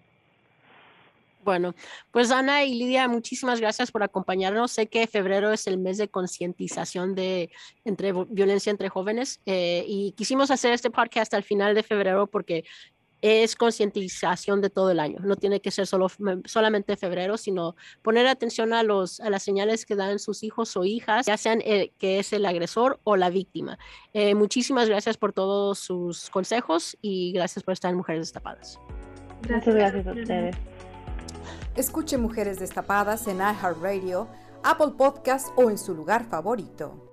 Bueno, 1.46 1.76
pues 2.10 2.32
Ana 2.32 2.64
y 2.64 2.74
Lidia, 2.74 3.06
muchísimas 3.06 3.60
gracias 3.60 3.92
por 3.92 4.02
acompañarnos. 4.02 4.72
Sé 4.72 4.88
que 4.88 5.06
febrero 5.06 5.52
es 5.52 5.68
el 5.68 5.78
mes 5.78 5.96
de 5.96 6.08
concientización 6.08 7.14
de 7.14 7.52
entre 7.84 8.12
violencia 8.12 8.72
entre 8.72 8.88
jóvenes 8.88 9.40
eh, 9.46 9.84
y 9.86 10.10
quisimos 10.16 10.50
hacer 10.50 10.72
este 10.72 10.90
podcast 10.90 11.32
al 11.34 11.44
final 11.44 11.76
de 11.76 11.84
febrero 11.84 12.26
porque 12.26 12.64
es 13.22 13.54
concientización 13.54 14.60
de 14.60 14.70
todo 14.70 14.90
el 14.90 14.98
año. 14.98 15.20
No 15.22 15.36
tiene 15.36 15.60
que 15.60 15.70
ser 15.70 15.86
solo, 15.86 16.08
solamente 16.46 16.96
febrero, 16.96 17.36
sino 17.36 17.76
poner 18.02 18.26
atención 18.26 18.72
a, 18.72 18.82
los, 18.82 19.20
a 19.20 19.30
las 19.30 19.44
señales 19.44 19.86
que 19.86 19.94
dan 19.94 20.18
sus 20.18 20.42
hijos 20.42 20.76
o 20.76 20.84
hijas, 20.84 21.26
ya 21.26 21.36
sean 21.36 21.60
eh, 21.64 21.92
que 21.96 22.18
es 22.18 22.32
el 22.32 22.44
agresor 22.44 22.98
o 23.04 23.14
la 23.14 23.30
víctima. 23.30 23.78
Eh, 24.12 24.34
muchísimas 24.34 24.88
gracias 24.88 25.16
por 25.16 25.32
todos 25.32 25.78
sus 25.78 26.28
consejos 26.28 26.96
y 27.00 27.30
gracias 27.30 27.62
por 27.62 27.72
estar 27.72 27.92
en 27.92 27.98
Mujeres 27.98 28.22
Destapadas. 28.22 28.80
Muchas 29.48 29.74
gracias 29.76 30.06
a 30.08 30.10
ustedes. 30.10 30.56
Escuche 31.74 32.18
Mujeres 32.18 32.58
Destapadas 32.58 33.26
en 33.28 33.38
iHeartRadio, 33.38 34.28
Apple 34.62 34.92
Podcast 34.96 35.48
o 35.56 35.70
en 35.70 35.78
su 35.78 35.94
lugar 35.94 36.24
favorito. 36.28 37.05